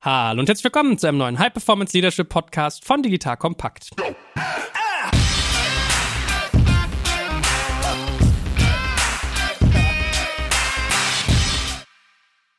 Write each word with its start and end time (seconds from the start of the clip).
Hallo 0.00 0.38
und 0.38 0.48
herzlich 0.48 0.62
willkommen 0.62 0.96
zu 0.96 1.08
einem 1.08 1.18
neuen 1.18 1.40
High 1.40 1.52
Performance 1.52 1.92
Leadership 1.92 2.28
Podcast 2.28 2.84
von 2.84 3.02
Digital 3.02 3.36
Kompakt. 3.36 3.90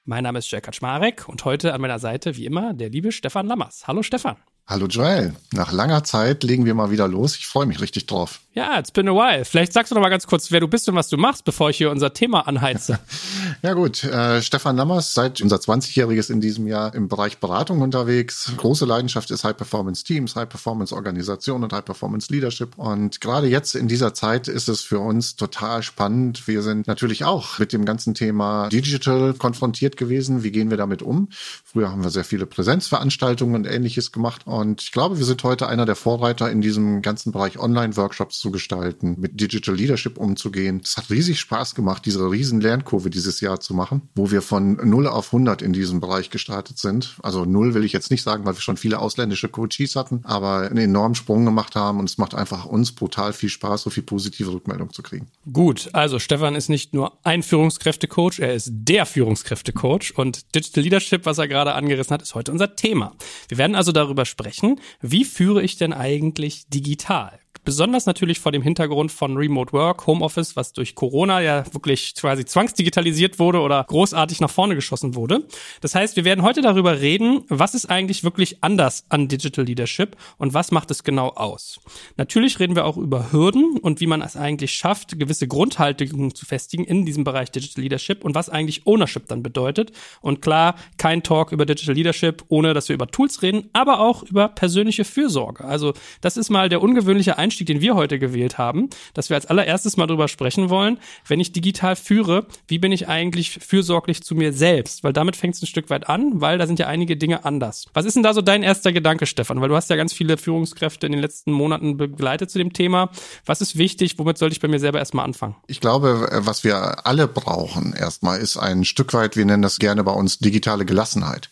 Mein 0.03 0.23
Name 0.23 0.39
ist 0.39 0.51
Jack 0.51 0.63
Kaczmarek 0.63 1.29
und 1.29 1.45
heute 1.45 1.73
an 1.73 1.79
meiner 1.79 1.99
Seite 1.99 2.35
wie 2.35 2.45
immer 2.45 2.73
der 2.73 2.89
liebe 2.89 3.13
Stefan 3.13 3.47
Lammers. 3.47 3.87
Hallo 3.87 4.03
Stefan. 4.03 4.35
Hallo 4.67 4.87
Joel, 4.87 5.33
nach 5.53 5.71
langer 5.71 6.03
Zeit 6.03 6.43
legen 6.43 6.65
wir 6.65 6.73
mal 6.73 6.91
wieder 6.91 7.07
los. 7.07 7.37
Ich 7.37 7.47
freue 7.47 7.67
mich 7.67 7.79
richtig 7.79 8.05
drauf. 8.05 8.41
Ja, 8.59 8.77
it's 8.77 8.91
been 8.91 9.07
a 9.07 9.13
while. 9.13 9.45
Vielleicht 9.45 9.71
sagst 9.71 9.89
du 9.89 9.95
noch 9.95 10.01
mal 10.01 10.09
ganz 10.09 10.27
kurz, 10.27 10.51
wer 10.51 10.59
du 10.59 10.67
bist 10.67 10.89
und 10.89 10.95
was 10.95 11.07
du 11.07 11.15
machst, 11.15 11.45
bevor 11.45 11.69
ich 11.69 11.77
hier 11.77 11.91
unser 11.91 12.11
Thema 12.11 12.45
anheize. 12.45 12.99
ja 13.61 13.71
gut, 13.71 14.03
äh, 14.03 14.41
Stefan 14.41 14.75
Lammers, 14.75 15.13
seit 15.13 15.39
unser 15.39 15.55
20-jähriges 15.55 16.29
in 16.29 16.41
diesem 16.41 16.67
Jahr 16.67 16.93
im 16.93 17.07
Bereich 17.07 17.37
Beratung 17.37 17.79
unterwegs. 17.79 18.51
Große 18.57 18.83
Leidenschaft 18.83 19.31
ist 19.31 19.45
High-Performance 19.45 20.03
Teams, 20.03 20.35
High-Performance 20.35 20.93
Organisation 20.93 21.63
und 21.63 21.71
High-Performance 21.71 22.33
Leadership. 22.33 22.77
Und 22.77 23.21
gerade 23.21 23.47
jetzt 23.47 23.75
in 23.75 23.87
dieser 23.87 24.13
Zeit 24.13 24.49
ist 24.49 24.67
es 24.67 24.81
für 24.81 24.99
uns 24.99 25.37
total 25.37 25.81
spannend. 25.81 26.45
Wir 26.45 26.61
sind 26.61 26.85
natürlich 26.85 27.23
auch 27.23 27.59
mit 27.59 27.71
dem 27.71 27.85
ganzen 27.85 28.13
Thema 28.13 28.67
Digital 28.67 29.35
konfrontiert 29.35 29.95
gewesen. 29.95 30.43
Wie 30.43 30.51
gehen 30.51 30.69
wir 30.69 30.75
damit 30.75 31.01
um? 31.01 31.29
Früher 31.63 31.91
haben 31.91 32.03
wir 32.03 32.09
sehr 32.09 32.25
viele 32.25 32.45
Präsenzveranstaltungen 32.45 33.55
und 33.55 33.65
ähnliches 33.65 34.11
gemacht. 34.11 34.41
Und 34.43 34.81
ich 34.81 34.91
glaube, 34.91 35.17
wir 35.17 35.25
sind 35.25 35.41
heute 35.45 35.67
einer 35.67 35.85
der 35.85 35.95
Vorreiter 35.95 36.51
in 36.51 36.59
diesem 36.59 37.01
ganzen 37.01 37.31
Bereich 37.31 37.57
Online-Workshops 37.57 38.48
gestalten, 38.51 39.15
mit 39.19 39.39
Digital 39.39 39.75
Leadership 39.75 40.17
umzugehen. 40.17 40.81
Es 40.83 40.97
hat 40.97 41.09
riesig 41.09 41.39
Spaß 41.39 41.75
gemacht, 41.75 42.05
diese 42.05 42.29
riesen 42.29 42.61
Lernkurve 42.61 43.09
dieses 43.09 43.41
Jahr 43.41 43.59
zu 43.59 43.73
machen, 43.73 44.09
wo 44.15 44.31
wir 44.31 44.41
von 44.41 44.77
0 44.83 45.07
auf 45.07 45.27
100 45.27 45.61
in 45.61 45.73
diesem 45.73 45.99
Bereich 45.99 46.29
gestartet 46.29 46.77
sind. 46.77 47.17
Also 47.21 47.45
0 47.45 47.73
will 47.73 47.83
ich 47.83 47.93
jetzt 47.93 48.11
nicht 48.11 48.23
sagen, 48.23 48.45
weil 48.45 48.55
wir 48.55 48.61
schon 48.61 48.77
viele 48.77 48.99
ausländische 48.99 49.49
Coaches 49.49 49.95
hatten, 49.95 50.21
aber 50.23 50.61
einen 50.69 50.77
enormen 50.77 51.15
Sprung 51.15 51.45
gemacht 51.45 51.75
haben 51.75 51.99
und 51.99 52.09
es 52.09 52.17
macht 52.17 52.35
einfach 52.35 52.65
uns 52.65 52.91
brutal 52.91 53.33
viel 53.33 53.49
Spaß, 53.49 53.83
so 53.83 53.89
viel 53.89 54.03
positive 54.03 54.51
Rückmeldung 54.51 54.91
zu 54.93 55.01
kriegen. 55.01 55.27
Gut, 55.51 55.89
also 55.93 56.19
Stefan 56.19 56.55
ist 56.55 56.69
nicht 56.69 56.93
nur 56.93 57.17
ein 57.23 57.43
Führungskräftecoach, 57.43 58.39
er 58.39 58.53
ist 58.53 58.71
der 58.71 59.05
Führungskräftecoach 59.05 60.13
und 60.15 60.55
Digital 60.55 60.83
Leadership, 60.83 61.25
was 61.25 61.37
er 61.37 61.47
gerade 61.47 61.73
angerissen 61.73 62.13
hat, 62.13 62.21
ist 62.21 62.35
heute 62.35 62.51
unser 62.51 62.75
Thema. 62.75 63.15
Wir 63.47 63.57
werden 63.57 63.75
also 63.75 63.91
darüber 63.91 64.25
sprechen, 64.25 64.79
wie 65.01 65.25
führe 65.25 65.61
ich 65.61 65.77
denn 65.77 65.93
eigentlich 65.93 66.67
digital? 66.69 67.39
Besonders 67.65 68.05
natürlich 68.05 68.39
vor 68.39 68.51
dem 68.51 68.61
Hintergrund 68.61 69.11
von 69.11 69.37
Remote 69.37 69.73
Work, 69.73 70.07
Homeoffice, 70.07 70.55
was 70.55 70.73
durch 70.73 70.95
Corona 70.95 71.41
ja 71.41 71.63
wirklich 71.71 72.15
quasi 72.15 72.45
zwangsdigitalisiert 72.45 73.37
wurde 73.37 73.59
oder 73.59 73.83
großartig 73.83 74.39
nach 74.39 74.49
vorne 74.49 74.75
geschossen 74.75 75.13
wurde. 75.13 75.45
Das 75.81 75.93
heißt, 75.93 76.15
wir 76.15 76.25
werden 76.25 76.43
heute 76.43 76.61
darüber 76.61 76.99
reden, 76.99 77.43
was 77.49 77.75
ist 77.75 77.87
eigentlich 77.87 78.23
wirklich 78.23 78.63
anders 78.63 79.03
an 79.09 79.27
Digital 79.27 79.65
Leadership 79.65 80.15
und 80.37 80.53
was 80.53 80.71
macht 80.71 80.89
es 80.89 81.03
genau 81.03 81.29
aus. 81.29 81.79
Natürlich 82.17 82.59
reden 82.59 82.75
wir 82.75 82.85
auch 82.85 82.97
über 82.97 83.31
Hürden 83.31 83.77
und 83.77 83.99
wie 83.99 84.07
man 84.07 84.21
es 84.21 84.35
eigentlich 84.35 84.73
schafft, 84.73 85.19
gewisse 85.19 85.47
Grundhaltungen 85.47 86.33
zu 86.33 86.45
festigen 86.45 86.85
in 86.85 87.05
diesem 87.05 87.23
Bereich 87.23 87.51
Digital 87.51 87.83
Leadership 87.83 88.23
und 88.23 88.35
was 88.35 88.49
eigentlich 88.49 88.87
Ownership 88.87 89.27
dann 89.27 89.43
bedeutet. 89.43 89.91
Und 90.21 90.41
klar, 90.41 90.75
kein 90.97 91.23
Talk 91.23 91.51
über 91.51 91.65
Digital 91.65 91.95
Leadership, 91.95 92.43
ohne 92.47 92.73
dass 92.73 92.89
wir 92.89 92.93
über 92.93 93.07
Tools 93.07 93.41
reden, 93.41 93.69
aber 93.73 93.99
auch 93.99 94.23
über 94.23 94.47
persönliche 94.47 95.03
Fürsorge. 95.03 95.65
Also 95.65 95.93
das 96.21 96.37
ist 96.37 96.49
mal 96.49 96.69
der 96.69 96.81
ungewöhnliche 96.81 97.37
Einstieg 97.39 97.67
den 97.67 97.81
wir 97.81 97.95
heute 97.95 98.19
gewählt 98.19 98.57
haben, 98.57 98.89
dass 99.13 99.29
wir 99.29 99.35
als 99.35 99.45
allererstes 99.45 99.97
mal 99.97 100.07
drüber 100.07 100.27
sprechen 100.27 100.69
wollen, 100.69 100.99
wenn 101.27 101.39
ich 101.39 101.51
digital 101.51 101.95
führe, 101.95 102.47
wie 102.67 102.79
bin 102.79 102.91
ich 102.91 103.07
eigentlich 103.07 103.51
fürsorglich 103.51 104.23
zu 104.23 104.35
mir 104.35 104.53
selbst? 104.53 105.03
Weil 105.03 105.13
damit 105.13 105.35
fängt 105.35 105.55
es 105.55 105.61
ein 105.61 105.67
Stück 105.67 105.89
weit 105.89 106.09
an, 106.09 106.41
weil 106.41 106.57
da 106.57 106.67
sind 106.67 106.79
ja 106.79 106.87
einige 106.87 107.17
Dinge 107.17 107.45
anders. 107.45 107.85
Was 107.93 108.05
ist 108.05 108.15
denn 108.15 108.23
da 108.23 108.33
so 108.33 108.41
dein 108.41 108.63
erster 108.63 108.91
Gedanke, 108.91 109.25
Stefan? 109.25 109.61
Weil 109.61 109.69
du 109.69 109.75
hast 109.75 109.89
ja 109.89 109.95
ganz 109.95 110.13
viele 110.13 110.37
Führungskräfte 110.37 111.05
in 111.05 111.11
den 111.11 111.21
letzten 111.21 111.51
Monaten 111.51 111.97
begleitet 111.97 112.49
zu 112.49 112.57
dem 112.57 112.73
Thema. 112.73 113.09
Was 113.45 113.61
ist 113.61 113.77
wichtig? 113.77 114.17
Womit 114.17 114.37
sollte 114.37 114.53
ich 114.53 114.59
bei 114.59 114.67
mir 114.67 114.79
selber 114.79 114.99
erstmal 114.99 115.25
anfangen? 115.25 115.55
Ich 115.67 115.79
glaube, 115.79 116.27
was 116.31 116.63
wir 116.63 117.05
alle 117.05 117.27
brauchen 117.27 117.93
erstmal 117.93 118.39
ist 118.39 118.57
ein 118.57 118.85
Stück 118.85 119.13
weit, 119.13 119.35
wir 119.35 119.45
nennen 119.45 119.61
das 119.61 119.79
gerne 119.79 120.03
bei 120.03 120.11
uns 120.11 120.39
digitale 120.39 120.85
Gelassenheit. 120.85 121.49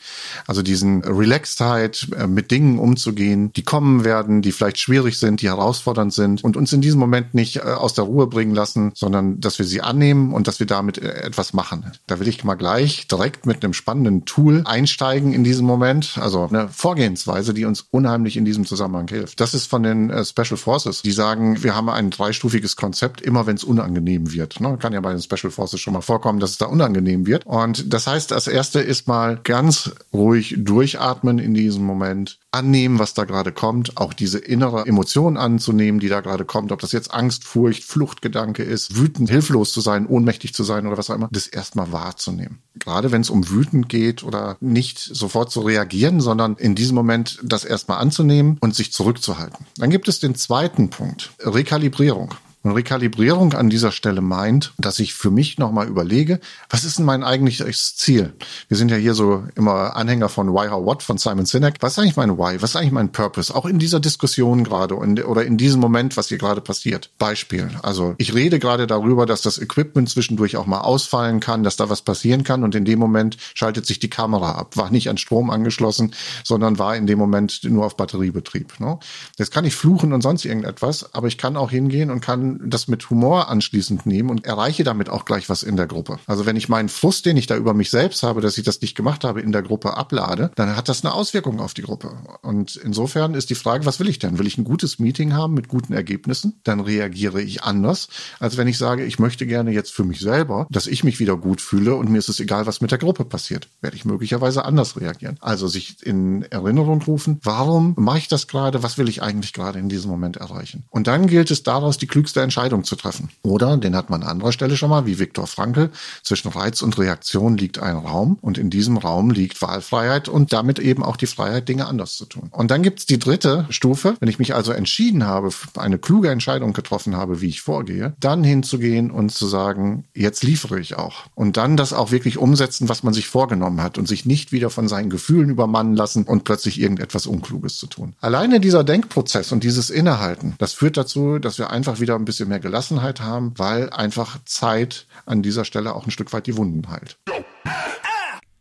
Also 0.48 0.62
diesen 0.62 1.04
Relaxedheit, 1.04 2.08
äh, 2.18 2.28
mit 2.28 2.52
Dingen 2.52 2.80
umzugehen, 2.80 3.54
die 3.54 3.64
kommen 3.64 4.04
werden, 4.04 4.42
die 4.42 4.52
vielleicht 4.52 4.80
schwierig 4.80 5.20
sind, 5.20 5.42
die 5.42 5.48
herausfordernd 5.48 5.77
herausfordernd 5.78 6.14
sind 6.14 6.44
und 6.44 6.58
uns 6.58 6.74
in 6.74 6.82
diesem 6.82 7.00
Moment 7.00 7.34
nicht 7.34 7.58
äh, 7.58 7.62
aus 7.62 7.94
der 7.94 8.06
Ruhe 8.06 8.28
bringen 8.28 8.56
lassen, 8.56 8.92
sondern 8.96 9.40
dass 9.40 9.60
wir 9.60 9.66
sie 9.66 9.82
annehmen 9.82 10.34
und 10.34 10.48
dass 10.48 10.60
wir 10.60 10.68
damit 10.68 10.98
äh, 10.98 11.24
etwas 11.24 11.54
machen. 11.54 11.92
Da 12.08 12.20
will 12.20 12.28
ich 12.28 12.44
mal 12.44 12.56
gleich 12.56 13.08
direkt 13.08 13.46
mit 13.46 13.64
einem 13.64 13.74
spannenden 13.74 14.26
Tool 14.26 14.64
einsteigen 14.66 15.34
in 15.34 15.44
diesem 15.44 15.66
Moment. 15.66 16.18
Also 16.20 16.48
eine 16.48 16.70
Vorgehensweise, 16.70 17.54
die 17.54 17.66
uns 17.66 17.86
unheimlich 17.92 18.38
in 18.38 18.46
diesem 18.46 18.66
Zusammenhang 18.66 19.08
hilft. 19.08 19.40
Das 19.40 19.54
ist 19.54 19.68
von 19.68 19.84
den 19.84 20.10
äh, 20.10 20.26
Special 20.26 20.58
Forces. 20.58 21.02
Die 21.02 21.12
sagen, 21.12 21.64
wir 21.64 21.76
haben 21.76 21.90
ein 21.90 22.10
dreistufiges 22.10 22.76
Konzept, 22.76 23.22
immer 23.22 23.46
wenn 23.46 23.56
es 23.56 23.64
unangenehm 23.64 24.32
wird. 24.32 24.60
Ne? 24.60 24.78
Kann 24.80 24.94
ja 24.94 25.02
bei 25.02 25.12
den 25.12 25.22
Special 25.22 25.52
Forces 25.52 25.80
schon 25.80 25.94
mal 25.94 26.02
vorkommen, 26.02 26.40
dass 26.40 26.52
es 26.52 26.58
da 26.58 26.66
unangenehm 26.66 27.26
wird. 27.26 27.46
Und 27.46 27.94
das 27.94 28.08
heißt, 28.08 28.32
das 28.32 28.48
erste 28.48 28.80
ist 28.80 29.08
mal 29.08 29.40
ganz 29.44 29.92
ruhig 30.14 30.56
durchatmen 30.58 31.40
in 31.40 31.54
diesem 31.54 31.84
Moment, 31.84 32.40
annehmen, 32.58 33.00
was 33.00 33.14
da 33.14 33.26
gerade 33.26 33.52
kommt, 33.52 33.98
auch 33.98 34.14
diese 34.14 34.40
innere 34.40 34.86
Emotion 34.86 35.38
anzunehmen, 35.38 36.00
die 36.00 36.10
da 36.10 36.22
gerade 36.22 36.46
kommt, 36.46 36.72
ob 36.72 36.80
das 36.80 36.92
jetzt 36.92 37.14
Angst, 37.14 37.44
Furcht, 37.44 37.84
Fluchtgedanke 37.84 38.64
ist, 38.64 38.98
wütend, 38.98 39.30
hilflos 39.30 39.72
zu 39.72 39.82
sein, 39.82 40.08
ohnmächtig 40.08 40.54
zu 40.54 40.64
sein 40.64 40.88
oder 40.88 40.98
was 40.98 41.10
auch 41.10 41.16
immer, 41.16 41.30
das 41.32 41.48
erstmal 41.48 41.92
wahrzunehmen. 41.92 42.60
Gerade 42.76 43.12
wenn 43.12 43.22
es 43.22 43.30
um 43.30 43.50
wütend 43.50 43.90
geht 43.90 44.24
oder 44.24 44.58
nicht 44.60 45.00
sofort 45.00 45.52
zu 45.52 45.62
reagieren, 45.62 46.20
sondern 46.20 46.56
in 46.56 46.76
diesem 46.76 46.96
Moment 46.96 47.40
das 47.44 47.64
erstmal 47.64 48.00
anzunehmen 48.00 48.58
und 48.60 48.76
sich 48.76 48.92
zurückzuhalten. 48.92 49.66
Dann 49.78 49.90
gibt 49.90 50.08
es 50.08 50.20
den 50.20 50.36
zweiten 50.36 50.90
Punkt, 50.90 51.32
Rekalibrierung. 51.40 52.34
Und 52.68 52.74
Rekalibrierung 52.74 53.54
an 53.54 53.70
dieser 53.70 53.94
Stelle 53.94 54.20
meint, 54.20 54.74
dass 54.78 55.00
ich 55.00 55.14
für 55.14 55.32
mich 55.32 55.58
nochmal 55.58 55.88
überlege, 55.88 56.42
was 56.70 56.84
ist 56.84 56.98
denn 56.98 57.06
mein 57.06 57.24
eigentliches 57.24 57.96
Ziel? 57.96 58.34
Wir 58.68 58.76
sind 58.76 58.92
ja 58.92 58.98
hier 58.98 59.14
so 59.14 59.46
immer 59.56 59.96
Anhänger 59.96 60.28
von 60.28 60.52
Why, 60.52 60.68
How, 60.68 60.86
What 60.86 61.02
von 61.02 61.18
Simon 61.18 61.46
Sinek. 61.46 61.76
Was 61.80 61.94
ist 61.94 62.00
eigentlich 62.00 62.18
mein 62.18 62.38
Why? 62.38 62.62
Was 62.62 62.72
ist 62.72 62.76
eigentlich 62.76 62.92
mein 62.92 63.14
Purpose? 63.14 63.56
Auch 63.56 63.66
in 63.68 63.80
dieser 63.80 64.02
Diskussion 64.02 64.66
gerade 64.66 64.98
oder 64.98 65.46
in 65.46 65.56
diesem 65.56 65.80
Moment, 65.80 66.18
was 66.18 66.28
hier 66.28 66.40
gerade 66.40 66.60
passiert. 66.60 67.10
Beispiel. 67.18 67.70
Also 67.84 68.16
ich 68.18 68.34
rede 68.34 68.60
gerade 68.60 68.86
darüber, 68.86 69.26
dass 69.26 69.42
das 69.42 69.60
Equipment 69.60 70.10
zwischendurch 70.10 70.58
auch 70.58 70.66
mal 70.66 70.82
ausfallen 70.82 71.40
kann, 71.40 71.64
dass 71.64 71.78
da 71.78 71.90
was 71.90 72.02
passieren 72.02 72.44
kann 72.44 72.66
und 72.66 72.76
in 72.76 72.84
dem 72.84 73.00
Moment 73.00 73.38
schaltet 73.54 73.86
sich 73.86 74.00
die 74.00 74.10
Kamera 74.10 74.56
ab. 74.56 74.76
War 74.76 74.92
nicht 74.92 75.10
an 75.10 75.18
Strom 75.18 75.52
angeschlossen, 75.52 76.14
sondern 76.44 76.80
war 76.80 76.98
in 76.98 77.08
dem 77.08 77.18
Moment 77.18 77.62
nur 77.64 77.86
auf 77.86 77.96
Batteriebetrieb. 77.96 78.78
Ne? 78.82 79.00
Jetzt 79.38 79.54
kann 79.54 79.64
ich 79.64 79.74
fluchen 79.74 80.12
und 80.12 80.20
sonst 80.20 80.44
irgendetwas, 80.44 81.16
aber 81.16 81.28
ich 81.28 81.38
kann 81.38 81.56
auch 81.56 81.72
hingehen 81.72 82.12
und 82.12 82.20
kann 82.20 82.57
das 82.64 82.88
mit 82.88 83.10
Humor 83.10 83.50
anschließend 83.50 84.06
nehmen 84.06 84.30
und 84.30 84.46
erreiche 84.46 84.84
damit 84.84 85.10
auch 85.10 85.26
gleich 85.26 85.50
was 85.50 85.64
in 85.64 85.76
der 85.76 85.88
Gruppe. 85.88 86.20
Also 86.26 86.46
wenn 86.46 86.56
ich 86.56 86.70
meinen 86.70 86.90
Frust, 86.90 87.26
den 87.26 87.38
ich 87.38 87.48
da 87.48 87.56
über 87.56 87.74
mich 87.74 87.90
selbst 87.90 88.24
habe, 88.24 88.42
dass 88.42 88.58
ich 88.58 88.64
das 88.64 88.82
nicht 88.82 88.96
gemacht 88.96 89.24
habe, 89.24 89.42
in 89.42 89.52
der 89.52 89.62
Gruppe 89.62 89.98
ablade, 89.98 90.52
dann 90.56 90.76
hat 90.76 90.90
das 90.90 91.04
eine 91.04 91.14
Auswirkung 91.14 91.60
auf 91.60 91.74
die 91.74 91.82
Gruppe. 91.82 92.18
Und 92.42 92.76
insofern 92.76 93.34
ist 93.34 93.50
die 93.50 93.56
Frage, 93.56 93.86
was 93.86 94.00
will 94.00 94.10
ich 94.10 94.20
denn? 94.20 94.40
Will 94.40 94.48
ich 94.48 94.58
ein 94.58 94.64
gutes 94.64 95.00
Meeting 95.00 95.34
haben 95.34 95.54
mit 95.54 95.68
guten 95.68 95.94
Ergebnissen? 95.94 96.60
Dann 96.64 96.80
reagiere 96.80 97.42
ich 97.42 97.64
anders, 97.64 98.08
als 98.40 98.58
wenn 98.58 98.68
ich 98.68 98.78
sage, 98.78 99.06
ich 99.06 99.20
möchte 99.20 99.46
gerne 99.46 99.72
jetzt 99.72 99.94
für 99.94 100.04
mich 100.04 100.20
selber, 100.20 100.68
dass 100.70 100.88
ich 100.88 101.04
mich 101.04 101.20
wieder 101.20 101.38
gut 101.38 101.62
fühle 101.62 101.96
und 101.96 102.10
mir 102.10 102.20
ist 102.20 102.30
es 102.30 102.40
egal, 102.40 102.66
was 102.66 102.82
mit 102.82 102.92
der 102.92 102.98
Gruppe 102.98 103.26
passiert. 103.26 103.68
Werde 103.82 103.96
ich 103.96 104.06
möglicherweise 104.06 104.66
anders 104.66 105.00
reagieren. 105.00 105.38
Also 105.42 105.68
sich 105.68 105.98
in 106.04 106.44
Erinnerung 106.44 107.02
rufen, 107.02 107.40
warum 107.44 107.94
mache 107.98 108.20
ich 108.20 108.28
das 108.28 108.48
gerade? 108.48 108.84
Was 108.84 108.98
will 108.98 109.10
ich 109.10 109.22
eigentlich 109.22 109.54
gerade 109.54 109.80
in 109.80 109.90
diesem 109.90 110.10
Moment 110.10 110.38
erreichen? 110.38 110.86
Und 110.90 111.08
dann 111.08 111.28
gilt 111.28 111.52
es 111.52 111.64
daraus, 111.64 111.98
die 111.98 112.08
klügste 112.08 112.37
Entscheidung 112.42 112.84
zu 112.84 112.96
treffen. 112.96 113.30
Oder, 113.44 113.78
den 113.78 113.96
hat 113.96 114.10
man 114.10 114.24
an 114.24 114.38
anderer 114.38 114.52
Stelle 114.52 114.78
schon 114.78 114.92
mal, 114.92 115.06
wie 115.08 115.18
Viktor 115.18 115.48
Frankl, 115.48 115.90
zwischen 116.24 116.50
Reiz 116.50 116.84
und 116.84 116.98
Reaktion 116.98 117.58
liegt 117.58 117.80
ein 117.80 117.96
Raum 117.96 118.38
und 118.42 118.58
in 118.58 118.70
diesem 118.70 118.98
Raum 118.98 119.32
liegt 119.32 119.62
Wahlfreiheit 119.62 120.30
und 120.30 120.54
damit 120.54 120.78
eben 120.78 121.04
auch 121.04 121.18
die 121.18 121.26
Freiheit, 121.26 121.68
Dinge 121.68 121.88
anders 121.88 122.16
zu 122.16 122.26
tun. 122.26 122.50
Und 122.52 122.70
dann 122.70 122.84
gibt's 122.84 123.08
die 123.08 123.18
dritte 123.18 123.66
Stufe, 123.70 124.16
wenn 124.20 124.30
ich 124.30 124.38
mich 124.38 124.54
also 124.54 124.72
entschieden 124.72 125.26
habe, 125.26 125.50
eine 125.76 125.98
kluge 125.98 126.30
Entscheidung 126.30 126.74
getroffen 126.74 127.16
habe, 127.16 127.42
wie 127.42 127.48
ich 127.48 127.62
vorgehe, 127.62 128.14
dann 128.20 128.44
hinzugehen 128.44 129.10
und 129.10 129.32
zu 129.32 129.48
sagen, 129.48 130.06
jetzt 130.14 130.44
liefere 130.44 130.80
ich 130.80 130.96
auch. 130.98 131.26
Und 131.34 131.58
dann 131.58 131.78
das 131.78 131.94
auch 131.94 132.12
wirklich 132.12 132.38
umsetzen, 132.38 132.90
was 132.90 133.02
man 133.02 133.14
sich 133.14 133.28
vorgenommen 133.28 133.82
hat 133.82 133.98
und 133.98 134.08
sich 134.08 134.26
nicht 134.26 134.52
wieder 134.52 134.70
von 134.70 134.88
seinen 134.88 135.10
Gefühlen 135.10 135.50
übermannen 135.50 135.96
lassen 135.96 136.24
und 136.24 136.44
plötzlich 136.44 136.80
irgendetwas 136.80 137.26
Unkluges 137.26 137.78
zu 137.78 137.88
tun. 137.88 138.14
Alleine 138.22 138.60
dieser 138.60 138.84
Denkprozess 138.84 139.52
und 139.52 139.64
dieses 139.64 139.90
Innehalten, 139.90 140.56
das 140.60 140.74
führt 140.74 140.98
dazu, 140.98 141.40
dass 141.40 141.58
wir 141.58 141.72
einfach 141.72 142.00
wieder 142.00 142.16
ein 142.16 142.26
bisschen 142.28 142.50
mehr 142.50 142.60
Gelassenheit 142.60 143.22
haben, 143.22 143.54
weil 143.58 143.90
einfach 143.90 144.38
Zeit 144.46 145.08
an 145.26 145.42
dieser 145.42 145.66
Stelle 145.66 145.96
auch 145.96 146.06
ein 146.06 146.12
Stück 146.12 146.32
weit 146.34 146.46
die 146.46 146.56
Wunden 146.56 146.88
heilt. 146.90 147.18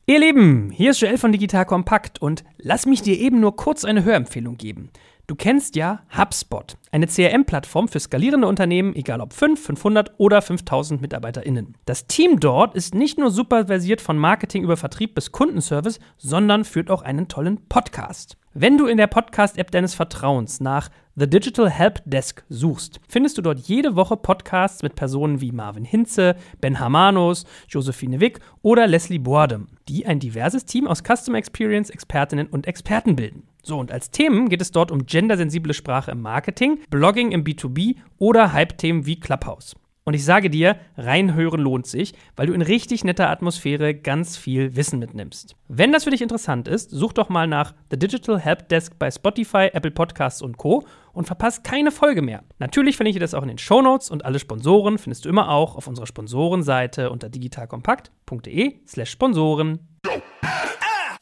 Ihr 0.07 0.21
Lieben, 0.21 0.71
hier 0.71 0.93
ist 0.93 1.01
Joel 1.01 1.19
von 1.19 1.33
Digital 1.33 1.67
Kompakt 1.67 2.23
und 2.23 2.45
lass 2.59 2.87
mich 2.87 3.03
dir 3.03 3.19
eben 3.19 3.41
nur 3.41 3.57
kurz 3.57 3.85
eine 3.85 4.05
Hörempfehlung 4.05 4.57
geben. 4.57 4.91
Du 5.29 5.35
kennst 5.35 5.75
ja 5.75 6.03
HubSpot, 6.17 6.77
eine 6.93 7.09
CRM-Plattform 7.09 7.89
für 7.89 7.99
skalierende 7.99 8.47
Unternehmen, 8.47 8.95
egal 8.95 9.21
ob 9.21 9.33
5, 9.33 9.61
500 9.61 10.13
oder 10.19 10.41
5000 10.41 11.01
MitarbeiterInnen. 11.01 11.75
Das 11.85 12.07
Team 12.07 12.39
dort 12.39 12.77
ist 12.77 12.95
nicht 12.95 13.19
nur 13.19 13.33
superversiert 13.33 14.01
von 14.01 14.19
Marketing 14.19 14.63
über 14.63 14.77
Vertrieb 14.77 15.17
bis 15.17 15.33
Kundenservice, 15.33 15.99
sondern 16.17 16.65
führt 16.65 16.93
auch 16.93 17.03
einen 17.03 17.27
tollen 17.27 17.67
Podcast. 17.69 18.37
Wenn 18.55 18.79
du 18.79 18.87
in 18.87 18.99
der 18.99 19.09
Podcast-App 19.09 19.73
deines 19.73 19.95
Vertrauens 19.95 20.61
nach 20.61 20.91
The 21.17 21.29
Digital 21.29 21.69
Help 21.71 22.03
Desk 22.05 22.45
suchst, 22.49 23.01
findest 23.09 23.37
du 23.37 23.43
dort 23.43 23.59
jede 23.59 23.97
Woche 23.97 24.17
Podcasts 24.17 24.85
mit 24.85 24.95
Personen 24.95 25.41
wie 25.41 25.51
Marvin 25.51 25.85
Hinze, 25.85 26.37
Ben 26.61 26.79
Hamanos, 26.79 27.47
Josephine 27.69 28.21
Wick 28.21 28.39
oder 28.63 28.87
Leslie 28.87 29.19
Boardem, 29.19 29.67
die 29.89 30.07
ein 30.07 30.21
diverses 30.21 30.67
Team 30.67 30.87
aus 30.87 31.03
Customer 31.03 31.37
Experience 31.37 31.91
Expertinnen 31.91 32.47
und 32.47 32.69
Experten 32.69 33.17
bilden. 33.17 33.43
So, 33.67 33.81
und 33.81 33.91
als 33.91 34.13
Themen 34.13 34.49
geht 34.49 34.63
es 34.63 34.71
dort 34.71 34.93
um 34.93 35.07
gendersensible 35.07 35.75
Sprache 35.75 36.13
im 36.13 36.23
Marketing, 36.23 36.79
Blogging 36.89 37.33
im 37.33 37.43
B2B 37.43 37.97
oder 38.17 38.53
Hype-Themen 38.53 39.07
wie 39.07 39.19
Clubhouse. 39.19 39.75
Und 40.05 40.15
ich 40.15 40.25
sage 40.25 40.51
dir, 40.51 40.77
reinhören 40.97 41.61
lohnt 41.61 41.85
sich, 41.85 42.15
weil 42.37 42.47
du 42.47 42.53
in 42.53 42.63
richtig 42.63 43.03
netter 43.03 43.29
Atmosphäre 43.29 43.93
ganz 43.93 44.37
viel 44.37 44.77
Wissen 44.77 45.01
mitnimmst. 45.01 45.57
Wenn 45.67 45.91
das 45.91 46.05
für 46.05 46.11
dich 46.11 46.23
interessant 46.23 46.69
ist, 46.69 46.93
such 46.93 47.13
doch 47.13 47.29
mal 47.29 47.49
nach 47.49 47.75
The 47.91 47.99
Digital 47.99 48.39
Help 48.39 48.69
Desk 48.69 48.97
bei 49.01 49.11
Spotify, 49.11 49.71
Apple 49.73 49.91
Podcasts 49.91 50.43
und 50.43 50.59
Co. 50.59 50.85
und 51.13 51.27
verpasst 51.27 51.65
keine 51.65 51.91
Folge 51.91 52.23
mehr. 52.23 52.45
Natürlich 52.61 52.95
verlinke 52.95 53.19
ich 53.19 53.21
das 53.21 53.35
auch 53.35 53.43
in 53.43 53.49
den 53.49 53.59
Show 53.59 53.83
Notes 53.83 54.13
und 54.13 54.25
alle 54.25 54.39
Sponsoren 54.39 54.99
findest 54.99 55.25
du 55.25 55.29
immer 55.29 55.51
auch 55.51 55.75
auf 55.75 55.89
unserer 55.89 56.07
Sponsorenseite 56.07 57.11
unter 57.11 57.29
digitalkompakt.de 57.29 58.77
slash 58.87 59.11
Sponsoren. 59.11 59.81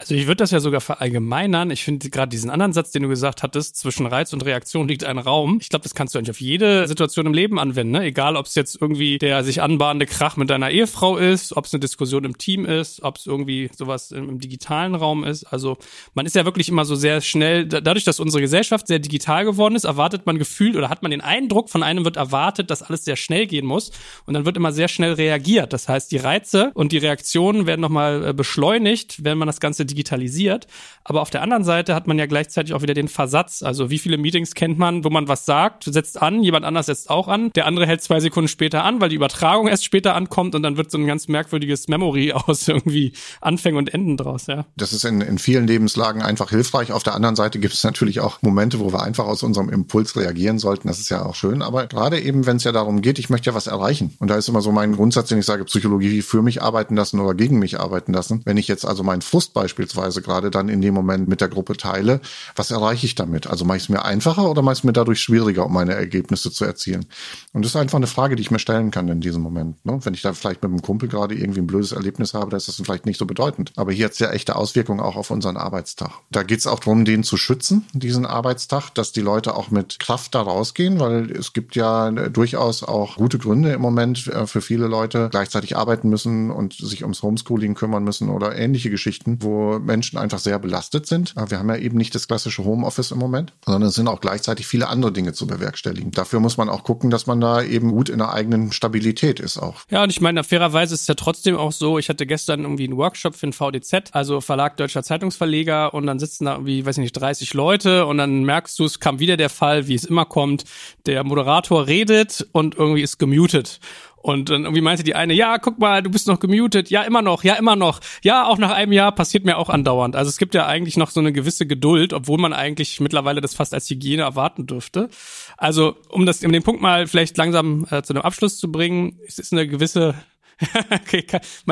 Also 0.05 0.17
ich 0.17 0.27
würde 0.27 0.37
das 0.37 0.51
ja 0.51 0.61
sogar 0.61 0.83
verallgemeinern. 0.83 1.71
Ich 1.71 1.83
finde 1.83 2.11
gerade 2.11 2.29
diesen 2.29 2.51
anderen 2.51 2.75
Satz, 2.75 2.91
den 2.91 3.05
du 3.05 3.09
gesagt 3.09 3.43
hattest, 3.43 3.77
zwischen 3.77 4.05
Reiz 4.05 4.35
und 4.35 4.45
Reaktion 4.45 4.87
liegt 4.87 5.03
ein 5.03 5.17
Raum. 5.17 5.57
Ich 5.63 5.71
glaube, 5.71 5.83
das 5.83 5.95
kannst 5.95 6.15
du 6.15 6.19
eigentlich 6.19 6.31
auf 6.31 6.43
jede 6.43 6.87
Situation 6.87 7.25
im 7.25 7.33
Leben 7.33 7.59
anwenden. 7.59 7.93
Ne? 7.93 8.03
Egal, 8.03 8.37
ob 8.37 8.45
es 8.45 8.55
jetzt 8.55 8.77
irgendwie 8.79 9.17
der 9.17 9.43
sich 9.45 9.63
anbahnende 9.63 10.05
Krach 10.05 10.37
mit 10.37 10.51
deiner 10.51 10.71
Ehefrau 10.71 11.17
ist, 11.17 11.57
ob 11.57 11.65
es 11.65 11.73
eine 11.73 11.81
Diskussion 11.81 12.25
im 12.25 12.37
Team 12.37 12.67
ist, 12.67 13.03
ob 13.03 13.17
es 13.17 13.25
irgendwie 13.25 13.71
sowas 13.75 14.11
im, 14.11 14.29
im, 14.29 14.41
digitalen 14.41 14.95
Raum 14.95 15.25
ist. 15.25 15.45
Also 15.45 15.79
man 16.13 16.27
ist 16.27 16.37
ja 16.37 16.45
wirklich 16.45 16.69
immer 16.69 16.85
so 16.85 16.97
sehr 16.97 17.23
schnell, 17.23 17.65
dadurch, 17.65 18.05
dass 18.05 18.21
unsere 18.21 18.43
Gesellschaft 18.43 18.87
sehr 18.87 18.99
digital 18.99 19.47
geworden 19.47 19.75
ist, 19.75 19.85
erwartet 19.85 20.27
man 20.27 20.37
gefühlt 20.37 20.77
oder 20.77 20.91
hat 20.91 21.01
man 21.01 21.13
den 21.13 21.23
Eindruck, 21.23 21.71
von 21.71 21.83
einem 21.83 22.05
wird 22.05 22.19
erwartet, 22.19 22.71
dass 22.71 22.83
alles 22.83 23.07
sehr 23.07 23.17
schnell 23.17 23.47
gehen 23.47 23.65
muss. 23.65 23.91
Und 24.27 24.35
dann 24.35 24.45
wird 24.45 24.59
immer 24.59 24.73
sehr 24.73 24.89
schnell 24.89 25.15
reagiert. 25.15 25.73
Das 25.73 25.89
heißt, 25.89 26.13
die 26.13 26.19
Reize 26.19 26.73
und 26.75 26.93
die 26.93 26.99
Reaktionen 26.99 27.67
werden 27.67 27.81
nochmal 27.81 28.29
äh, 28.29 28.33
beschleunigt, 28.35 29.25
wenn 29.25 29.39
man 29.39 29.47
das 29.47 29.61
Ganze 29.61 29.87
digitalisiert. 29.95 30.67
Aber 31.05 31.23
auf 31.23 31.31
der 31.31 31.43
anderen 31.43 31.65
Seite 31.65 31.95
hat 31.95 32.07
man 32.07 32.19
ja 32.19 32.27
gleichzeitig 32.27 32.75
auch 32.75 32.83
wieder 32.83 32.95
den 32.95 33.09
Versatz. 33.09 33.63
Also 33.63 33.91
wie 33.91 33.99
viele 33.99 34.19
Meetings 34.19 34.55
kennt 34.55 34.79
man, 34.79 35.05
wo 35.05 35.11
man 35.11 35.29
was 35.29 35.45
sagt, 35.45 35.85
setzt 35.85 36.21
an, 36.21 36.43
jemand 36.43 36.65
anders 36.65 36.87
setzt 36.87 37.11
auch 37.11 37.29
an, 37.29 37.51
der 37.55 37.67
andere 37.67 37.87
hält 37.87 38.03
zwei 38.03 38.21
Sekunden 38.21 38.49
später 38.49 38.85
an, 38.85 39.01
weil 39.01 39.09
die 39.09 39.17
Übertragung 39.17 39.69
erst 39.69 39.85
später 39.85 40.15
ankommt 40.15 40.55
und 40.55 40.63
dann 40.63 40.77
wird 40.77 40.91
so 40.91 40.99
ein 40.99 41.07
ganz 41.07 41.29
merkwürdiges 41.29 41.89
Memory 41.89 42.33
aus 42.35 42.67
irgendwie 42.67 43.13
Anfängen 43.41 43.79
und 43.79 43.93
Enden 43.93 44.17
draus, 44.17 44.47
ja. 44.47 44.67
Das 44.77 44.93
ist 44.93 45.05
in, 45.05 45.21
in 45.21 45.39
vielen 45.39 45.67
Lebenslagen 45.67 46.23
einfach 46.23 46.51
hilfreich. 46.51 46.93
Auf 46.93 47.03
der 47.03 47.15
anderen 47.15 47.37
Seite 47.37 47.59
gibt 47.59 47.75
es 47.75 47.85
natürlich 47.85 48.21
auch 48.21 48.43
Momente, 48.43 48.81
wo 48.81 48.93
wir 48.93 49.03
einfach 49.03 49.27
aus 49.27 49.43
unserem 49.43 49.69
Impuls 49.69 50.17
reagieren 50.17 50.59
sollten. 50.59 50.89
Das 50.89 50.99
ist 50.99 51.11
ja 51.11 51.25
auch 51.25 51.35
schön. 51.35 51.63
Aber 51.63 51.87
gerade 51.87 52.21
eben, 52.21 52.47
wenn 52.47 52.57
es 52.57 52.65
ja 52.65 52.73
darum 52.73 53.03
geht, 53.03 53.19
ich 53.19 53.31
möchte 53.31 53.51
ja 53.51 53.55
was 53.55 53.67
erreichen. 53.67 54.17
Und 54.19 54.29
da 54.29 54.37
ist 54.37 54.49
immer 54.49 54.61
so 54.61 54.73
mein 54.73 54.95
Grundsatz, 54.95 55.29
den 55.29 55.39
ich 55.39 55.47
sage, 55.47 55.65
Psychologie 55.65 56.23
für 56.23 56.43
mich 56.43 56.63
arbeiten 56.63 56.97
lassen 56.97 57.21
oder 57.21 57.35
gegen 57.35 57.59
mich 57.59 57.79
arbeiten 57.79 58.13
lassen. 58.13 58.43
Wenn 58.45 58.57
ich 58.57 58.69
jetzt 58.69 58.85
also 58.85 59.03
mein 59.03 59.23
Frustbeispiel 59.23 59.84
beispielsweise 59.85 60.23
gerade 60.23 60.51
dann 60.51 60.69
in 60.69 60.81
dem 60.81 60.95
Moment 60.95 61.29
mit 61.29 61.41
der 61.41 61.49
Gruppe 61.49 61.77
teile, 61.77 62.21
was 62.57 62.71
erreiche 62.71 63.07
ich 63.07 63.15
damit? 63.15 63.47
Also 63.47 63.65
mache 63.65 63.77
ich 63.77 63.85
es 63.85 63.89
mir 63.89 64.05
einfacher 64.05 64.49
oder 64.51 64.63
mache 64.63 64.75
ich 64.75 64.79
es 64.81 64.85
mir 64.85 64.93
dadurch 64.93 65.21
schwieriger, 65.21 65.67
um 65.67 65.73
meine 65.73 65.95
Ergebnisse 65.95 66.51
zu 66.51 66.65
erzielen? 66.65 67.07
Und 67.53 67.65
das 67.65 67.73
ist 67.73 67.77
einfach 67.77 67.97
eine 67.97 68.07
Frage, 68.07 68.37
die 68.37 68.43
ich 68.43 68.51
mir 68.51 68.59
stellen 68.59 68.91
kann 68.91 69.09
in 69.09 69.21
diesem 69.21 69.43
Moment. 69.43 69.85
Ne? 69.85 69.99
Wenn 70.03 70.15
ich 70.15 70.23
da 70.23 70.33
vielleicht 70.33 70.63
mit 70.63 70.71
einem 70.71 70.83
Kumpel 70.83 71.09
gerade 71.09 71.35
irgendwie 71.35 71.61
ein 71.61 71.67
blödes 71.67 71.93
Erlebnis 71.93 72.35
habe, 72.35 72.51
dann 72.51 72.59
ist 72.59 72.69
das 72.69 72.77
vielleicht 72.77 73.07
nicht 73.07 73.19
so 73.19 73.27
bedeutend. 73.27 73.73
Aber 73.77 73.93
hier 73.93 74.07
hat 74.07 74.13
es 74.13 74.19
ja 74.19 74.31
echte 74.31 74.57
Auswirkungen 74.57 75.01
auch 75.01 75.17
auf 75.17 75.31
unseren 75.31 75.57
Arbeitstag. 75.57 76.11
Da 76.31 76.43
geht 76.43 76.61
es 76.61 76.67
auch 76.67 76.81
darum, 76.81 77.05
den 77.05 77.23
zu 77.23 77.37
schützen, 77.37 77.87
diesen 77.93 78.27
Arbeitstag, 78.27 78.91
dass 78.95 79.13
die 79.13 79.21
Leute 79.21 79.55
auch 79.55 79.71
mit 79.71 79.99
Kraft 80.01 80.35
da 80.35 80.43
rausgehen, 80.43 81.01
weil 81.01 81.31
es 81.31 81.53
gibt 81.53 81.77
ja 81.77 82.11
durchaus 82.11 82.83
auch 82.83 83.17
gute 83.17 83.39
Gründe 83.39 83.73
im 83.73 83.81
Moment 83.81 84.27
äh, 84.29 84.47
für 84.47 84.61
viele 84.61 84.87
Leute, 84.87 85.29
gleichzeitig 85.31 85.77
arbeiten 85.77 86.09
müssen 86.09 86.51
und 86.51 86.75
sich 86.75 87.03
ums 87.03 87.23
Homeschooling 87.23 87.75
kümmern 87.75 88.05
müssen 88.05 88.29
oder 88.29 88.57
ähnliche 88.57 88.91
Geschichten, 88.91 89.39
wo 89.41 89.64
Menschen 89.81 90.19
einfach 90.19 90.39
sehr 90.39 90.59
belastet 90.59 91.07
sind. 91.07 91.35
Wir 91.49 91.59
haben 91.59 91.69
ja 91.69 91.77
eben 91.77 91.97
nicht 91.97 92.15
das 92.15 92.29
klassische 92.29 92.65
Homeoffice 92.65 93.11
im 93.11 93.19
Moment, 93.19 93.53
sondern 93.65 93.89
es 93.89 93.95
sind 93.95 94.09
auch 94.09 94.21
gleichzeitig 94.21 94.67
viele 94.67 94.89
andere 94.89 95.13
Dinge 95.13 95.33
zu 95.33 95.47
bewerkstelligen. 95.47 96.11
Dafür 96.11 96.41
muss 96.41 96.57
man 96.57 96.69
auch 96.69 96.85
gucken, 96.85 97.11
dass 97.11 97.27
man 97.27 97.41
da 97.41 97.63
eben 97.63 97.91
gut 97.91 98.09
in 98.09 98.19
der 98.19 98.33
eigenen 98.33 98.73
Stabilität 98.73 99.41
ist 99.41 99.59
auch. 99.59 99.83
Ja, 99.91 100.03
und 100.03 100.11
ich 100.11 100.21
meine, 100.21 100.45
fairerweise 100.45 100.95
ist 100.95 101.03
es 101.03 101.07
ja 101.07 101.15
trotzdem 101.15 101.57
auch 101.57 101.73
so, 101.73 101.99
ich 101.99 102.09
hatte 102.09 102.27
gestern 102.27 102.63
irgendwie 102.63 102.85
einen 102.85 102.97
Workshop 102.97 103.35
für 103.35 103.47
den 103.47 103.53
VDZ, 103.53 104.11
also 104.13 104.41
Verlag 104.41 104.77
Deutscher 104.77 105.03
Zeitungsverleger 105.03 105.95
und 105.95 106.07
dann 106.07 106.19
sitzen 106.19 106.47
da 106.47 106.53
irgendwie, 106.53 106.85
weiß 106.85 106.99
ich 106.99 107.03
nicht, 107.03 107.13
30 107.13 107.55
Leute 107.55 108.07
und 108.07 108.19
dann 108.19 108.45
merkst 108.45 108.79
du, 108.79 108.85
es 108.85 109.01
kam 109.01 109.19
wieder 109.19 109.37
der 109.37 109.51
Fall, 109.51 109.89
wie 109.89 109.95
es 109.95 110.05
immer 110.05 110.25
kommt, 110.25 110.65
der 111.07 111.25
Moderator 111.25 111.87
redet 111.87 112.47
und 112.53 112.75
irgendwie 112.77 113.03
ist 113.03 113.19
gemutet. 113.19 113.81
Und 114.25 114.49
dann 114.49 114.63
irgendwie 114.63 114.81
meinte 114.81 115.05
die 115.05 115.15
eine, 115.15 115.35
ja, 115.35 115.59
guck 115.59 115.79
mal, 115.79 116.03
du 116.03 116.09
bist 116.09 116.29
noch 116.29 116.41
gemutet. 116.41 116.89
Ja, 116.89 117.03
immer 117.03 117.21
noch. 117.21 117.45
Ja, 117.45 117.57
immer 117.57 117.77
noch. 117.77 118.01
Ja, 118.23 118.47
auch 118.47 118.57
nach 118.57 118.71
einem 118.71 118.93
Jahr 118.93 119.13
passiert 119.13 119.45
mir 119.45 119.59
auch 119.59 119.69
andauernd. 119.69 120.17
Also 120.17 120.31
es 120.31 120.39
gibt 120.39 120.55
ja 120.55 120.65
eigentlich 120.65 120.97
noch 120.97 121.11
so 121.11 121.21
eine 121.21 121.31
gewisse 121.31 121.67
Geduld, 121.67 122.15
obwohl 122.15 122.39
man 122.39 122.55
eigentlich 122.55 123.01
mittlerweile 123.01 123.43
das 123.43 123.55
fast 123.55 123.75
als 123.75 123.91
Hygiene 123.91 124.23
erwarten 124.23 124.67
dürfte. 124.67 125.11
Also 125.59 125.97
um 126.09 126.25
das, 126.25 126.43
um 126.43 126.53
den 126.53 126.63
Punkt 126.63 126.81
mal 126.81 127.07
vielleicht 127.07 127.37
langsam 127.37 127.87
äh, 127.91 128.01
zu 128.01 128.15
einem 128.15 128.23
Abschluss 128.23 128.57
zu 128.57 128.73
bringen, 128.73 129.19
es 129.29 129.39
ist 129.39 129.53
eine 129.53 129.69
gewisse 129.69 130.15
okay, 130.91 131.27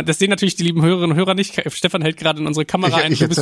das 0.04 0.18
sehen 0.18 0.30
natürlich 0.30 0.56
die 0.56 0.64
lieben 0.64 0.82
Hörerinnen 0.82 1.12
und 1.12 1.16
Hörer 1.16 1.34
nicht. 1.34 1.62
Stefan 1.72 2.02
hält 2.02 2.16
gerade 2.16 2.40
in 2.40 2.46
unsere 2.46 2.64
Kamera 2.64 2.98
ich, 2.98 3.04
ein. 3.04 3.12
Ich 3.12 3.20
du 3.20 3.28
bist 3.28 3.40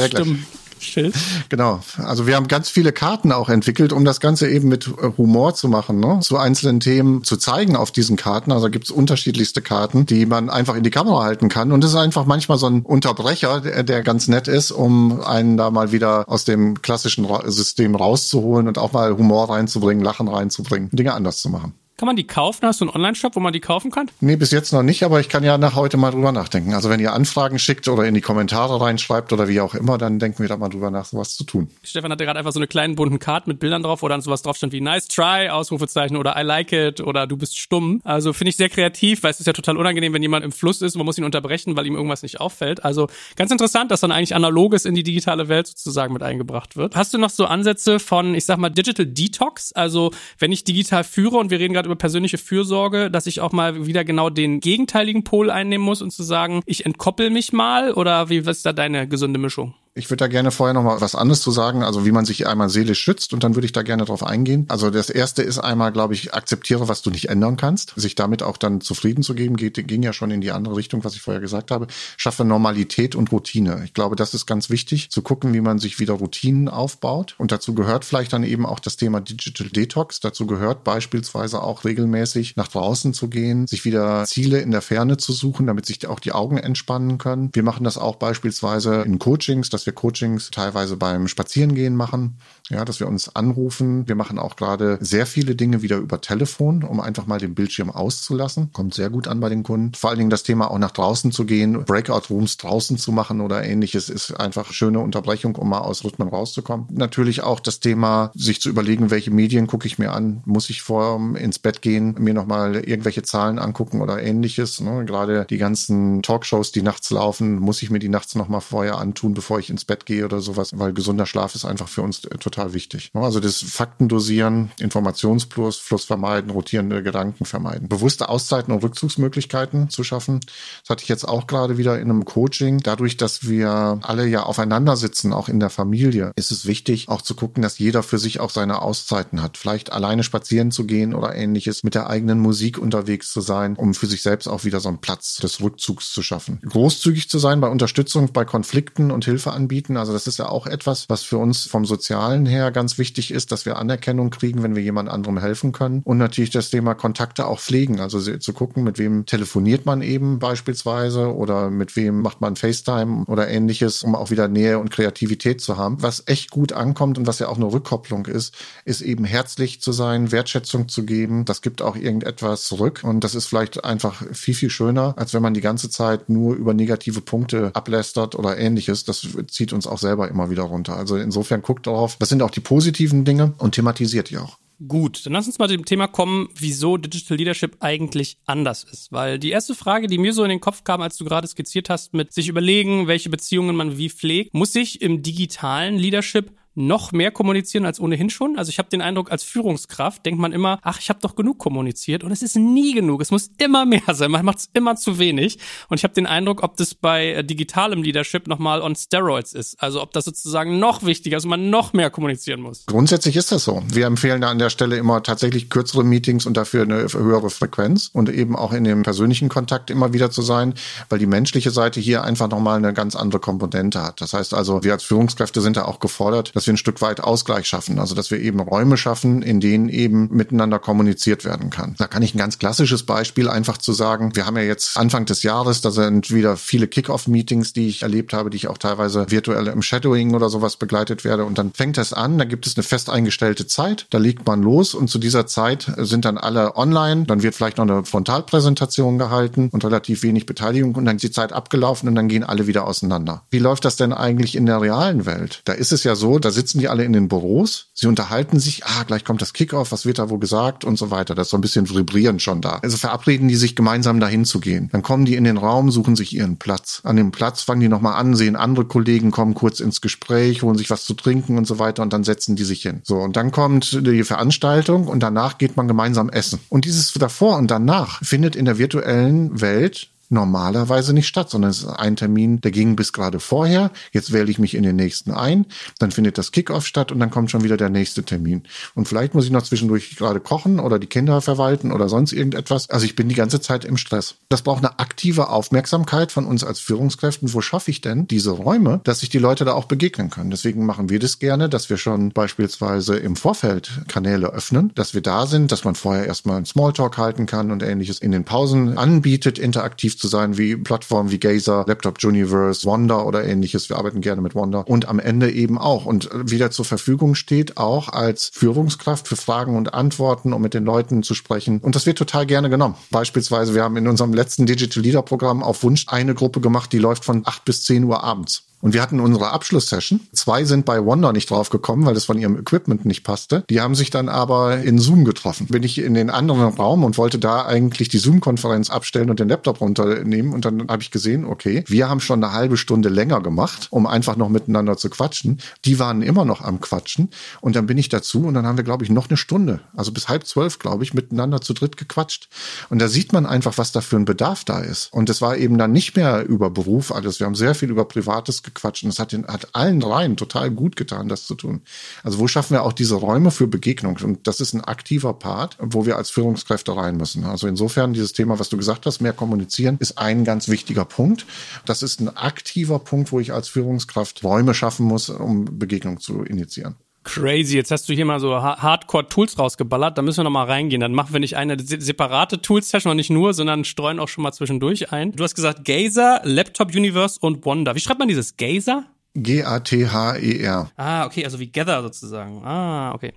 Schild. 0.80 1.14
Genau. 1.48 1.80
Also 1.98 2.26
wir 2.26 2.36
haben 2.36 2.48
ganz 2.48 2.70
viele 2.70 2.92
Karten 2.92 3.32
auch 3.32 3.48
entwickelt, 3.48 3.92
um 3.92 4.04
das 4.04 4.20
Ganze 4.20 4.48
eben 4.48 4.68
mit 4.68 4.86
äh, 4.86 5.10
Humor 5.18 5.54
zu 5.54 5.68
machen, 5.68 6.00
ne? 6.00 6.20
zu 6.22 6.38
einzelnen 6.38 6.80
Themen 6.80 7.22
zu 7.22 7.36
zeigen 7.36 7.76
auf 7.76 7.90
diesen 7.90 8.16
Karten. 8.16 8.50
Also 8.50 8.70
gibt 8.70 8.86
es 8.86 8.90
unterschiedlichste 8.90 9.60
Karten, 9.60 10.06
die 10.06 10.26
man 10.26 10.48
einfach 10.48 10.74
in 10.76 10.82
die 10.82 10.90
Kamera 10.90 11.22
halten 11.22 11.48
kann. 11.48 11.72
Und 11.72 11.84
es 11.84 11.90
ist 11.90 11.96
einfach 11.96 12.24
manchmal 12.24 12.58
so 12.58 12.66
ein 12.66 12.82
Unterbrecher, 12.82 13.60
der, 13.60 13.82
der 13.82 14.02
ganz 14.02 14.28
nett 14.28 14.48
ist, 14.48 14.70
um 14.70 15.20
einen 15.20 15.56
da 15.56 15.70
mal 15.70 15.92
wieder 15.92 16.28
aus 16.28 16.44
dem 16.44 16.80
klassischen 16.80 17.26
System 17.46 17.94
rauszuholen 17.94 18.66
und 18.66 18.78
auch 18.78 18.92
mal 18.92 19.16
Humor 19.16 19.50
reinzubringen, 19.50 20.02
Lachen 20.02 20.28
reinzubringen, 20.28 20.88
Dinge 20.90 21.12
anders 21.12 21.42
zu 21.42 21.50
machen. 21.50 21.74
Kann 22.00 22.06
man 22.06 22.16
die 22.16 22.26
kaufen? 22.26 22.66
Hast 22.66 22.80
du 22.80 22.86
einen 22.86 22.94
Online-Shop, 22.94 23.36
wo 23.36 23.40
man 23.40 23.52
die 23.52 23.60
kaufen 23.60 23.90
kann? 23.90 24.10
Nee, 24.20 24.36
bis 24.36 24.52
jetzt 24.52 24.72
noch 24.72 24.82
nicht, 24.82 25.02
aber 25.02 25.20
ich 25.20 25.28
kann 25.28 25.44
ja 25.44 25.58
nach 25.58 25.74
heute 25.74 25.98
mal 25.98 26.12
drüber 26.12 26.32
nachdenken. 26.32 26.72
Also 26.72 26.88
wenn 26.88 26.98
ihr 26.98 27.12
Anfragen 27.12 27.58
schickt 27.58 27.88
oder 27.88 28.04
in 28.04 28.14
die 28.14 28.22
Kommentare 28.22 28.80
reinschreibt 28.80 29.34
oder 29.34 29.48
wie 29.48 29.60
auch 29.60 29.74
immer, 29.74 29.98
dann 29.98 30.18
denken 30.18 30.38
wir 30.38 30.48
da 30.48 30.56
mal 30.56 30.70
drüber 30.70 30.90
nach, 30.90 31.04
sowas 31.04 31.36
zu 31.36 31.44
tun. 31.44 31.68
Stefan 31.82 32.10
hatte 32.10 32.24
gerade 32.24 32.38
einfach 32.38 32.52
so 32.52 32.58
eine 32.58 32.68
kleinen 32.68 32.94
bunten 32.94 33.18
Karte 33.18 33.50
mit 33.50 33.60
Bildern 33.60 33.82
drauf, 33.82 34.00
wo 34.00 34.08
dann 34.08 34.22
sowas 34.22 34.40
drauf 34.40 34.56
stand 34.56 34.72
wie 34.72 34.80
Nice 34.80 35.08
Try, 35.08 35.50
Ausrufezeichen 35.50 36.16
oder 36.16 36.40
I 36.40 36.42
like 36.42 36.72
it 36.72 37.02
oder 37.02 37.26
du 37.26 37.36
bist 37.36 37.58
stumm. 37.58 38.00
Also 38.02 38.32
finde 38.32 38.48
ich 38.48 38.56
sehr 38.56 38.70
kreativ, 38.70 39.22
weil 39.22 39.32
es 39.32 39.40
ist 39.40 39.46
ja 39.46 39.52
total 39.52 39.76
unangenehm, 39.76 40.14
wenn 40.14 40.22
jemand 40.22 40.42
im 40.42 40.52
Fluss 40.52 40.80
ist 40.80 40.94
und 40.94 41.00
man 41.00 41.04
muss 41.04 41.18
ihn 41.18 41.24
unterbrechen, 41.24 41.76
weil 41.76 41.84
ihm 41.84 41.96
irgendwas 41.96 42.22
nicht 42.22 42.40
auffällt. 42.40 42.82
Also 42.82 43.08
ganz 43.36 43.50
interessant, 43.50 43.90
dass 43.90 44.00
dann 44.00 44.10
eigentlich 44.10 44.34
Analoges 44.34 44.86
in 44.86 44.94
die 44.94 45.02
digitale 45.02 45.50
Welt 45.50 45.66
sozusagen 45.66 46.14
mit 46.14 46.22
eingebracht 46.22 46.78
wird. 46.78 46.96
Hast 46.96 47.12
du 47.12 47.18
noch 47.18 47.28
so 47.28 47.44
Ansätze 47.44 47.98
von, 47.98 48.34
ich 48.34 48.46
sag 48.46 48.56
mal, 48.56 48.70
Digital 48.70 49.04
Detox? 49.04 49.74
Also 49.74 50.12
wenn 50.38 50.50
ich 50.50 50.64
digital 50.64 51.04
führe 51.04 51.36
und 51.36 51.50
wir 51.50 51.58
reden 51.58 51.74
gerade 51.74 51.89
über 51.90 51.96
persönliche 51.96 52.38
Fürsorge, 52.38 53.10
dass 53.10 53.26
ich 53.26 53.40
auch 53.40 53.52
mal 53.52 53.86
wieder 53.86 54.04
genau 54.04 54.30
den 54.30 54.60
gegenteiligen 54.60 55.24
Pol 55.24 55.50
einnehmen 55.50 55.84
muss 55.84 56.02
und 56.02 56.12
zu 56.12 56.22
sagen, 56.22 56.62
ich 56.66 56.86
entkoppel 56.86 57.30
mich 57.30 57.52
mal 57.52 57.92
oder 57.92 58.30
wie 58.30 58.46
was 58.46 58.58
ist 58.58 58.66
da 58.66 58.72
deine 58.72 59.08
gesunde 59.08 59.40
Mischung? 59.40 59.74
Ich 59.94 60.08
würde 60.08 60.18
da 60.18 60.28
gerne 60.28 60.52
vorher 60.52 60.72
noch 60.72 60.84
mal 60.84 61.00
was 61.00 61.16
anderes 61.16 61.40
zu 61.40 61.50
sagen, 61.50 61.82
also 61.82 62.06
wie 62.06 62.12
man 62.12 62.24
sich 62.24 62.46
einmal 62.46 62.70
seelisch 62.70 63.00
schützt 63.00 63.32
und 63.34 63.42
dann 63.42 63.56
würde 63.56 63.66
ich 63.66 63.72
da 63.72 63.82
gerne 63.82 64.04
drauf 64.04 64.24
eingehen. 64.24 64.64
Also 64.68 64.88
das 64.88 65.10
erste 65.10 65.42
ist 65.42 65.58
einmal, 65.58 65.90
glaube 65.90 66.14
ich, 66.14 66.32
akzeptiere, 66.32 66.86
was 66.86 67.02
du 67.02 67.10
nicht 67.10 67.28
ändern 67.28 67.56
kannst. 67.56 67.94
Sich 67.96 68.14
damit 68.14 68.44
auch 68.44 68.56
dann 68.56 68.80
zufrieden 68.80 69.24
zu 69.24 69.34
geben, 69.34 69.56
geht, 69.56 69.84
ging 69.88 70.04
ja 70.04 70.12
schon 70.12 70.30
in 70.30 70.40
die 70.40 70.52
andere 70.52 70.76
Richtung, 70.76 71.02
was 71.02 71.16
ich 71.16 71.22
vorher 71.22 71.40
gesagt 71.40 71.72
habe. 71.72 71.88
Schaffe 72.16 72.44
Normalität 72.44 73.16
und 73.16 73.32
Routine. 73.32 73.82
Ich 73.84 73.92
glaube, 73.92 74.14
das 74.14 74.32
ist 74.32 74.46
ganz 74.46 74.70
wichtig, 74.70 75.10
zu 75.10 75.22
gucken, 75.22 75.54
wie 75.54 75.60
man 75.60 75.80
sich 75.80 75.98
wieder 75.98 76.14
Routinen 76.14 76.68
aufbaut. 76.68 77.34
Und 77.38 77.50
dazu 77.50 77.74
gehört 77.74 78.04
vielleicht 78.04 78.32
dann 78.32 78.44
eben 78.44 78.66
auch 78.66 78.78
das 78.78 78.96
Thema 78.96 79.20
Digital 79.20 79.70
Detox. 79.70 80.20
Dazu 80.20 80.46
gehört 80.46 80.84
beispielsweise 80.84 81.64
auch 81.64 81.84
regelmäßig 81.84 82.54
nach 82.54 82.68
draußen 82.68 83.12
zu 83.12 83.26
gehen, 83.28 83.66
sich 83.66 83.84
wieder 83.84 84.24
Ziele 84.24 84.60
in 84.60 84.70
der 84.70 84.82
Ferne 84.82 85.16
zu 85.16 85.32
suchen, 85.32 85.66
damit 85.66 85.86
sich 85.86 86.06
auch 86.06 86.20
die 86.20 86.30
Augen 86.30 86.58
entspannen 86.58 87.18
können. 87.18 87.50
Wir 87.52 87.64
machen 87.64 87.82
das 87.82 87.98
auch 87.98 88.14
beispielsweise 88.14 89.02
in 89.02 89.18
Coachings, 89.18 89.68
dass 89.80 89.86
wir 89.86 89.94
Coachings 89.94 90.50
teilweise 90.50 90.98
beim 90.98 91.26
Spazierengehen 91.26 91.96
machen. 91.96 92.36
Ja, 92.70 92.84
dass 92.84 93.00
wir 93.00 93.08
uns 93.08 93.34
anrufen. 93.34 94.06
Wir 94.06 94.14
machen 94.14 94.38
auch 94.38 94.54
gerade 94.54 94.96
sehr 95.00 95.26
viele 95.26 95.56
Dinge 95.56 95.82
wieder 95.82 95.96
über 95.96 96.20
Telefon, 96.20 96.84
um 96.84 97.00
einfach 97.00 97.26
mal 97.26 97.40
den 97.40 97.54
Bildschirm 97.54 97.90
auszulassen. 97.90 98.72
Kommt 98.72 98.94
sehr 98.94 99.10
gut 99.10 99.26
an 99.26 99.40
bei 99.40 99.48
den 99.48 99.64
Kunden. 99.64 99.92
Vor 99.94 100.10
allen 100.10 100.18
Dingen 100.18 100.30
das 100.30 100.44
Thema 100.44 100.70
auch 100.70 100.78
nach 100.78 100.92
draußen 100.92 101.32
zu 101.32 101.44
gehen, 101.44 101.84
Breakout 101.84 102.30
Rooms 102.30 102.58
draußen 102.58 102.96
zu 102.96 103.10
machen 103.10 103.40
oder 103.40 103.64
ähnliches 103.64 104.08
ist 104.08 104.32
einfach 104.32 104.72
schöne 104.72 105.00
Unterbrechung, 105.00 105.56
um 105.56 105.68
mal 105.68 105.80
aus 105.80 106.04
Rhythmen 106.04 106.28
rauszukommen. 106.28 106.86
Natürlich 106.90 107.42
auch 107.42 107.58
das 107.58 107.80
Thema, 107.80 108.30
sich 108.34 108.60
zu 108.60 108.68
überlegen, 108.68 109.10
welche 109.10 109.32
Medien 109.32 109.66
gucke 109.66 109.88
ich 109.88 109.98
mir 109.98 110.12
an. 110.12 110.42
Muss 110.46 110.70
ich 110.70 110.82
vor 110.82 111.20
ins 111.36 111.58
Bett 111.58 111.82
gehen, 111.82 112.14
mir 112.18 112.34
nochmal 112.34 112.76
irgendwelche 112.76 113.22
Zahlen 113.22 113.58
angucken 113.58 114.00
oder 114.00 114.22
ähnliches. 114.22 114.80
Ne? 114.80 115.04
Gerade 115.04 115.44
die 115.50 115.58
ganzen 115.58 116.22
Talkshows, 116.22 116.70
die 116.70 116.82
nachts 116.82 117.10
laufen, 117.10 117.58
muss 117.58 117.82
ich 117.82 117.90
mir 117.90 117.98
die 117.98 118.08
nachts 118.08 118.36
nochmal 118.36 118.60
vorher 118.60 118.98
antun, 118.98 119.34
bevor 119.34 119.58
ich 119.58 119.70
ins 119.70 119.84
Bett 119.84 120.06
gehe 120.06 120.24
oder 120.24 120.40
sowas, 120.40 120.70
weil 120.74 120.92
gesunder 120.92 121.26
Schlaf 121.26 121.56
ist 121.56 121.64
einfach 121.64 121.88
für 121.88 122.02
uns 122.02 122.20
total 122.20 122.59
wichtig. 122.72 123.10
Ne? 123.14 123.22
Also 123.22 123.40
das 123.40 123.58
Fakten 123.58 124.08
dosieren, 124.08 124.70
Informationsfluss 124.78 125.78
Fluss 125.78 126.04
vermeiden, 126.04 126.50
rotierende 126.50 127.02
Gedanken 127.02 127.44
vermeiden. 127.44 127.88
Bewusste 127.88 128.28
Auszeiten 128.28 128.72
und 128.72 128.82
Rückzugsmöglichkeiten 128.82 129.90
zu 129.90 130.04
schaffen. 130.04 130.40
Das 130.82 130.90
hatte 130.90 131.02
ich 131.02 131.08
jetzt 131.08 131.26
auch 131.26 131.46
gerade 131.46 131.78
wieder 131.78 131.98
in 131.98 132.10
einem 132.10 132.24
Coaching. 132.24 132.80
Dadurch, 132.80 133.16
dass 133.16 133.48
wir 133.48 133.98
alle 134.02 134.26
ja 134.26 134.42
aufeinander 134.42 134.96
sitzen, 134.96 135.32
auch 135.32 135.48
in 135.48 135.60
der 135.60 135.70
Familie, 135.70 136.32
ist 136.36 136.50
es 136.50 136.66
wichtig, 136.66 137.08
auch 137.08 137.22
zu 137.22 137.34
gucken, 137.34 137.62
dass 137.62 137.78
jeder 137.78 138.02
für 138.02 138.18
sich 138.18 138.40
auch 138.40 138.50
seine 138.50 138.82
Auszeiten 138.82 139.42
hat. 139.42 139.56
Vielleicht 139.56 139.92
alleine 139.92 140.22
spazieren 140.22 140.70
zu 140.70 140.84
gehen 140.84 141.14
oder 141.14 141.34
ähnliches, 141.34 141.82
mit 141.82 141.94
der 141.94 142.08
eigenen 142.08 142.40
Musik 142.40 142.78
unterwegs 142.78 143.32
zu 143.32 143.40
sein, 143.40 143.76
um 143.76 143.94
für 143.94 144.06
sich 144.06 144.22
selbst 144.22 144.46
auch 144.48 144.64
wieder 144.64 144.80
so 144.80 144.88
einen 144.88 144.98
Platz 144.98 145.36
des 145.36 145.60
Rückzugs 145.60 146.12
zu 146.12 146.22
schaffen. 146.22 146.60
Großzügig 146.66 147.28
zu 147.28 147.38
sein 147.38 147.60
bei 147.60 147.68
Unterstützung, 147.68 148.32
bei 148.32 148.44
Konflikten 148.44 149.10
und 149.10 149.24
Hilfe 149.24 149.52
anbieten. 149.52 149.96
Also 149.96 150.12
das 150.12 150.26
ist 150.26 150.38
ja 150.38 150.48
auch 150.48 150.66
etwas, 150.66 151.08
was 151.08 151.22
für 151.22 151.38
uns 151.38 151.66
vom 151.66 151.84
Sozialen 151.84 152.46
her 152.50 152.70
ganz 152.70 152.98
wichtig 152.98 153.30
ist, 153.30 153.52
dass 153.52 153.64
wir 153.64 153.78
Anerkennung 153.78 154.30
kriegen, 154.30 154.62
wenn 154.62 154.76
wir 154.76 154.82
jemand 154.82 155.08
anderem 155.08 155.38
helfen 155.38 155.72
können. 155.72 156.02
Und 156.04 156.18
natürlich 156.18 156.50
das 156.50 156.70
Thema 156.70 156.94
Kontakte 156.94 157.46
auch 157.46 157.60
pflegen. 157.60 158.00
Also 158.00 158.20
zu 158.20 158.52
gucken, 158.52 158.84
mit 158.84 158.98
wem 158.98 159.24
telefoniert 159.26 159.86
man 159.86 160.02
eben 160.02 160.38
beispielsweise 160.38 161.34
oder 161.34 161.70
mit 161.70 161.96
wem 161.96 162.20
macht 162.20 162.40
man 162.40 162.56
FaceTime 162.56 163.24
oder 163.26 163.48
ähnliches, 163.48 164.02
um 164.02 164.14
auch 164.14 164.30
wieder 164.30 164.48
Nähe 164.48 164.78
und 164.78 164.90
Kreativität 164.90 165.60
zu 165.60 165.76
haben. 165.76 166.02
Was 166.02 166.24
echt 166.26 166.50
gut 166.50 166.72
ankommt 166.72 167.16
und 167.16 167.26
was 167.26 167.38
ja 167.38 167.48
auch 167.48 167.56
eine 167.56 167.72
Rückkopplung 167.72 168.26
ist, 168.26 168.54
ist 168.84 169.00
eben 169.00 169.24
herzlich 169.24 169.80
zu 169.80 169.92
sein, 169.92 170.32
Wertschätzung 170.32 170.88
zu 170.88 171.04
geben. 171.04 171.44
Das 171.44 171.62
gibt 171.62 171.82
auch 171.82 171.96
irgendetwas 171.96 172.64
zurück. 172.64 173.00
Und 173.04 173.24
das 173.24 173.34
ist 173.34 173.46
vielleicht 173.46 173.84
einfach 173.84 174.22
viel, 174.32 174.54
viel 174.54 174.70
schöner, 174.70 175.14
als 175.16 175.32
wenn 175.34 175.42
man 175.42 175.54
die 175.54 175.60
ganze 175.60 175.90
Zeit 175.90 176.28
nur 176.28 176.54
über 176.54 176.74
negative 176.74 177.20
Punkte 177.20 177.70
ablästert 177.74 178.34
oder 178.34 178.58
ähnliches. 178.58 179.04
Das 179.04 179.26
zieht 179.48 179.72
uns 179.72 179.86
auch 179.86 179.98
selber 179.98 180.28
immer 180.28 180.50
wieder 180.50 180.62
runter. 180.62 180.96
Also 180.96 181.16
insofern 181.16 181.62
guckt 181.62 181.86
darauf, 181.86 182.16
was 182.18 182.28
sind 182.28 182.39
auch 182.42 182.50
die 182.50 182.60
positiven 182.60 183.24
Dinge 183.24 183.54
und 183.58 183.74
thematisiert 183.74 184.30
die 184.30 184.38
auch. 184.38 184.58
Gut, 184.88 185.26
dann 185.26 185.34
lass 185.34 185.46
uns 185.46 185.58
mal 185.58 185.68
zu 185.68 185.76
dem 185.76 185.84
Thema 185.84 186.06
kommen, 186.06 186.48
wieso 186.58 186.96
Digital 186.96 187.36
Leadership 187.36 187.76
eigentlich 187.80 188.38
anders 188.46 188.82
ist. 188.84 189.12
Weil 189.12 189.38
die 189.38 189.50
erste 189.50 189.74
Frage, 189.74 190.06
die 190.06 190.16
mir 190.16 190.32
so 190.32 190.42
in 190.42 190.48
den 190.48 190.60
Kopf 190.60 190.84
kam, 190.84 191.02
als 191.02 191.18
du 191.18 191.26
gerade 191.26 191.46
skizziert 191.46 191.90
hast, 191.90 192.14
mit 192.14 192.32
sich 192.32 192.48
überlegen, 192.48 193.06
welche 193.06 193.28
Beziehungen 193.28 193.76
man 193.76 193.98
wie 193.98 194.08
pflegt, 194.08 194.54
muss 194.54 194.72
sich 194.72 195.02
im 195.02 195.22
digitalen 195.22 195.96
Leadership 195.96 196.52
noch 196.74 197.12
mehr 197.12 197.30
kommunizieren 197.30 197.84
als 197.84 198.00
ohnehin 198.00 198.30
schon. 198.30 198.58
Also 198.58 198.70
ich 198.70 198.78
habe 198.78 198.88
den 198.88 199.02
Eindruck, 199.02 199.30
als 199.30 199.42
Führungskraft 199.42 200.24
denkt 200.24 200.40
man 200.40 200.52
immer, 200.52 200.78
ach, 200.82 200.98
ich 201.00 201.08
habe 201.08 201.20
doch 201.20 201.34
genug 201.34 201.58
kommuniziert 201.58 202.24
und 202.24 202.32
es 202.32 202.42
ist 202.42 202.56
nie 202.56 202.94
genug. 202.94 203.20
Es 203.20 203.30
muss 203.30 203.50
immer 203.58 203.84
mehr 203.84 204.02
sein. 204.14 204.30
Man 204.30 204.44
macht 204.44 204.58
es 204.58 204.70
immer 204.72 204.96
zu 204.96 205.18
wenig. 205.18 205.58
Und 205.88 205.98
ich 205.98 206.04
habe 206.04 206.14
den 206.14 206.26
Eindruck, 206.26 206.62
ob 206.62 206.76
das 206.76 206.94
bei 206.94 207.32
äh, 207.32 207.44
digitalem 207.44 208.02
Leadership 208.02 208.46
nochmal 208.46 208.80
on 208.82 208.94
Steroids 208.94 209.52
ist. 209.52 209.82
Also 209.82 210.00
ob 210.02 210.12
das 210.12 210.24
sozusagen 210.24 210.78
noch 210.78 211.04
wichtiger 211.04 211.36
ist 211.36 211.46
man 211.46 211.70
noch 211.70 211.92
mehr 211.92 212.10
kommunizieren 212.10 212.60
muss. 212.60 212.86
Grundsätzlich 212.86 213.36
ist 213.36 213.52
das 213.52 213.64
so. 213.64 213.82
Wir 213.92 214.06
empfehlen 214.06 214.40
da 214.40 214.50
an 214.50 214.58
der 214.58 214.70
Stelle 214.70 214.96
immer 214.96 215.22
tatsächlich 215.22 215.68
kürzere 215.68 216.04
Meetings 216.04 216.46
und 216.46 216.56
dafür 216.56 216.82
eine 216.82 217.06
höhere 217.12 217.50
Frequenz 217.50 218.10
und 218.12 218.30
eben 218.30 218.56
auch 218.56 218.72
in 218.72 218.84
dem 218.84 219.02
persönlichen 219.02 219.48
Kontakt 219.48 219.90
immer 219.90 220.12
wieder 220.12 220.30
zu 220.30 220.42
sein, 220.42 220.74
weil 221.08 221.18
die 221.18 221.26
menschliche 221.26 221.70
Seite 221.70 222.00
hier 222.00 222.24
einfach 222.24 222.48
nochmal 222.48 222.78
eine 222.78 222.94
ganz 222.94 223.16
andere 223.16 223.40
Komponente 223.40 224.02
hat. 224.02 224.20
Das 224.20 224.32
heißt 224.32 224.54
also, 224.54 224.82
wir 224.84 224.92
als 224.92 225.02
Führungskräfte 225.02 225.60
sind 225.60 225.76
da 225.76 225.84
auch 225.84 226.00
gefordert, 226.00 226.52
dass 226.60 226.66
wir 226.66 226.74
ein 226.74 226.76
Stück 226.76 227.00
weit 227.00 227.20
Ausgleich 227.20 227.66
schaffen. 227.66 227.98
Also 227.98 228.14
dass 228.14 228.30
wir 228.30 228.38
eben 228.38 228.60
Räume 228.60 228.98
schaffen, 228.98 229.40
in 229.40 229.60
denen 229.60 229.88
eben 229.88 230.28
miteinander 230.30 230.78
kommuniziert 230.78 231.46
werden 231.46 231.70
kann. 231.70 231.94
Da 231.96 232.06
kann 232.06 232.22
ich 232.22 232.34
ein 232.34 232.38
ganz 232.38 232.58
klassisches 232.58 233.04
Beispiel 233.04 233.48
einfach 233.48 233.78
zu 233.78 233.94
sagen. 233.94 234.36
Wir 234.36 234.44
haben 234.44 234.58
ja 234.58 234.62
jetzt 234.62 234.98
Anfang 234.98 235.24
des 235.24 235.42
Jahres, 235.42 235.80
da 235.80 235.90
sind 235.90 236.30
wieder 236.30 236.58
viele 236.58 236.86
Kick-Off-Meetings, 236.86 237.72
die 237.72 237.88
ich 237.88 238.02
erlebt 238.02 238.34
habe, 238.34 238.50
die 238.50 238.58
ich 238.58 238.68
auch 238.68 238.76
teilweise 238.76 239.30
virtuell 239.30 239.68
im 239.68 239.80
Shadowing 239.80 240.34
oder 240.34 240.50
sowas 240.50 240.76
begleitet 240.76 241.24
werde. 241.24 241.46
Und 241.46 241.56
dann 241.56 241.72
fängt 241.72 241.96
es 241.96 242.12
an, 242.12 242.36
da 242.36 242.44
gibt 242.44 242.66
es 242.66 242.76
eine 242.76 242.82
fest 242.82 243.08
eingestellte 243.08 243.66
Zeit, 243.66 244.06
da 244.10 244.18
legt 244.18 244.46
man 244.46 244.62
los 244.62 244.92
und 244.92 245.08
zu 245.08 245.18
dieser 245.18 245.46
Zeit 245.46 245.90
sind 245.96 246.26
dann 246.26 246.36
alle 246.36 246.76
online. 246.76 247.24
Dann 247.24 247.42
wird 247.42 247.54
vielleicht 247.54 247.78
noch 247.78 247.88
eine 247.88 248.04
Frontalpräsentation 248.04 249.16
gehalten 249.16 249.70
und 249.72 249.82
relativ 249.82 250.22
wenig 250.22 250.44
Beteiligung 250.44 250.94
und 250.94 251.06
dann 251.06 251.16
ist 251.16 251.22
die 251.22 251.30
Zeit 251.30 251.54
abgelaufen 251.54 252.06
und 252.06 252.16
dann 252.16 252.28
gehen 252.28 252.44
alle 252.44 252.66
wieder 252.66 252.86
auseinander. 252.86 253.44
Wie 253.48 253.60
läuft 253.60 253.86
das 253.86 253.96
denn 253.96 254.12
eigentlich 254.12 254.56
in 254.56 254.66
der 254.66 254.82
realen 254.82 255.24
Welt? 255.24 255.62
Da 255.64 255.72
ist 255.72 255.92
es 255.92 256.04
ja 256.04 256.14
so, 256.14 256.38
da 256.50 256.54
sitzen 256.54 256.80
die 256.80 256.88
alle 256.88 257.04
in 257.04 257.12
den 257.12 257.28
Büros, 257.28 257.86
sie 257.94 258.08
unterhalten 258.08 258.58
sich, 258.58 258.84
ah, 258.84 259.04
gleich 259.04 259.24
kommt 259.24 259.40
das 259.40 259.52
Kickoff, 259.52 259.92
was 259.92 260.04
wird 260.04 260.18
da 260.18 260.30
wohl 260.30 260.40
gesagt 260.40 260.84
und 260.84 260.98
so 260.98 261.12
weiter. 261.12 261.36
Das 261.36 261.46
ist 261.46 261.50
so 261.52 261.56
ein 261.56 261.60
bisschen 261.60 261.88
vibrieren 261.88 262.40
schon 262.40 262.60
da. 262.60 262.80
Also 262.82 262.96
verabreden 262.96 263.46
die 263.46 263.54
sich 263.54 263.76
gemeinsam 263.76 264.18
dahin 264.18 264.44
zu 264.44 264.58
gehen. 264.58 264.88
Dann 264.90 265.02
kommen 265.02 265.24
die 265.24 265.36
in 265.36 265.44
den 265.44 265.56
Raum, 265.58 265.92
suchen 265.92 266.16
sich 266.16 266.34
ihren 266.34 266.56
Platz. 266.56 267.02
An 267.04 267.14
dem 267.14 267.30
Platz 267.30 267.62
fangen 267.62 267.80
die 267.80 267.88
nochmal 267.88 268.14
an, 268.14 268.34
sehen 268.34 268.56
andere 268.56 268.84
Kollegen, 268.84 269.30
kommen 269.30 269.54
kurz 269.54 269.78
ins 269.78 270.00
Gespräch, 270.00 270.62
holen 270.62 270.76
sich 270.76 270.90
was 270.90 271.04
zu 271.04 271.14
trinken 271.14 271.56
und 271.56 271.68
so 271.68 271.78
weiter 271.78 272.02
und 272.02 272.12
dann 272.12 272.24
setzen 272.24 272.56
die 272.56 272.64
sich 272.64 272.82
hin. 272.82 273.00
So, 273.04 273.18
und 273.18 273.36
dann 273.36 273.52
kommt 273.52 274.04
die 274.04 274.24
Veranstaltung 274.24 275.06
und 275.06 275.22
danach 275.22 275.56
geht 275.58 275.76
man 275.76 275.86
gemeinsam 275.86 276.30
essen. 276.30 276.58
Und 276.68 276.84
dieses 276.84 277.12
davor 277.12 277.58
und 277.58 277.70
danach 277.70 278.24
findet 278.24 278.56
in 278.56 278.64
der 278.64 278.78
virtuellen 278.78 279.60
Welt 279.60 280.08
normalerweise 280.30 281.12
nicht 281.12 281.26
statt, 281.26 281.50
sondern 281.50 281.70
es 281.70 281.82
ist 281.82 281.88
ein 281.88 282.16
Termin, 282.16 282.60
der 282.60 282.70
ging 282.70 282.96
bis 282.96 283.12
gerade 283.12 283.40
vorher. 283.40 283.90
Jetzt 284.12 284.32
wähle 284.32 284.50
ich 284.50 284.58
mich 284.58 284.74
in 284.74 284.82
den 284.82 284.96
nächsten 284.96 285.32
ein, 285.32 285.66
dann 285.98 286.12
findet 286.12 286.38
das 286.38 286.52
Kickoff 286.52 286.86
statt 286.86 287.12
und 287.12 287.18
dann 287.18 287.30
kommt 287.30 287.50
schon 287.50 287.64
wieder 287.64 287.76
der 287.76 287.90
nächste 287.90 288.22
Termin. 288.22 288.62
Und 288.94 289.08
vielleicht 289.08 289.34
muss 289.34 289.44
ich 289.44 289.50
noch 289.50 289.62
zwischendurch 289.62 290.16
gerade 290.16 290.40
kochen 290.40 290.78
oder 290.78 290.98
die 290.98 291.08
Kinder 291.08 291.40
verwalten 291.40 291.92
oder 291.92 292.08
sonst 292.08 292.32
irgendetwas. 292.32 292.88
Also 292.90 293.04
ich 293.04 293.16
bin 293.16 293.28
die 293.28 293.34
ganze 293.34 293.60
Zeit 293.60 293.84
im 293.84 293.96
Stress. 293.96 294.36
Das 294.48 294.62
braucht 294.62 294.84
eine 294.84 294.98
aktive 294.98 295.48
Aufmerksamkeit 295.48 296.32
von 296.32 296.46
uns 296.46 296.62
als 296.62 296.78
Führungskräften. 296.80 297.52
Wo 297.52 297.60
schaffe 297.60 297.90
ich 297.90 298.00
denn 298.00 298.28
diese 298.28 298.52
Räume, 298.52 299.00
dass 299.04 299.20
sich 299.20 299.28
die 299.28 299.38
Leute 299.38 299.64
da 299.64 299.72
auch 299.72 299.86
begegnen 299.86 300.30
können? 300.30 300.50
Deswegen 300.50 300.86
machen 300.86 301.10
wir 301.10 301.18
das 301.18 301.40
gerne, 301.40 301.68
dass 301.68 301.90
wir 301.90 301.96
schon 301.96 302.30
beispielsweise 302.30 303.16
im 303.16 303.34
Vorfeld 303.34 303.90
Kanäle 304.06 304.48
öffnen, 304.48 304.92
dass 304.94 305.14
wir 305.14 305.22
da 305.22 305.46
sind, 305.46 305.72
dass 305.72 305.84
man 305.84 305.96
vorher 305.96 306.26
erstmal 306.26 306.56
einen 306.56 306.66
Smalltalk 306.66 307.18
halten 307.18 307.46
kann 307.46 307.70
und 307.72 307.82
ähnliches 307.82 308.20
in 308.20 308.30
den 308.30 308.44
Pausen 308.44 308.96
anbietet, 308.96 309.58
interaktiv 309.58 310.19
zu 310.20 310.28
sein, 310.28 310.58
wie 310.58 310.76
Plattformen 310.76 311.30
wie 311.30 311.40
Gazer, 311.40 311.84
Laptop 311.86 312.22
Universe, 312.22 312.86
Wanda 312.86 313.22
oder 313.22 313.44
ähnliches. 313.44 313.88
Wir 313.88 313.96
arbeiten 313.96 314.20
gerne 314.20 314.42
mit 314.42 314.54
Wanda. 314.54 314.80
Und 314.80 315.08
am 315.08 315.18
Ende 315.18 315.50
eben 315.50 315.78
auch. 315.78 316.06
Und 316.06 316.30
wieder 316.32 316.70
zur 316.70 316.84
Verfügung 316.84 317.34
steht, 317.34 317.76
auch 317.76 318.08
als 318.08 318.50
Führungskraft 318.52 319.26
für 319.26 319.36
Fragen 319.36 319.76
und 319.76 319.94
Antworten, 319.94 320.52
um 320.52 320.62
mit 320.62 320.74
den 320.74 320.84
Leuten 320.84 321.22
zu 321.22 321.34
sprechen. 321.34 321.78
Und 321.80 321.96
das 321.96 322.06
wird 322.06 322.18
total 322.18 322.46
gerne 322.46 322.70
genommen. 322.70 322.94
Beispielsweise, 323.10 323.74
wir 323.74 323.82
haben 323.82 323.96
in 323.96 324.06
unserem 324.08 324.32
letzten 324.32 324.66
Digital 324.66 325.02
Leader 325.02 325.22
Programm 325.22 325.62
auf 325.62 325.82
Wunsch 325.82 326.06
eine 326.08 326.34
Gruppe 326.34 326.60
gemacht, 326.60 326.92
die 326.92 326.98
läuft 326.98 327.24
von 327.24 327.42
acht 327.46 327.64
bis 327.64 327.84
zehn 327.84 328.04
Uhr 328.04 328.22
abends. 328.22 328.69
Und 328.80 328.94
wir 328.94 329.02
hatten 329.02 329.20
unsere 329.20 329.50
Abschlusssession. 329.50 330.20
Zwei 330.32 330.64
sind 330.64 330.86
bei 330.86 331.04
Wonder 331.04 331.32
nicht 331.32 331.50
draufgekommen, 331.50 332.06
weil 332.06 332.14
das 332.14 332.24
von 332.24 332.38
ihrem 332.38 332.58
Equipment 332.58 333.04
nicht 333.04 333.24
passte. 333.24 333.64
Die 333.68 333.80
haben 333.80 333.94
sich 333.94 334.10
dann 334.10 334.28
aber 334.28 334.78
in 334.78 334.98
Zoom 334.98 335.24
getroffen. 335.24 335.66
Bin 335.66 335.82
ich 335.82 335.98
in 335.98 336.14
den 336.14 336.30
anderen 336.30 336.62
Raum 336.74 337.04
und 337.04 337.18
wollte 337.18 337.38
da 337.38 337.66
eigentlich 337.66 338.08
die 338.08 338.18
Zoom-Konferenz 338.18 338.90
abstellen 338.90 339.30
und 339.30 339.38
den 339.38 339.48
Laptop 339.48 339.80
runternehmen. 339.80 340.52
Und 340.52 340.64
dann 340.64 340.88
habe 340.88 341.02
ich 341.02 341.10
gesehen, 341.10 341.44
okay, 341.44 341.84
wir 341.86 342.08
haben 342.08 342.20
schon 342.20 342.42
eine 342.42 342.52
halbe 342.52 342.76
Stunde 342.76 343.08
länger 343.08 343.40
gemacht, 343.40 343.88
um 343.90 344.06
einfach 344.06 344.36
noch 344.36 344.48
miteinander 344.48 344.96
zu 344.96 345.10
quatschen. 345.10 345.60
Die 345.84 345.98
waren 345.98 346.22
immer 346.22 346.44
noch 346.44 346.62
am 346.62 346.80
Quatschen. 346.80 347.30
Und 347.60 347.76
dann 347.76 347.86
bin 347.86 347.98
ich 347.98 348.08
dazu 348.08 348.44
und 348.44 348.54
dann 348.54 348.66
haben 348.66 348.76
wir, 348.76 348.84
glaube 348.84 349.04
ich, 349.04 349.10
noch 349.10 349.28
eine 349.28 349.36
Stunde, 349.36 349.80
also 349.94 350.12
bis 350.12 350.28
halb 350.28 350.46
zwölf, 350.46 350.78
glaube 350.78 351.04
ich, 351.04 351.12
miteinander 351.12 351.60
zu 351.60 351.74
dritt 351.74 351.96
gequatscht. 351.96 352.48
Und 352.88 353.00
da 353.00 353.08
sieht 353.08 353.32
man 353.32 353.46
einfach, 353.46 353.76
was 353.78 353.92
da 353.92 354.00
für 354.00 354.16
ein 354.16 354.24
Bedarf 354.24 354.64
da 354.64 354.80
ist. 354.80 355.12
Und 355.12 355.28
es 355.28 355.42
war 355.42 355.56
eben 355.56 355.76
dann 355.78 355.92
nicht 355.92 356.16
mehr 356.16 356.46
über 356.46 356.70
Beruf 356.70 357.12
alles. 357.12 357.40
Wir 357.40 357.46
haben 357.46 357.54
sehr 357.54 357.74
viel 357.74 357.90
über 357.90 358.04
Privates 358.06 358.62
gequatscht 358.74 359.04
und 359.04 359.10
es 359.10 359.18
hat, 359.18 359.32
hat 359.32 359.74
allen 359.74 360.00
dreien 360.00 360.36
total 360.36 360.70
gut 360.70 360.96
getan, 360.96 361.28
das 361.28 361.46
zu 361.46 361.54
tun. 361.54 361.82
Also 362.22 362.38
wo 362.38 362.48
schaffen 362.48 362.74
wir 362.74 362.82
auch 362.82 362.92
diese 362.92 363.14
Räume 363.14 363.50
für 363.50 363.66
Begegnung? 363.66 364.18
Und 364.22 364.46
das 364.46 364.60
ist 364.60 364.74
ein 364.74 364.80
aktiver 364.82 365.34
Part, 365.34 365.76
wo 365.80 366.06
wir 366.06 366.16
als 366.16 366.30
Führungskräfte 366.30 366.96
rein 366.96 367.16
müssen. 367.16 367.44
Also 367.44 367.66
insofern 367.66 368.12
dieses 368.12 368.32
Thema, 368.32 368.58
was 368.58 368.68
du 368.68 368.76
gesagt 368.76 369.06
hast, 369.06 369.20
mehr 369.20 369.32
kommunizieren, 369.32 369.96
ist 370.00 370.18
ein 370.18 370.44
ganz 370.44 370.68
wichtiger 370.68 371.04
Punkt. 371.04 371.46
Das 371.84 372.02
ist 372.02 372.20
ein 372.20 372.36
aktiver 372.36 372.98
Punkt, 372.98 373.32
wo 373.32 373.40
ich 373.40 373.52
als 373.52 373.68
Führungskraft 373.68 374.42
Räume 374.44 374.74
schaffen 374.74 375.06
muss, 375.06 375.28
um 375.28 375.78
Begegnung 375.78 376.20
zu 376.20 376.42
initiieren. 376.42 376.96
Crazy, 377.32 377.76
jetzt 377.76 377.92
hast 377.92 378.08
du 378.08 378.12
hier 378.12 378.24
mal 378.24 378.40
so 378.40 378.60
Hardcore-Tools 378.60 379.56
rausgeballert, 379.56 380.18
da 380.18 380.22
müssen 380.22 380.38
wir 380.38 380.44
nochmal 380.44 380.66
reingehen. 380.66 381.00
Dann 381.00 381.14
machen 381.14 381.32
wir 381.32 381.38
nicht 381.38 381.56
eine 381.56 381.76
separate 381.78 382.60
Tools-Session 382.60 383.12
und 383.12 383.16
nicht 383.18 383.30
nur, 383.30 383.54
sondern 383.54 383.84
streuen 383.84 384.18
auch 384.18 384.26
schon 384.26 384.42
mal 384.42 384.50
zwischendurch 384.50 385.12
ein. 385.12 385.30
Du 385.30 385.44
hast 385.44 385.54
gesagt 385.54 385.84
Gazer, 385.84 386.40
Laptop 386.42 386.88
Universe 386.92 387.38
und 387.40 387.64
Wonder. 387.64 387.94
Wie 387.94 388.00
schreibt 388.00 388.18
man 388.18 388.26
dieses 388.26 388.56
Gazer? 388.56 389.04
G-A-T-H-E-R. 389.42 390.90
Ah, 390.96 391.26
okay, 391.26 391.44
also 391.44 391.58
wie 391.60 391.68
Gather 391.68 392.02
sozusagen. 392.02 392.64
Ah, 392.64 393.12
okay. 393.14 393.32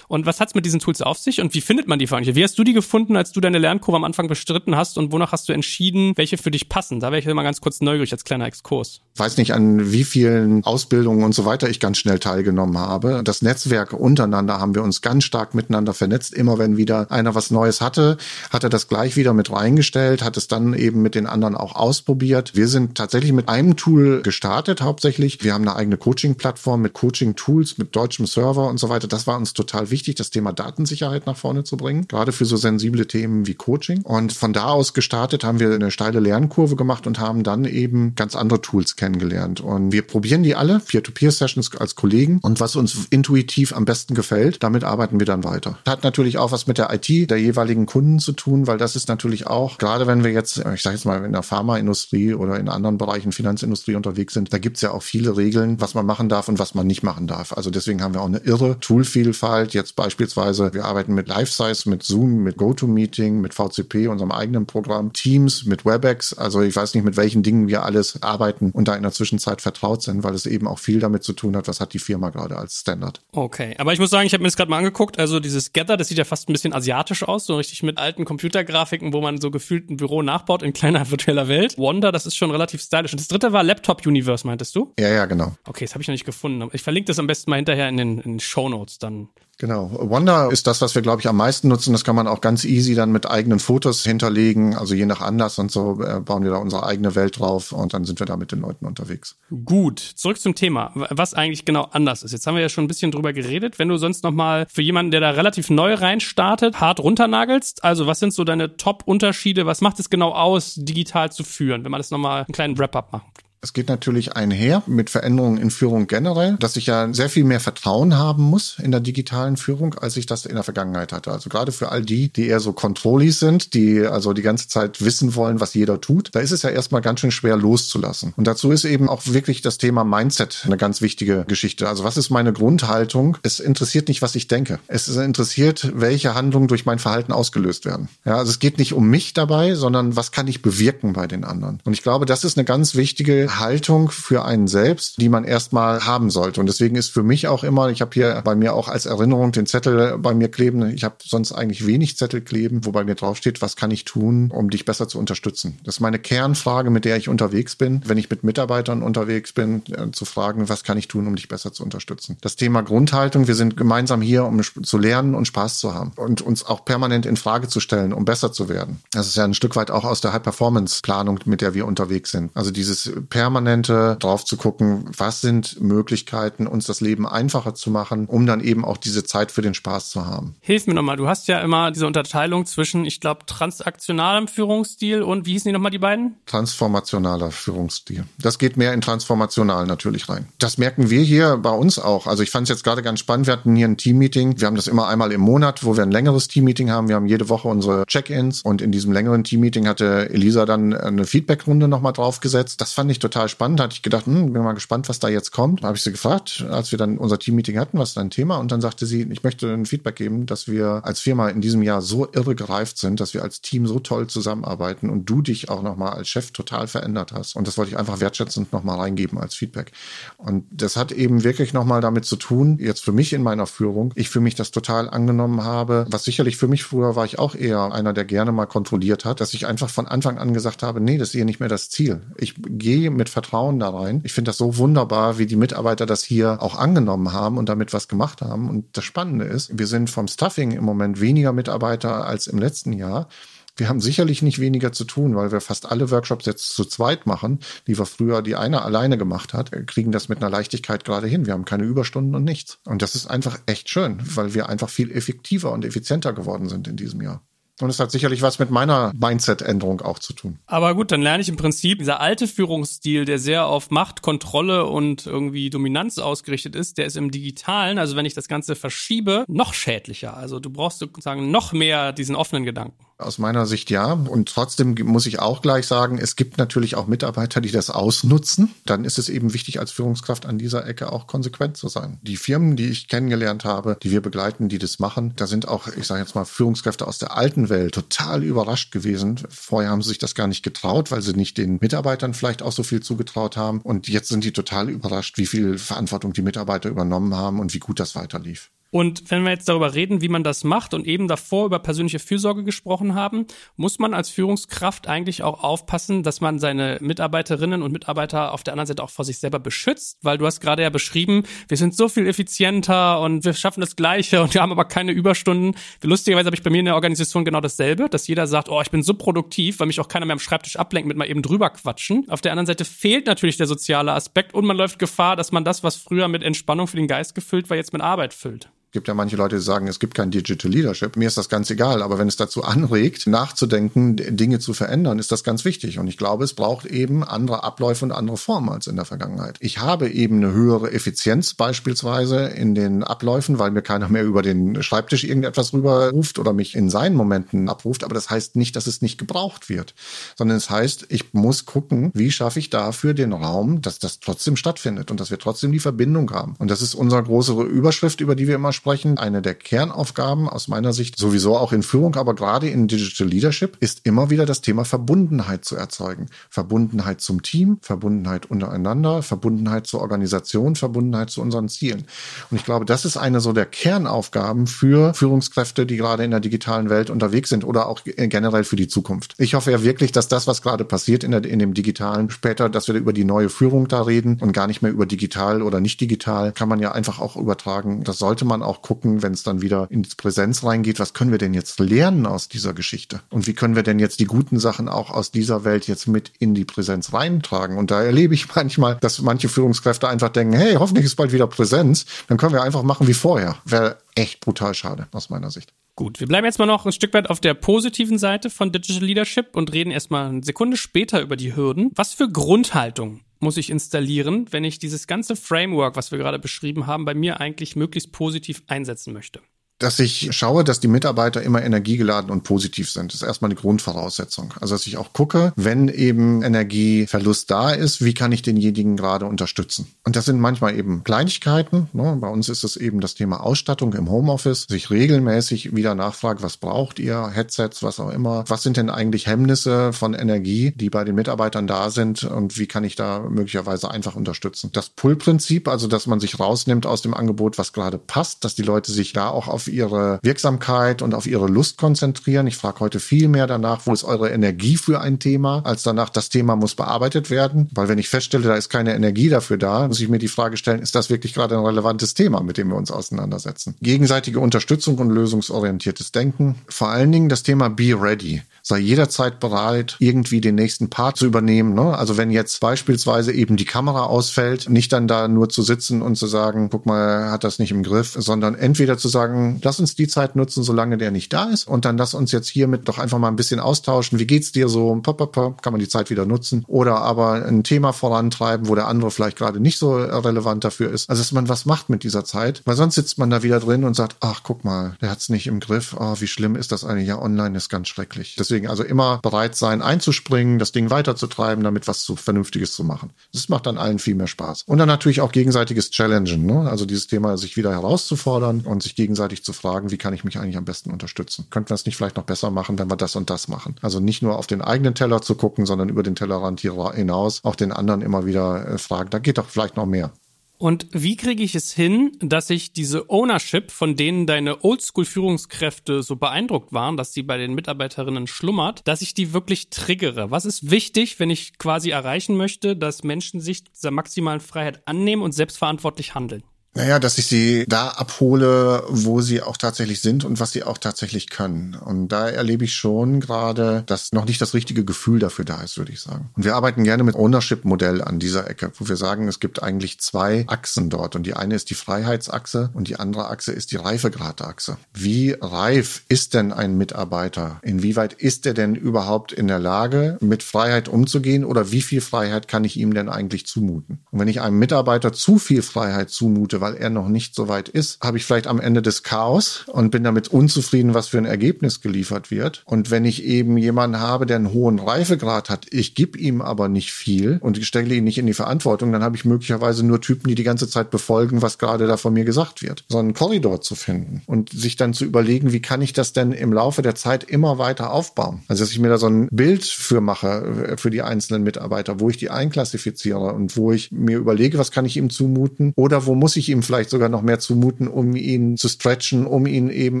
Und 0.08 0.26
was 0.26 0.40
hat's 0.40 0.54
mit 0.54 0.64
diesen 0.64 0.80
Tools 0.80 1.02
auf 1.02 1.18
sich 1.18 1.40
und 1.40 1.54
wie 1.54 1.60
findet 1.60 1.88
man 1.88 1.98
die 1.98 2.06
für 2.06 2.16
eigentlich? 2.16 2.34
Wie 2.34 2.44
hast 2.44 2.58
du 2.58 2.64
die 2.64 2.72
gefunden, 2.72 3.16
als 3.16 3.32
du 3.32 3.40
deine 3.40 3.58
Lernkurve 3.58 3.96
am 3.96 4.04
Anfang 4.04 4.28
bestritten 4.28 4.76
hast 4.76 4.98
und 4.98 5.12
wonach 5.12 5.32
hast 5.32 5.48
du 5.48 5.52
entschieden, 5.52 6.12
welche 6.16 6.38
für 6.38 6.50
dich 6.50 6.68
passen? 6.68 7.00
Da 7.00 7.10
wäre 7.10 7.18
ich 7.18 7.26
mal 7.26 7.42
ganz 7.42 7.60
kurz 7.60 7.80
neugierig 7.80 8.12
als 8.12 8.24
kleiner 8.24 8.46
Exkurs. 8.46 9.00
Weiß 9.16 9.36
nicht, 9.38 9.54
an 9.54 9.92
wie 9.92 10.04
vielen 10.04 10.62
Ausbildungen 10.64 11.24
und 11.24 11.34
so 11.34 11.44
weiter 11.44 11.68
ich 11.68 11.80
ganz 11.80 11.98
schnell 11.98 12.18
teilgenommen 12.18 12.78
habe. 12.78 13.22
Das 13.24 13.42
Netzwerk 13.42 13.92
untereinander 13.92 14.60
haben 14.60 14.74
wir 14.74 14.82
uns 14.82 15.02
ganz 15.02 15.24
stark 15.24 15.54
miteinander 15.54 15.94
vernetzt. 15.94 16.34
Immer 16.34 16.58
wenn 16.58 16.76
wieder 16.76 17.10
einer 17.10 17.34
was 17.34 17.50
Neues 17.50 17.80
hatte, 17.80 18.18
hat 18.50 18.62
er 18.62 18.70
das 18.70 18.88
gleich 18.88 19.16
wieder 19.16 19.32
mit 19.32 19.50
reingestellt, 19.50 20.22
hat 20.22 20.36
es 20.36 20.48
dann 20.48 20.74
eben 20.74 21.02
mit 21.02 21.14
den 21.14 21.26
anderen 21.26 21.54
auch 21.54 21.74
ausprobiert. 21.74 22.54
Wir 22.54 22.68
sind 22.68 22.96
tatsächlich 22.96 23.32
mit 23.32 23.48
einem 23.48 23.76
Tool 23.76 24.22
gestartet, 24.22 24.82
hauptsächlich. 24.82 25.42
Wir 25.42 25.55
haben 25.56 25.66
eine 25.66 25.76
eigene 25.76 25.96
Coaching-Plattform 25.96 26.82
mit 26.82 26.92
Coaching-Tools, 26.92 27.78
mit 27.78 27.96
deutschem 27.96 28.26
Server 28.26 28.68
und 28.68 28.78
so 28.78 28.88
weiter. 28.88 29.08
Das 29.08 29.26
war 29.26 29.36
uns 29.36 29.54
total 29.54 29.90
wichtig, 29.90 30.14
das 30.14 30.30
Thema 30.30 30.52
Datensicherheit 30.52 31.26
nach 31.26 31.36
vorne 31.36 31.64
zu 31.64 31.76
bringen, 31.76 32.06
gerade 32.06 32.30
für 32.32 32.44
so 32.44 32.56
sensible 32.56 33.06
Themen 33.06 33.46
wie 33.46 33.54
Coaching. 33.54 34.02
Und 34.02 34.32
von 34.32 34.52
da 34.52 34.66
aus 34.66 34.94
gestartet 34.94 35.44
haben 35.44 35.58
wir 35.58 35.72
eine 35.72 35.90
steile 35.90 36.20
Lernkurve 36.20 36.76
gemacht 36.76 37.06
und 37.06 37.18
haben 37.18 37.42
dann 37.42 37.64
eben 37.64 38.14
ganz 38.14 38.36
andere 38.36 38.60
Tools 38.60 38.96
kennengelernt. 38.96 39.60
Und 39.60 39.92
wir 39.92 40.02
probieren 40.02 40.42
die 40.42 40.54
alle, 40.54 40.78
Peer-to-Peer-Sessions 40.78 41.74
als 41.76 41.94
Kollegen. 41.94 42.38
Und 42.42 42.60
was 42.60 42.76
uns 42.76 43.06
intuitiv 43.10 43.74
am 43.74 43.86
besten 43.86 44.14
gefällt, 44.14 44.62
damit 44.62 44.84
arbeiten 44.84 45.18
wir 45.18 45.26
dann 45.26 45.42
weiter. 45.42 45.78
Hat 45.86 46.04
natürlich 46.04 46.36
auch 46.38 46.52
was 46.52 46.66
mit 46.66 46.76
der 46.78 46.92
IT 46.92 47.30
der 47.30 47.38
jeweiligen 47.38 47.86
Kunden 47.86 48.18
zu 48.18 48.32
tun, 48.32 48.66
weil 48.66 48.76
das 48.76 48.94
ist 48.94 49.08
natürlich 49.08 49.46
auch, 49.46 49.78
gerade 49.78 50.06
wenn 50.06 50.22
wir 50.22 50.32
jetzt, 50.32 50.58
ich 50.58 50.82
sage 50.82 50.96
jetzt 50.96 51.06
mal, 51.06 51.24
in 51.24 51.32
der 51.32 51.42
Pharmaindustrie 51.42 52.34
oder 52.34 52.58
in 52.58 52.68
anderen 52.68 52.98
Bereichen 52.98 53.32
Finanzindustrie 53.32 53.94
unterwegs 53.94 54.34
sind, 54.34 54.52
da 54.52 54.58
gibt's 54.58 54.82
ja 54.82 54.90
auch 54.90 55.02
viele 55.02 55.35
Regeln, 55.36 55.80
was 55.80 55.94
man 55.94 56.06
machen 56.06 56.28
darf 56.28 56.48
und 56.48 56.58
was 56.58 56.74
man 56.74 56.86
nicht 56.86 57.02
machen 57.02 57.26
darf. 57.26 57.52
Also 57.52 57.70
deswegen 57.70 58.02
haben 58.02 58.14
wir 58.14 58.22
auch 58.22 58.26
eine 58.26 58.38
irre 58.38 58.78
Toolvielfalt. 58.80 59.74
Jetzt 59.74 59.96
beispielsweise, 59.96 60.74
wir 60.74 60.84
arbeiten 60.84 61.14
mit 61.14 61.28
LifeSize, 61.28 61.88
mit 61.88 62.02
Zoom, 62.02 62.42
mit 62.42 62.56
GoToMeeting, 62.56 63.40
mit 63.40 63.54
VCP, 63.54 64.08
unserem 64.08 64.32
eigenen 64.32 64.66
Programm, 64.66 65.12
Teams, 65.12 65.64
mit 65.64 65.84
WebEx. 65.84 66.34
Also 66.34 66.62
ich 66.62 66.74
weiß 66.74 66.94
nicht, 66.94 67.04
mit 67.04 67.16
welchen 67.16 67.42
Dingen 67.42 67.68
wir 67.68 67.84
alles 67.84 68.22
arbeiten 68.22 68.70
und 68.72 68.88
da 68.88 68.94
in 68.94 69.02
der 69.02 69.12
Zwischenzeit 69.12 69.60
vertraut 69.60 70.02
sind, 70.02 70.24
weil 70.24 70.34
es 70.34 70.46
eben 70.46 70.66
auch 70.66 70.78
viel 70.78 71.00
damit 71.00 71.22
zu 71.22 71.32
tun 71.32 71.56
hat, 71.56 71.68
was 71.68 71.80
hat 71.80 71.92
die 71.92 71.98
Firma 71.98 72.30
gerade 72.30 72.56
als 72.56 72.80
Standard. 72.80 73.20
Okay, 73.32 73.74
aber 73.78 73.92
ich 73.92 73.98
muss 73.98 74.10
sagen, 74.10 74.26
ich 74.26 74.32
habe 74.32 74.42
mir 74.42 74.48
das 74.48 74.56
gerade 74.56 74.70
mal 74.70 74.78
angeguckt. 74.78 75.18
Also 75.18 75.40
dieses 75.40 75.72
Gather, 75.72 75.96
das 75.96 76.08
sieht 76.08 76.18
ja 76.18 76.24
fast 76.24 76.48
ein 76.48 76.52
bisschen 76.52 76.72
asiatisch 76.72 77.22
aus, 77.22 77.46
so 77.46 77.56
richtig 77.56 77.82
mit 77.82 77.98
alten 77.98 78.24
Computergrafiken, 78.24 79.12
wo 79.12 79.20
man 79.20 79.40
so 79.40 79.50
gefühlt 79.50 79.90
ein 79.90 79.96
Büro 79.96 80.22
nachbaut 80.22 80.62
in 80.62 80.72
kleiner 80.72 81.10
virtueller 81.10 81.48
Welt. 81.48 81.76
Wonder, 81.78 82.12
das 82.12 82.26
ist 82.26 82.36
schon 82.36 82.50
relativ 82.50 82.82
stylisch. 82.82 83.12
Und 83.12 83.20
das 83.20 83.28
dritte 83.28 83.52
war 83.52 83.62
Laptop 83.62 84.06
Universe, 84.06 84.46
meintest 84.46 84.74
du? 84.76 84.92
Ja, 84.98 85.08
ja, 85.08 85.25
genau. 85.26 85.54
Okay, 85.66 85.84
das 85.84 85.94
habe 85.94 86.02
ich 86.02 86.08
noch 86.08 86.14
nicht 86.14 86.24
gefunden. 86.24 86.68
Ich 86.72 86.82
verlinke 86.82 87.08
das 87.08 87.18
am 87.18 87.26
besten 87.26 87.50
mal 87.50 87.56
hinterher 87.56 87.88
in 87.88 87.96
den, 87.96 88.18
in 88.18 88.32
den 88.34 88.40
Show 88.40 88.68
Notes 88.68 88.98
dann. 88.98 89.28
Genau. 89.58 89.90
Wonder 89.92 90.50
ist 90.52 90.66
das, 90.66 90.82
was 90.82 90.94
wir, 90.94 91.00
glaube 91.00 91.22
ich, 91.22 91.28
am 91.28 91.36
meisten 91.36 91.68
nutzen. 91.68 91.92
Das 91.92 92.04
kann 92.04 92.14
man 92.14 92.26
auch 92.26 92.42
ganz 92.42 92.64
easy 92.64 92.94
dann 92.94 93.10
mit 93.10 93.28
eigenen 93.28 93.58
Fotos 93.58 94.02
hinterlegen. 94.02 94.74
Also 94.74 94.94
je 94.94 95.06
nach 95.06 95.22
Anlass 95.22 95.58
und 95.58 95.70
so 95.70 96.02
äh, 96.02 96.20
bauen 96.20 96.44
wir 96.44 96.50
da 96.50 96.58
unsere 96.58 96.84
eigene 96.84 97.14
Welt 97.14 97.38
drauf 97.38 97.72
und 97.72 97.94
dann 97.94 98.04
sind 98.04 98.20
wir 98.20 98.26
da 98.26 98.36
mit 98.36 98.52
den 98.52 98.60
Leuten 98.60 98.84
unterwegs. 98.84 99.38
Gut, 99.64 99.98
zurück 99.98 100.38
zum 100.38 100.54
Thema, 100.54 100.92
was 100.94 101.32
eigentlich 101.32 101.64
genau 101.64 101.88
anders 101.90 102.22
ist. 102.22 102.32
Jetzt 102.32 102.46
haben 102.46 102.56
wir 102.56 102.62
ja 102.62 102.68
schon 102.68 102.84
ein 102.84 102.88
bisschen 102.88 103.10
drüber 103.10 103.32
geredet. 103.32 103.78
Wenn 103.78 103.88
du 103.88 103.96
sonst 103.96 104.24
noch 104.24 104.32
mal 104.32 104.66
für 104.70 104.82
jemanden, 104.82 105.10
der 105.10 105.20
da 105.20 105.30
relativ 105.30 105.70
neu 105.70 105.94
reinstartet, 105.94 106.78
hart 106.80 107.00
runternagelst, 107.00 107.82
also 107.82 108.06
was 108.06 108.20
sind 108.20 108.34
so 108.34 108.44
deine 108.44 108.76
Top-Unterschiede? 108.76 109.64
Was 109.64 109.80
macht 109.80 109.98
es 110.00 110.10
genau 110.10 110.32
aus, 110.32 110.74
digital 110.74 111.32
zu 111.32 111.44
führen? 111.44 111.82
Wenn 111.82 111.90
man 111.90 112.00
das 112.00 112.10
noch 112.10 112.18
mal 112.18 112.44
einen 112.44 112.52
kleinen 112.52 112.78
Wrap-up 112.78 113.10
macht. 113.10 113.45
Es 113.66 113.72
geht 113.72 113.88
natürlich 113.88 114.36
einher 114.36 114.84
mit 114.86 115.10
Veränderungen 115.10 115.58
in 115.58 115.72
Führung 115.72 116.06
generell, 116.06 116.56
dass 116.60 116.76
ich 116.76 116.86
ja 116.86 117.12
sehr 117.12 117.28
viel 117.28 117.42
mehr 117.42 117.58
Vertrauen 117.58 118.16
haben 118.16 118.44
muss 118.44 118.76
in 118.80 118.92
der 118.92 119.00
digitalen 119.00 119.56
Führung, 119.56 119.94
als 119.94 120.16
ich 120.16 120.26
das 120.26 120.46
in 120.46 120.54
der 120.54 120.62
Vergangenheit 120.62 121.12
hatte. 121.12 121.32
Also 121.32 121.48
gerade 121.48 121.72
für 121.72 121.90
all 121.90 122.02
die, 122.02 122.28
die 122.28 122.46
eher 122.46 122.60
so 122.60 122.72
Controllies 122.72 123.40
sind, 123.40 123.74
die 123.74 124.06
also 124.06 124.34
die 124.34 124.42
ganze 124.42 124.68
Zeit 124.68 125.04
wissen 125.04 125.34
wollen, 125.34 125.58
was 125.58 125.74
jeder 125.74 126.00
tut, 126.00 126.28
da 126.32 126.38
ist 126.38 126.52
es 126.52 126.62
ja 126.62 126.70
erstmal 126.70 127.00
ganz 127.00 127.18
schön 127.18 127.32
schwer 127.32 127.56
loszulassen. 127.56 128.34
Und 128.36 128.46
dazu 128.46 128.70
ist 128.70 128.84
eben 128.84 129.08
auch 129.08 129.22
wirklich 129.26 129.62
das 129.62 129.78
Thema 129.78 130.04
Mindset 130.04 130.62
eine 130.64 130.76
ganz 130.76 131.00
wichtige 131.00 131.44
Geschichte. 131.48 131.88
Also 131.88 132.04
was 132.04 132.16
ist 132.16 132.30
meine 132.30 132.52
Grundhaltung? 132.52 133.36
Es 133.42 133.58
interessiert 133.58 134.06
nicht, 134.06 134.22
was 134.22 134.36
ich 134.36 134.46
denke. 134.46 134.78
Es 134.86 135.08
interessiert, 135.08 135.90
welche 135.92 136.36
Handlungen 136.36 136.68
durch 136.68 136.86
mein 136.86 137.00
Verhalten 137.00 137.32
ausgelöst 137.32 137.84
werden. 137.84 138.08
Ja, 138.24 138.36
also 138.36 138.50
es 138.50 138.60
geht 138.60 138.78
nicht 138.78 138.92
um 138.92 139.08
mich 139.08 139.34
dabei, 139.34 139.74
sondern 139.74 140.14
was 140.14 140.30
kann 140.30 140.46
ich 140.46 140.62
bewirken 140.62 141.14
bei 141.14 141.26
den 141.26 141.42
anderen? 141.42 141.80
Und 141.82 141.94
ich 141.94 142.04
glaube, 142.04 142.26
das 142.26 142.44
ist 142.44 142.56
eine 142.56 142.64
ganz 142.64 142.94
wichtige 142.94 143.55
Haltung 143.58 144.10
für 144.10 144.44
einen 144.44 144.68
selbst, 144.68 145.20
die 145.20 145.28
man 145.28 145.44
erstmal 145.44 146.04
haben 146.04 146.30
sollte. 146.30 146.60
Und 146.60 146.66
deswegen 146.66 146.96
ist 146.96 147.10
für 147.10 147.22
mich 147.22 147.48
auch 147.48 147.64
immer, 147.64 147.90
ich 147.90 148.00
habe 148.00 148.12
hier 148.14 148.42
bei 148.44 148.54
mir 148.54 148.74
auch 148.74 148.88
als 148.88 149.06
Erinnerung 149.06 149.52
den 149.52 149.66
Zettel 149.66 150.18
bei 150.18 150.34
mir 150.34 150.48
kleben. 150.48 150.88
Ich 150.90 151.04
habe 151.04 151.16
sonst 151.24 151.52
eigentlich 151.52 151.86
wenig 151.86 152.16
Zettel 152.16 152.40
kleben, 152.40 152.84
wo 152.84 152.92
bei 152.92 153.04
mir 153.04 153.14
draufsteht, 153.14 153.62
was 153.62 153.76
kann 153.76 153.90
ich 153.90 154.04
tun, 154.04 154.50
um 154.50 154.70
dich 154.70 154.84
besser 154.84 155.08
zu 155.08 155.18
unterstützen. 155.18 155.78
Das 155.84 155.96
ist 155.96 156.00
meine 156.00 156.18
Kernfrage, 156.18 156.90
mit 156.90 157.04
der 157.04 157.16
ich 157.16 157.28
unterwegs 157.28 157.76
bin, 157.76 158.02
wenn 158.04 158.18
ich 158.18 158.30
mit 158.30 158.44
Mitarbeitern 158.44 159.02
unterwegs 159.02 159.52
bin, 159.52 159.82
äh, 159.90 160.10
zu 160.12 160.24
fragen, 160.24 160.68
was 160.68 160.84
kann 160.84 160.98
ich 160.98 161.08
tun, 161.08 161.26
um 161.26 161.36
dich 161.36 161.48
besser 161.48 161.72
zu 161.72 161.82
unterstützen. 161.82 162.36
Das 162.40 162.56
Thema 162.56 162.82
Grundhaltung, 162.82 163.46
wir 163.46 163.54
sind 163.54 163.76
gemeinsam 163.76 164.20
hier, 164.20 164.44
um 164.44 164.60
zu 164.62 164.98
lernen 164.98 165.34
und 165.34 165.46
Spaß 165.46 165.78
zu 165.78 165.94
haben 165.94 166.12
und 166.16 166.42
uns 166.42 166.64
auch 166.64 166.84
permanent 166.84 167.26
in 167.26 167.36
Frage 167.36 167.68
zu 167.68 167.80
stellen, 167.80 168.12
um 168.12 168.24
besser 168.24 168.52
zu 168.52 168.68
werden. 168.68 169.00
Das 169.12 169.26
ist 169.26 169.36
ja 169.36 169.44
ein 169.44 169.54
Stück 169.54 169.76
weit 169.76 169.90
auch 169.90 170.04
aus 170.04 170.20
der 170.20 170.32
High-Performance-Planung, 170.32 171.40
mit 171.44 171.60
der 171.60 171.74
wir 171.74 171.86
unterwegs 171.86 172.30
sind. 172.30 172.50
Also 172.54 172.70
dieses 172.70 173.10
permanente 173.46 174.16
drauf 174.18 174.44
zu 174.44 174.56
gucken, 174.56 175.04
was 175.16 175.40
sind 175.40 175.80
Möglichkeiten, 175.80 176.66
uns 176.66 176.84
das 176.86 177.00
Leben 177.00 177.28
einfacher 177.28 177.74
zu 177.74 177.92
machen, 177.92 178.26
um 178.26 178.44
dann 178.44 178.60
eben 178.60 178.84
auch 178.84 178.96
diese 178.96 179.22
Zeit 179.22 179.52
für 179.52 179.62
den 179.62 179.72
Spaß 179.72 180.10
zu 180.10 180.26
haben. 180.26 180.56
Hilf 180.58 180.88
mir 180.88 180.94
nochmal, 180.94 181.16
du 181.16 181.28
hast 181.28 181.46
ja 181.46 181.60
immer 181.60 181.92
diese 181.92 182.08
Unterteilung 182.08 182.66
zwischen, 182.66 183.04
ich 183.04 183.20
glaube, 183.20 183.46
transaktionalem 183.46 184.48
Führungsstil 184.48 185.22
und 185.22 185.46
wie 185.46 185.52
hießen 185.52 185.68
die 185.68 185.72
nochmal 185.72 185.92
die 185.92 185.98
beiden? 185.98 186.34
Transformationaler 186.46 187.52
Führungsstil. 187.52 188.24
Das 188.40 188.58
geht 188.58 188.76
mehr 188.76 188.92
in 188.92 189.00
transformational 189.00 189.86
natürlich 189.86 190.28
rein. 190.28 190.48
Das 190.58 190.76
merken 190.76 191.08
wir 191.08 191.22
hier 191.22 191.56
bei 191.56 191.70
uns 191.70 192.00
auch. 192.00 192.26
Also 192.26 192.42
ich 192.42 192.50
fand 192.50 192.64
es 192.64 192.70
jetzt 192.70 192.82
gerade 192.82 193.02
ganz 193.02 193.20
spannend, 193.20 193.46
wir 193.46 193.52
hatten 193.52 193.76
hier 193.76 193.86
ein 193.86 193.96
Teammeeting. 193.96 194.60
Wir 194.60 194.66
haben 194.66 194.74
das 194.74 194.88
immer 194.88 195.06
einmal 195.06 195.30
im 195.30 195.40
Monat, 195.40 195.84
wo 195.84 195.96
wir 195.96 196.02
ein 196.02 196.10
längeres 196.10 196.48
Teammeeting 196.48 196.90
haben. 196.90 197.06
Wir 197.08 197.14
haben 197.14 197.26
jede 197.26 197.48
Woche 197.48 197.68
unsere 197.68 198.06
Check-ins 198.06 198.62
und 198.62 198.82
in 198.82 198.90
diesem 198.90 199.12
längeren 199.12 199.44
Teammeeting 199.44 199.86
hatte 199.86 200.30
Elisa 200.30 200.66
dann 200.66 200.92
eine 200.92 201.26
Feedbackrunde 201.26 201.86
nochmal 201.86 202.12
draufgesetzt. 202.12 202.80
Das 202.80 202.92
fand 202.92 203.12
ich 203.12 203.20
total 203.26 203.48
spannend. 203.48 203.80
Hatte 203.80 203.94
ich 203.94 204.02
gedacht, 204.02 204.26
hm, 204.26 204.52
bin 204.52 204.62
mal 204.62 204.72
gespannt, 204.72 205.08
was 205.08 205.18
da 205.18 205.28
jetzt 205.28 205.50
kommt. 205.52 205.82
Habe 205.82 205.96
ich 205.96 206.02
sie 206.02 206.12
gefragt, 206.12 206.64
als 206.70 206.92
wir 206.92 206.98
dann 206.98 207.18
unser 207.18 207.38
Teammeeting 207.38 207.78
hatten, 207.78 207.98
was 207.98 208.10
ist 208.10 208.16
dein 208.16 208.30
Thema? 208.30 208.56
Und 208.58 208.72
dann 208.72 208.80
sagte 208.80 209.06
sie, 209.06 209.22
ich 209.30 209.42
möchte 209.42 209.72
ein 209.72 209.86
Feedback 209.86 210.16
geben, 210.16 210.46
dass 210.46 210.68
wir 210.68 211.02
als 211.04 211.20
Firma 211.20 211.48
in 211.48 211.60
diesem 211.60 211.82
Jahr 211.82 212.02
so 212.02 212.28
irre 212.32 212.54
gereift 212.54 212.98
sind, 212.98 213.20
dass 213.20 213.34
wir 213.34 213.42
als 213.42 213.60
Team 213.60 213.86
so 213.86 213.98
toll 213.98 214.26
zusammenarbeiten 214.26 215.10
und 215.10 215.26
du 215.26 215.42
dich 215.42 215.68
auch 215.68 215.82
nochmal 215.82 216.12
als 216.12 216.28
Chef 216.28 216.52
total 216.52 216.86
verändert 216.86 217.32
hast. 217.32 217.56
Und 217.56 217.66
das 217.66 217.76
wollte 217.78 217.90
ich 217.92 217.98
einfach 217.98 218.20
wertschätzend 218.20 218.72
nochmal 218.72 218.98
reingeben 218.98 219.38
als 219.38 219.54
Feedback. 219.54 219.92
Und 220.36 220.64
das 220.70 220.96
hat 220.96 221.12
eben 221.12 221.44
wirklich 221.44 221.72
nochmal 221.72 222.00
damit 222.00 222.24
zu 222.24 222.36
tun, 222.36 222.78
jetzt 222.80 223.02
für 223.04 223.12
mich 223.12 223.32
in 223.32 223.42
meiner 223.42 223.66
Führung, 223.66 224.12
ich 224.14 224.30
für 224.30 224.40
mich 224.40 224.54
das 224.54 224.70
total 224.70 225.10
angenommen 225.10 225.64
habe, 225.64 226.06
was 226.10 226.24
sicherlich 226.24 226.56
für 226.56 226.68
mich 226.68 226.84
früher 226.84 227.16
war 227.16 227.24
ich 227.24 227.38
auch 227.38 227.54
eher 227.54 227.92
einer, 227.92 228.12
der 228.12 228.24
gerne 228.24 228.52
mal 228.52 228.66
kontrolliert 228.66 229.24
hat, 229.24 229.40
dass 229.40 229.54
ich 229.54 229.66
einfach 229.66 229.90
von 229.90 230.06
Anfang 230.06 230.38
an 230.38 230.54
gesagt 230.54 230.82
habe, 230.82 231.00
nee, 231.00 231.18
das 231.18 231.28
ist 231.28 231.32
hier 231.32 231.44
nicht 231.44 231.60
mehr 231.60 231.68
das 231.68 231.90
Ziel. 231.90 232.20
Ich 232.36 232.54
gehe 232.56 233.10
mit 233.16 233.28
Vertrauen 233.28 233.78
da 233.78 233.90
rein. 233.90 234.20
Ich 234.24 234.32
finde 234.32 234.50
das 234.50 234.58
so 234.58 234.76
wunderbar, 234.76 235.38
wie 235.38 235.46
die 235.46 235.56
Mitarbeiter 235.56 236.06
das 236.06 236.22
hier 236.22 236.62
auch 236.62 236.76
angenommen 236.76 237.32
haben 237.32 237.58
und 237.58 237.68
damit 237.68 237.92
was 237.92 238.08
gemacht 238.08 238.42
haben. 238.42 238.68
Und 238.68 238.96
das 238.96 239.04
Spannende 239.04 239.44
ist, 239.44 239.78
wir 239.78 239.86
sind 239.86 240.10
vom 240.10 240.28
Stuffing 240.28 240.72
im 240.72 240.84
Moment 240.84 241.20
weniger 241.20 241.52
Mitarbeiter 241.52 242.26
als 242.26 242.46
im 242.46 242.58
letzten 242.58 242.92
Jahr. 242.92 243.28
Wir 243.76 243.90
haben 243.90 244.00
sicherlich 244.00 244.40
nicht 244.40 244.58
weniger 244.58 244.92
zu 244.92 245.04
tun, 245.04 245.36
weil 245.36 245.52
wir 245.52 245.60
fast 245.60 245.90
alle 245.90 246.10
Workshops 246.10 246.46
jetzt 246.46 246.70
zu 246.70 246.84
zweit 246.86 247.26
machen, 247.26 247.60
die 247.86 247.98
wir 247.98 248.06
früher 248.06 248.40
die 248.40 248.56
eine 248.56 248.82
alleine 248.82 249.18
gemacht 249.18 249.52
hat, 249.52 249.70
kriegen 249.86 250.12
das 250.12 250.30
mit 250.30 250.38
einer 250.38 250.50
Leichtigkeit 250.50 251.04
gerade 251.04 251.26
hin. 251.26 251.44
Wir 251.44 251.52
haben 251.52 251.66
keine 251.66 251.84
Überstunden 251.84 252.34
und 252.34 252.44
nichts. 252.44 252.78
Und 252.86 253.02
das 253.02 253.14
ist 253.14 253.26
einfach 253.26 253.58
echt 253.66 253.90
schön, 253.90 254.18
weil 254.34 254.54
wir 254.54 254.70
einfach 254.70 254.88
viel 254.88 255.12
effektiver 255.12 255.72
und 255.72 255.84
effizienter 255.84 256.32
geworden 256.32 256.70
sind 256.70 256.88
in 256.88 256.96
diesem 256.96 257.20
Jahr. 257.20 257.42
Und 257.80 257.90
es 257.90 258.00
hat 258.00 258.10
sicherlich 258.10 258.40
was 258.40 258.58
mit 258.58 258.70
meiner 258.70 259.12
Mindset-Änderung 259.14 260.00
auch 260.00 260.18
zu 260.18 260.32
tun. 260.32 260.58
Aber 260.66 260.94
gut, 260.94 261.12
dann 261.12 261.20
lerne 261.20 261.42
ich 261.42 261.48
im 261.50 261.56
Prinzip, 261.56 261.98
dieser 261.98 262.20
alte 262.20 262.46
Führungsstil, 262.46 263.26
der 263.26 263.38
sehr 263.38 263.66
auf 263.66 263.90
Macht, 263.90 264.22
Kontrolle 264.22 264.86
und 264.86 265.26
irgendwie 265.26 265.68
Dominanz 265.68 266.18
ausgerichtet 266.18 266.74
ist, 266.74 266.96
der 266.96 267.04
ist 267.04 267.16
im 267.16 267.30
Digitalen, 267.30 267.98
also 267.98 268.16
wenn 268.16 268.24
ich 268.24 268.32
das 268.32 268.48
Ganze 268.48 268.76
verschiebe, 268.76 269.44
noch 269.46 269.74
schädlicher. 269.74 270.36
Also 270.36 270.58
du 270.58 270.70
brauchst 270.70 271.00
sozusagen 271.00 271.50
noch 271.50 271.72
mehr 271.72 272.12
diesen 272.12 272.34
offenen 272.34 272.64
Gedanken. 272.64 273.04
Aus 273.18 273.38
meiner 273.38 273.64
Sicht 273.64 273.90
ja. 273.90 274.12
Und 274.12 274.50
trotzdem 274.50 274.94
muss 275.04 275.26
ich 275.26 275.38
auch 275.38 275.62
gleich 275.62 275.86
sagen, 275.86 276.18
es 276.18 276.36
gibt 276.36 276.58
natürlich 276.58 276.96
auch 276.96 277.06
Mitarbeiter, 277.06 277.62
die 277.62 277.70
das 277.70 277.88
ausnutzen. 277.88 278.74
Dann 278.84 279.04
ist 279.04 279.18
es 279.18 279.30
eben 279.30 279.54
wichtig, 279.54 279.80
als 279.80 279.90
Führungskraft 279.90 280.44
an 280.44 280.58
dieser 280.58 280.86
Ecke 280.86 281.10
auch 281.10 281.26
konsequent 281.26 281.78
zu 281.78 281.88
sein. 281.88 282.18
Die 282.22 282.36
Firmen, 282.36 282.76
die 282.76 282.88
ich 282.88 283.08
kennengelernt 283.08 283.64
habe, 283.64 283.96
die 284.02 284.10
wir 284.10 284.20
begleiten, 284.20 284.68
die 284.68 284.78
das 284.78 284.98
machen, 284.98 285.32
da 285.36 285.46
sind 285.46 285.66
auch, 285.66 285.88
ich 285.88 286.06
sage 286.06 286.20
jetzt 286.20 286.34
mal, 286.34 286.44
Führungskräfte 286.44 287.06
aus 287.06 287.18
der 287.18 287.34
alten 287.36 287.70
Welt 287.70 287.94
total 287.94 288.44
überrascht 288.44 288.92
gewesen. 288.92 289.40
Vorher 289.48 289.90
haben 289.90 290.02
sie 290.02 290.10
sich 290.10 290.18
das 290.18 290.34
gar 290.34 290.46
nicht 290.46 290.62
getraut, 290.62 291.10
weil 291.10 291.22
sie 291.22 291.32
nicht 291.32 291.56
den 291.56 291.78
Mitarbeitern 291.80 292.34
vielleicht 292.34 292.62
auch 292.62 292.72
so 292.72 292.82
viel 292.82 293.00
zugetraut 293.00 293.56
haben. 293.56 293.80
Und 293.80 294.08
jetzt 294.08 294.28
sind 294.28 294.44
die 294.44 294.52
total 294.52 294.90
überrascht, 294.90 295.38
wie 295.38 295.46
viel 295.46 295.78
Verantwortung 295.78 296.34
die 296.34 296.42
Mitarbeiter 296.42 296.90
übernommen 296.90 297.34
haben 297.34 297.60
und 297.60 297.72
wie 297.72 297.78
gut 297.78 297.98
das 297.98 298.14
weiterlief. 298.14 298.70
Und 298.90 299.30
wenn 299.30 299.42
wir 299.42 299.50
jetzt 299.50 299.68
darüber 299.68 299.94
reden, 299.94 300.20
wie 300.20 300.28
man 300.28 300.44
das 300.44 300.64
macht 300.64 300.94
und 300.94 301.06
eben 301.06 301.28
davor 301.28 301.66
über 301.66 301.78
persönliche 301.78 302.18
Fürsorge 302.18 302.64
gesprochen 302.64 303.14
haben, 303.14 303.46
muss 303.76 303.98
man 303.98 304.14
als 304.14 304.30
Führungskraft 304.30 305.08
eigentlich 305.08 305.42
auch 305.42 305.62
aufpassen, 305.62 306.22
dass 306.22 306.40
man 306.40 306.58
seine 306.58 306.98
Mitarbeiterinnen 307.00 307.82
und 307.82 307.92
Mitarbeiter 307.92 308.52
auf 308.52 308.62
der 308.62 308.74
anderen 308.74 308.86
Seite 308.86 309.02
auch 309.02 309.10
vor 309.10 309.24
sich 309.24 309.38
selber 309.38 309.58
beschützt, 309.58 310.18
weil 310.22 310.38
du 310.38 310.46
hast 310.46 310.60
gerade 310.60 310.82
ja 310.82 310.90
beschrieben, 310.90 311.42
wir 311.68 311.76
sind 311.76 311.96
so 311.96 312.08
viel 312.08 312.26
effizienter 312.26 313.20
und 313.20 313.44
wir 313.44 313.54
schaffen 313.54 313.80
das 313.80 313.96
Gleiche 313.96 314.42
und 314.42 314.54
wir 314.54 314.62
haben 314.62 314.72
aber 314.72 314.84
keine 314.84 315.12
Überstunden. 315.12 315.74
Lustigerweise 316.02 316.46
habe 316.46 316.56
ich 316.56 316.62
bei 316.62 316.70
mir 316.70 316.78
in 316.78 316.86
der 316.86 316.94
Organisation 316.94 317.44
genau 317.44 317.60
dasselbe, 317.60 318.08
dass 318.08 318.26
jeder 318.28 318.46
sagt, 318.46 318.68
oh, 318.68 318.80
ich 318.80 318.90
bin 318.90 319.02
so 319.02 319.14
produktiv, 319.14 319.80
weil 319.80 319.88
mich 319.88 320.00
auch 320.00 320.08
keiner 320.08 320.26
mehr 320.26 320.34
am 320.34 320.40
Schreibtisch 320.40 320.76
ablenkt 320.76 321.08
mit 321.08 321.16
mal 321.16 321.28
eben 321.28 321.42
drüber 321.42 321.70
quatschen. 321.70 322.28
Auf 322.30 322.40
der 322.40 322.52
anderen 322.52 322.66
Seite 322.66 322.84
fehlt 322.84 323.26
natürlich 323.26 323.56
der 323.56 323.66
soziale 323.66 324.12
Aspekt 324.12 324.54
und 324.54 324.64
man 324.64 324.76
läuft 324.76 324.98
Gefahr, 324.98 325.36
dass 325.36 325.52
man 325.52 325.64
das, 325.64 325.82
was 325.82 325.96
früher 325.96 326.28
mit 326.28 326.42
Entspannung 326.42 326.86
für 326.86 326.96
den 326.96 327.08
Geist 327.08 327.34
gefüllt 327.34 327.68
war, 327.68 327.76
jetzt 327.76 327.92
mit 327.92 328.02
Arbeit 328.02 328.32
füllt 328.32 328.70
gibt 328.96 329.08
ja 329.08 329.14
manche 329.14 329.36
Leute, 329.36 329.56
die 329.56 329.62
sagen, 329.62 329.88
es 329.88 329.98
gibt 329.98 330.14
kein 330.14 330.30
Digital 330.30 330.70
Leadership. 330.70 331.16
Mir 331.18 331.28
ist 331.28 331.36
das 331.36 331.50
ganz 331.50 331.68
egal, 331.68 332.00
aber 332.00 332.18
wenn 332.18 332.28
es 332.28 332.36
dazu 332.36 332.64
anregt, 332.64 333.26
nachzudenken, 333.26 334.16
Dinge 334.16 334.58
zu 334.58 334.72
verändern, 334.72 335.18
ist 335.18 335.30
das 335.30 335.44
ganz 335.44 335.66
wichtig. 335.66 335.98
Und 335.98 336.06
ich 336.06 336.16
glaube, 336.16 336.44
es 336.44 336.54
braucht 336.54 336.86
eben 336.86 337.22
andere 337.22 337.62
Abläufe 337.62 338.06
und 338.06 338.12
andere 338.12 338.38
Formen 338.38 338.70
als 338.70 338.86
in 338.86 338.96
der 338.96 339.04
Vergangenheit. 339.04 339.58
Ich 339.60 339.80
habe 339.80 340.08
eben 340.08 340.36
eine 340.36 340.54
höhere 340.54 340.92
Effizienz 340.92 341.52
beispielsweise 341.52 342.46
in 342.46 342.74
den 342.74 343.04
Abläufen, 343.04 343.58
weil 343.58 343.70
mir 343.70 343.82
keiner 343.82 344.08
mehr 344.08 344.24
über 344.24 344.40
den 344.40 344.82
Schreibtisch 344.82 345.24
irgendetwas 345.24 345.74
rüberruft 345.74 346.38
oder 346.38 346.54
mich 346.54 346.74
in 346.74 346.88
seinen 346.88 347.16
Momenten 347.16 347.68
abruft. 347.68 348.02
Aber 348.02 348.14
das 348.14 348.30
heißt 348.30 348.56
nicht, 348.56 348.76
dass 348.76 348.86
es 348.86 349.02
nicht 349.02 349.18
gebraucht 349.18 349.68
wird, 349.68 349.94
sondern 350.36 350.56
es 350.56 350.70
heißt, 350.70 351.04
ich 351.10 351.34
muss 351.34 351.66
gucken, 351.66 352.12
wie 352.14 352.30
schaffe 352.30 352.60
ich 352.60 352.70
dafür 352.70 353.12
den 353.12 353.34
Raum, 353.34 353.82
dass 353.82 353.98
das 353.98 354.20
trotzdem 354.20 354.56
stattfindet 354.56 355.10
und 355.10 355.20
dass 355.20 355.30
wir 355.30 355.38
trotzdem 355.38 355.70
die 355.70 355.80
Verbindung 355.80 356.30
haben. 356.30 356.54
Und 356.58 356.70
das 356.70 356.80
ist 356.80 356.94
unsere 356.94 357.22
große 357.22 357.52
Überschrift, 357.52 358.22
über 358.22 358.34
die 358.34 358.48
wir 358.48 358.54
immer 358.54 358.72
sprechen 358.72 358.85
sprechen. 358.86 359.18
Eine 359.18 359.42
der 359.42 359.54
Kernaufgaben 359.54 360.48
aus 360.48 360.68
meiner 360.68 360.92
Sicht, 360.92 361.18
sowieso 361.18 361.56
auch 361.56 361.72
in 361.72 361.82
Führung, 361.82 362.14
aber 362.14 362.36
gerade 362.36 362.68
in 362.68 362.86
Digital 362.86 363.26
Leadership, 363.26 363.76
ist 363.80 364.02
immer 364.04 364.30
wieder 364.30 364.46
das 364.46 364.60
Thema 364.60 364.84
Verbundenheit 364.84 365.64
zu 365.64 365.74
erzeugen. 365.74 366.26
Verbundenheit 366.50 367.20
zum 367.20 367.42
Team, 367.42 367.78
Verbundenheit 367.80 368.46
untereinander, 368.46 369.22
Verbundenheit 369.22 369.88
zur 369.88 370.02
Organisation, 370.02 370.76
Verbundenheit 370.76 371.30
zu 371.30 371.42
unseren 371.42 371.68
Zielen. 371.68 372.04
Und 372.48 372.58
ich 372.58 372.64
glaube, 372.64 372.84
das 372.84 373.04
ist 373.04 373.16
eine 373.16 373.40
so 373.40 373.52
der 373.52 373.66
Kernaufgaben 373.66 374.68
für 374.68 375.14
Führungskräfte, 375.14 375.84
die 375.84 375.96
gerade 375.96 376.22
in 376.22 376.30
der 376.30 376.38
digitalen 376.38 376.88
Welt 376.88 377.10
unterwegs 377.10 377.48
sind 377.48 377.64
oder 377.64 377.88
auch 377.88 378.02
generell 378.04 378.62
für 378.62 378.76
die 378.76 378.86
Zukunft. 378.86 379.34
Ich 379.38 379.54
hoffe 379.54 379.72
ja 379.72 379.82
wirklich, 379.82 380.12
dass 380.12 380.28
das, 380.28 380.46
was 380.46 380.62
gerade 380.62 380.84
passiert 380.84 381.24
in, 381.24 381.32
der, 381.32 381.44
in 381.44 381.58
dem 381.58 381.74
digitalen 381.74 382.30
später, 382.30 382.68
dass 382.68 382.86
wir 382.86 382.94
über 382.94 383.12
die 383.12 383.24
neue 383.24 383.48
Führung 383.48 383.88
da 383.88 384.02
reden 384.02 384.38
und 384.40 384.52
gar 384.52 384.68
nicht 384.68 384.80
mehr 384.80 384.92
über 384.92 385.06
digital 385.06 385.60
oder 385.62 385.80
nicht 385.80 386.00
digital, 386.00 386.52
kann 386.52 386.68
man 386.68 386.78
ja 386.78 386.92
einfach 386.92 387.18
auch 387.18 387.34
übertragen. 387.34 388.04
Das 388.04 388.18
sollte 388.18 388.44
man 388.44 388.62
auch 388.62 388.75
gucken, 388.82 389.22
wenn 389.22 389.32
es 389.32 389.42
dann 389.42 389.62
wieder 389.62 389.86
ins 389.90 390.14
Präsenz 390.14 390.64
reingeht, 390.64 390.98
was 390.98 391.14
können 391.14 391.30
wir 391.30 391.38
denn 391.38 391.54
jetzt 391.54 391.78
lernen 391.80 392.26
aus 392.26 392.48
dieser 392.48 392.74
Geschichte? 392.74 393.20
Und 393.30 393.46
wie 393.46 393.54
können 393.54 393.76
wir 393.76 393.82
denn 393.82 393.98
jetzt 393.98 394.20
die 394.20 394.24
guten 394.24 394.58
Sachen 394.58 394.88
auch 394.88 395.10
aus 395.10 395.30
dieser 395.30 395.64
Welt 395.64 395.86
jetzt 395.88 396.06
mit 396.06 396.32
in 396.38 396.54
die 396.54 396.64
Präsenz 396.64 397.12
reintragen? 397.12 397.78
Und 397.78 397.90
da 397.90 398.02
erlebe 398.02 398.34
ich 398.34 398.54
manchmal, 398.54 398.96
dass 398.96 399.20
manche 399.20 399.48
Führungskräfte 399.48 400.08
einfach 400.08 400.30
denken, 400.30 400.54
hey, 400.54 400.74
hoffentlich 400.74 401.06
ist 401.06 401.16
bald 401.16 401.32
wieder 401.32 401.46
Präsenz, 401.46 402.06
dann 402.28 402.38
können 402.38 402.52
wir 402.52 402.62
einfach 402.62 402.82
machen 402.82 403.06
wie 403.06 403.14
vorher. 403.14 403.56
Wäre 403.64 403.98
echt 404.14 404.40
brutal 404.40 404.74
schade 404.74 405.08
aus 405.12 405.30
meiner 405.30 405.50
Sicht. 405.50 405.72
Gut, 405.98 406.20
wir 406.20 406.26
bleiben 406.26 406.44
jetzt 406.44 406.58
mal 406.58 406.66
noch 406.66 406.84
ein 406.84 406.92
Stück 406.92 407.14
weit 407.14 407.30
auf 407.30 407.40
der 407.40 407.54
positiven 407.54 408.18
Seite 408.18 408.50
von 408.50 408.70
Digital 408.70 409.02
Leadership 409.02 409.56
und 409.56 409.72
reden 409.72 409.90
erstmal 409.90 410.28
eine 410.28 410.44
Sekunde 410.44 410.76
später 410.76 411.22
über 411.22 411.36
die 411.36 411.56
Hürden. 411.56 411.90
Was 411.94 412.12
für 412.12 412.28
Grundhaltung 412.30 413.20
muss 413.40 413.56
ich 413.56 413.70
installieren, 413.70 414.46
wenn 414.50 414.64
ich 414.64 414.78
dieses 414.78 415.06
ganze 415.06 415.36
Framework, 415.36 415.96
was 415.96 416.10
wir 416.10 416.18
gerade 416.18 416.38
beschrieben 416.38 416.86
haben, 416.86 417.04
bei 417.04 417.14
mir 417.14 417.40
eigentlich 417.40 417.76
möglichst 417.76 418.12
positiv 418.12 418.62
einsetzen 418.66 419.12
möchte 419.12 419.40
dass 419.78 419.98
ich 419.98 420.28
schaue, 420.32 420.64
dass 420.64 420.80
die 420.80 420.88
Mitarbeiter 420.88 421.42
immer 421.42 421.62
energiegeladen 421.62 422.30
und 422.30 422.42
positiv 422.42 422.90
sind. 422.90 423.12
Das 423.12 423.20
ist 423.20 423.26
erstmal 423.26 423.50
eine 423.50 423.60
Grundvoraussetzung. 423.60 424.54
Also 424.60 424.74
dass 424.74 424.86
ich 424.86 424.96
auch 424.96 425.12
gucke, 425.12 425.52
wenn 425.56 425.88
eben 425.88 426.42
Energieverlust 426.42 427.50
da 427.50 427.70
ist, 427.70 428.04
wie 428.04 428.14
kann 428.14 428.32
ich 428.32 428.42
denjenigen 428.42 428.96
gerade 428.96 429.26
unterstützen? 429.26 429.88
Und 430.04 430.16
das 430.16 430.24
sind 430.24 430.40
manchmal 430.40 430.78
eben 430.78 431.04
Kleinigkeiten. 431.04 431.88
Ne? 431.92 432.16
Bei 432.20 432.28
uns 432.28 432.48
ist 432.48 432.64
es 432.64 432.76
eben 432.76 433.00
das 433.00 433.14
Thema 433.14 433.42
Ausstattung 433.42 433.92
im 433.94 434.10
Homeoffice. 434.10 434.66
Sich 434.68 434.90
regelmäßig 434.90 435.76
wieder 435.76 435.94
nachfragt, 435.94 436.42
was 436.42 436.56
braucht 436.56 436.98
ihr? 436.98 437.28
Headsets, 437.28 437.82
was 437.82 438.00
auch 438.00 438.10
immer. 438.10 438.44
Was 438.48 438.62
sind 438.62 438.76
denn 438.76 438.90
eigentlich 438.90 439.26
Hemmnisse 439.26 439.92
von 439.92 440.14
Energie, 440.14 440.72
die 440.72 440.90
bei 440.90 441.04
den 441.04 441.14
Mitarbeitern 441.14 441.66
da 441.66 441.90
sind? 441.90 442.24
Und 442.24 442.58
wie 442.58 442.66
kann 442.66 442.84
ich 442.84 442.96
da 442.96 443.20
möglicherweise 443.20 443.90
einfach 443.90 444.16
unterstützen? 444.16 444.70
Das 444.72 444.88
Pull-Prinzip, 444.88 445.68
also 445.68 445.86
dass 445.86 446.06
man 446.06 446.20
sich 446.20 446.40
rausnimmt 446.40 446.86
aus 446.86 447.02
dem 447.02 447.14
Angebot, 447.14 447.58
was 447.58 447.72
gerade 447.72 447.98
passt, 447.98 448.44
dass 448.44 448.54
die 448.54 448.62
Leute 448.62 448.92
sich 448.92 449.12
da 449.12 449.28
auch 449.28 449.48
auf 449.48 449.65
ihre 449.68 450.18
Wirksamkeit 450.22 451.02
und 451.02 451.14
auf 451.14 451.26
ihre 451.26 451.46
Lust 451.46 451.78
konzentrieren. 451.78 452.46
Ich 452.46 452.56
frage 452.56 452.80
heute 452.80 453.00
viel 453.00 453.28
mehr 453.28 453.46
danach, 453.46 453.86
wo 453.86 453.92
ist 453.92 454.04
eure 454.04 454.30
Energie 454.30 454.76
für 454.76 455.00
ein 455.00 455.18
Thema, 455.18 455.62
als 455.64 455.82
danach, 455.82 456.10
das 456.10 456.28
Thema 456.28 456.56
muss 456.56 456.74
bearbeitet 456.74 457.30
werden. 457.30 457.68
Weil 457.72 457.88
wenn 457.88 457.98
ich 457.98 458.08
feststelle, 458.08 458.44
da 458.44 458.54
ist 458.54 458.68
keine 458.68 458.94
Energie 458.94 459.28
dafür 459.28 459.56
da, 459.56 459.88
muss 459.88 460.00
ich 460.00 460.08
mir 460.08 460.18
die 460.18 460.28
Frage 460.28 460.56
stellen, 460.56 460.80
ist 460.80 460.94
das 460.94 461.10
wirklich 461.10 461.34
gerade 461.34 461.56
ein 461.56 461.64
relevantes 461.64 462.14
Thema, 462.14 462.42
mit 462.42 462.58
dem 462.58 462.68
wir 462.68 462.76
uns 462.76 462.90
auseinandersetzen? 462.90 463.74
Gegenseitige 463.82 464.40
Unterstützung 464.40 464.98
und 464.98 465.10
lösungsorientiertes 465.10 466.12
Denken. 466.12 466.56
Vor 466.68 466.88
allen 466.88 467.12
Dingen 467.12 467.28
das 467.28 467.42
Thema 467.42 467.68
Be 467.68 467.94
Ready 467.98 468.42
sei 468.66 468.78
jederzeit 468.78 469.38
bereit, 469.38 469.94
irgendwie 470.00 470.40
den 470.40 470.56
nächsten 470.56 470.90
Part 470.90 471.16
zu 471.16 471.24
übernehmen. 471.24 471.74
Ne? 471.74 471.96
Also 471.96 472.16
wenn 472.16 472.32
jetzt 472.32 472.58
beispielsweise 472.60 473.32
eben 473.32 473.56
die 473.56 473.64
Kamera 473.64 474.06
ausfällt, 474.06 474.68
nicht 474.68 474.92
dann 474.92 475.06
da 475.06 475.28
nur 475.28 475.48
zu 475.48 475.62
sitzen 475.62 476.02
und 476.02 476.16
zu 476.16 476.26
sagen, 476.26 476.68
guck 476.68 476.84
mal, 476.84 477.30
hat 477.30 477.44
das 477.44 477.60
nicht 477.60 477.70
im 477.70 477.84
Griff, 477.84 478.16
sondern 478.18 478.56
entweder 478.56 478.98
zu 478.98 479.06
sagen, 479.06 479.60
lass 479.62 479.78
uns 479.78 479.94
die 479.94 480.08
Zeit 480.08 480.34
nutzen, 480.34 480.64
solange 480.64 480.98
der 480.98 481.12
nicht 481.12 481.32
da 481.32 481.44
ist 481.44 481.68
und 481.68 481.84
dann 481.84 481.96
lass 481.96 482.12
uns 482.12 482.32
jetzt 482.32 482.48
hiermit 482.48 482.88
doch 482.88 482.98
einfach 482.98 483.18
mal 483.18 483.28
ein 483.28 483.36
bisschen 483.36 483.60
austauschen. 483.60 484.18
Wie 484.18 484.26
geht's 484.26 484.50
dir 484.50 484.68
so? 484.68 484.96
Pop, 485.00 485.18
pop, 485.18 485.30
pop, 485.30 485.62
kann 485.62 485.72
man 485.72 485.78
die 485.78 485.88
Zeit 485.88 486.10
wieder 486.10 486.26
nutzen 486.26 486.64
oder 486.66 486.96
aber 487.02 487.46
ein 487.46 487.62
Thema 487.62 487.92
vorantreiben, 487.92 488.66
wo 488.66 488.74
der 488.74 488.88
andere 488.88 489.12
vielleicht 489.12 489.38
gerade 489.38 489.60
nicht 489.60 489.78
so 489.78 489.94
relevant 489.94 490.64
dafür 490.64 490.90
ist. 490.90 491.08
Also 491.08 491.22
dass 491.22 491.30
man 491.30 491.48
was 491.48 491.66
macht 491.66 491.88
mit 491.88 492.02
dieser 492.02 492.24
Zeit, 492.24 492.62
weil 492.64 492.74
sonst 492.74 492.96
sitzt 492.96 493.16
man 493.18 493.30
da 493.30 493.44
wieder 493.44 493.60
drin 493.60 493.84
und 493.84 493.94
sagt, 493.94 494.16
ach 494.18 494.40
guck 494.42 494.64
mal, 494.64 494.96
der 495.00 495.10
hat's 495.10 495.28
nicht 495.28 495.46
im 495.46 495.60
Griff. 495.60 495.94
Oh, 495.96 496.16
wie 496.18 496.26
schlimm 496.26 496.56
ist 496.56 496.72
das 496.72 496.84
eigentlich? 496.84 497.06
Ja, 497.06 497.22
online 497.22 497.56
ist 497.56 497.68
ganz 497.68 497.86
schrecklich. 497.86 498.34
Deswegen 498.36 498.55
Deswegen 498.56 498.70
also 498.70 498.84
immer 498.84 499.18
bereit 499.18 499.54
sein, 499.54 499.82
einzuspringen, 499.82 500.58
das 500.58 500.72
Ding 500.72 500.88
weiterzutreiben, 500.88 501.62
damit 501.62 501.86
was 501.88 502.04
zu 502.04 502.16
Vernünftiges 502.16 502.74
zu 502.74 502.84
machen. 502.84 503.10
Das 503.34 503.50
macht 503.50 503.66
dann 503.66 503.76
allen 503.76 503.98
viel 503.98 504.14
mehr 504.14 504.28
Spaß. 504.28 504.62
Und 504.66 504.78
dann 504.78 504.88
natürlich 504.88 505.20
auch 505.20 505.30
gegenseitiges 505.30 505.90
Challengen, 505.90 506.46
ne? 506.46 506.70
also 506.70 506.86
dieses 506.86 507.06
Thema, 507.06 507.36
sich 507.36 507.58
wieder 507.58 507.70
herauszufordern 507.70 508.62
und 508.62 508.82
sich 508.82 508.94
gegenseitig 508.94 509.44
zu 509.44 509.52
fragen, 509.52 509.90
wie 509.90 509.98
kann 509.98 510.14
ich 510.14 510.24
mich 510.24 510.38
eigentlich 510.38 510.56
am 510.56 510.64
besten 510.64 510.90
unterstützen? 510.90 511.48
Könnten 511.50 511.68
wir 511.68 511.74
es 511.74 511.84
nicht 511.84 511.98
vielleicht 511.98 512.16
noch 512.16 512.24
besser 512.24 512.50
machen, 512.50 512.78
wenn 512.78 512.90
wir 512.90 512.96
das 512.96 513.14
und 513.14 513.28
das 513.28 513.48
machen? 513.48 513.76
Also 513.82 514.00
nicht 514.00 514.22
nur 514.22 514.38
auf 514.38 514.46
den 514.46 514.62
eigenen 514.62 514.94
Teller 514.94 515.20
zu 515.20 515.34
gucken, 515.34 515.66
sondern 515.66 515.90
über 515.90 516.02
den 516.02 516.14
Tellerrand 516.14 516.60
hinaus 516.60 517.40
auch 517.44 517.56
den 517.56 517.72
anderen 517.72 518.00
immer 518.00 518.24
wieder 518.24 518.66
äh, 518.66 518.78
fragen, 518.78 519.10
da 519.10 519.18
geht 519.18 519.36
doch 519.36 519.50
vielleicht 519.50 519.76
noch 519.76 519.84
mehr. 519.84 520.12
Und 520.58 520.86
wie 520.90 521.16
kriege 521.16 521.42
ich 521.42 521.54
es 521.54 521.72
hin, 521.72 522.16
dass 522.20 522.48
ich 522.50 522.72
diese 522.72 523.10
Ownership, 523.10 523.70
von 523.70 523.94
denen 523.94 524.26
deine 524.26 524.64
Oldschool-Führungskräfte 524.64 526.02
so 526.02 526.16
beeindruckt 526.16 526.72
waren, 526.72 526.96
dass 526.96 527.12
sie 527.12 527.22
bei 527.22 527.36
den 527.36 527.54
Mitarbeiterinnen 527.54 528.26
schlummert, 528.26 528.86
dass 528.88 529.02
ich 529.02 529.12
die 529.12 529.32
wirklich 529.32 529.68
triggere? 529.68 530.30
Was 530.30 530.46
ist 530.46 530.70
wichtig, 530.70 531.20
wenn 531.20 531.30
ich 531.30 531.58
quasi 531.58 531.90
erreichen 531.90 532.36
möchte, 532.36 532.74
dass 532.74 533.04
Menschen 533.04 533.40
sich 533.40 533.64
dieser 533.64 533.90
maximalen 533.90 534.40
Freiheit 534.40 534.86
annehmen 534.86 535.22
und 535.22 535.32
selbstverantwortlich 535.32 536.14
handeln? 536.14 536.42
Naja, 536.76 536.98
dass 536.98 537.16
ich 537.16 537.26
sie 537.26 537.64
da 537.66 537.88
abhole, 537.88 538.84
wo 538.88 539.22
sie 539.22 539.40
auch 539.40 539.56
tatsächlich 539.56 540.02
sind 540.02 540.26
und 540.26 540.40
was 540.40 540.52
sie 540.52 540.62
auch 540.62 540.76
tatsächlich 540.76 541.30
können. 541.30 541.74
Und 541.74 542.08
da 542.08 542.28
erlebe 542.28 542.66
ich 542.66 542.74
schon 542.74 543.20
gerade, 543.20 543.82
dass 543.86 544.12
noch 544.12 544.26
nicht 544.26 544.42
das 544.42 544.52
richtige 544.52 544.84
Gefühl 544.84 545.18
dafür 545.18 545.46
da 545.46 545.62
ist, 545.62 545.78
würde 545.78 545.92
ich 545.92 546.02
sagen. 546.02 546.28
Und 546.36 546.44
wir 546.44 546.54
arbeiten 546.54 546.84
gerne 546.84 547.02
mit 547.02 547.14
Ownership-Modell 547.14 548.02
an 548.02 548.18
dieser 548.18 548.50
Ecke, 548.50 548.72
wo 548.78 548.88
wir 548.88 548.96
sagen, 548.96 549.26
es 549.26 549.40
gibt 549.40 549.62
eigentlich 549.62 550.00
zwei 550.00 550.44
Achsen 550.48 550.90
dort. 550.90 551.16
Und 551.16 551.22
die 551.22 551.32
eine 551.32 551.54
ist 551.54 551.70
die 551.70 551.74
Freiheitsachse 551.74 552.68
und 552.74 552.88
die 552.88 552.96
andere 552.96 553.30
Achse 553.30 553.52
ist 553.52 553.72
die 553.72 553.76
Reifegradachse. 553.76 554.76
Wie 554.92 555.34
reif 555.40 556.02
ist 556.10 556.34
denn 556.34 556.52
ein 556.52 556.76
Mitarbeiter? 556.76 557.58
Inwieweit 557.62 558.12
ist 558.12 558.44
er 558.44 558.52
denn 558.52 558.74
überhaupt 558.74 559.32
in 559.32 559.48
der 559.48 559.60
Lage, 559.60 560.18
mit 560.20 560.42
Freiheit 560.42 560.88
umzugehen? 560.88 561.46
Oder 561.46 561.72
wie 561.72 561.80
viel 561.80 562.02
Freiheit 562.02 562.48
kann 562.48 562.64
ich 562.64 562.76
ihm 562.76 562.92
denn 562.92 563.08
eigentlich 563.08 563.46
zumuten? 563.46 564.00
Und 564.10 564.20
wenn 564.20 564.28
ich 564.28 564.42
einem 564.42 564.58
Mitarbeiter 564.58 565.14
zu 565.14 565.38
viel 565.38 565.62
Freiheit 565.62 566.10
zumute, 566.10 566.65
weil 566.66 566.74
er 566.74 566.90
noch 566.90 567.08
nicht 567.08 567.36
so 567.36 567.46
weit 567.46 567.68
ist, 567.68 568.00
habe 568.02 568.16
ich 568.16 568.24
vielleicht 568.24 568.48
am 568.48 568.60
Ende 568.60 568.82
des 568.82 569.04
Chaos 569.04 569.66
und 569.68 569.90
bin 569.90 570.02
damit 570.02 570.28
unzufrieden, 570.28 570.94
was 570.94 571.06
für 571.06 571.18
ein 571.18 571.24
Ergebnis 571.24 571.80
geliefert 571.80 572.32
wird. 572.32 572.62
Und 572.66 572.90
wenn 572.90 573.04
ich 573.04 573.22
eben 573.22 573.56
jemanden 573.56 574.00
habe, 574.00 574.26
der 574.26 574.36
einen 574.36 574.52
hohen 574.52 574.80
Reifegrad 574.80 575.48
hat, 575.48 575.66
ich 575.70 575.94
gebe 575.94 576.18
ihm 576.18 576.40
aber 576.40 576.68
nicht 576.68 576.92
viel 576.92 577.38
und 577.40 577.64
stelle 577.64 577.94
ihn 577.94 578.02
nicht 578.02 578.18
in 578.18 578.26
die 578.26 578.34
Verantwortung, 578.34 578.90
dann 578.90 579.04
habe 579.04 579.14
ich 579.14 579.24
möglicherweise 579.24 579.86
nur 579.86 580.00
Typen, 580.00 580.28
die 580.28 580.34
die 580.34 580.42
ganze 580.42 580.68
Zeit 580.68 580.90
befolgen, 580.90 581.40
was 581.40 581.58
gerade 581.58 581.86
da 581.86 581.96
von 581.96 582.12
mir 582.12 582.24
gesagt 582.24 582.62
wird. 582.62 582.84
So 582.88 582.98
einen 582.98 583.14
Korridor 583.14 583.60
zu 583.60 583.76
finden 583.76 584.22
und 584.26 584.50
sich 584.50 584.74
dann 584.74 584.92
zu 584.92 585.04
überlegen, 585.04 585.52
wie 585.52 585.62
kann 585.62 585.82
ich 585.82 585.92
das 585.92 586.12
denn 586.12 586.32
im 586.32 586.52
Laufe 586.52 586.82
der 586.82 586.96
Zeit 586.96 587.22
immer 587.22 587.58
weiter 587.58 587.92
aufbauen? 587.92 588.42
Also, 588.48 588.64
dass 588.64 588.72
ich 588.72 588.80
mir 588.80 588.88
da 588.88 588.98
so 588.98 589.06
ein 589.06 589.28
Bild 589.30 589.64
für 589.64 590.00
mache, 590.00 590.72
äh, 590.72 590.76
für 590.76 590.90
die 590.90 591.02
einzelnen 591.02 591.44
Mitarbeiter, 591.44 592.00
wo 592.00 592.10
ich 592.10 592.16
die 592.16 592.30
einklassifiziere 592.30 593.32
und 593.34 593.56
wo 593.56 593.70
ich 593.70 593.92
mir 593.92 594.18
überlege, 594.18 594.58
was 594.58 594.72
kann 594.72 594.84
ich 594.84 594.96
ihm 594.96 595.10
zumuten 595.10 595.72
oder 595.76 596.06
wo 596.06 596.16
muss 596.16 596.34
ich 596.34 596.48
ihm 596.48 596.55
vielleicht 596.62 596.90
sogar 596.90 597.08
noch 597.08 597.22
mehr 597.22 597.38
zumuten, 597.38 597.88
um 597.88 598.16
ihn 598.16 598.56
zu 598.56 598.68
stretchen, 598.68 599.26
um 599.26 599.46
ihn 599.46 599.70
eben 599.70 600.00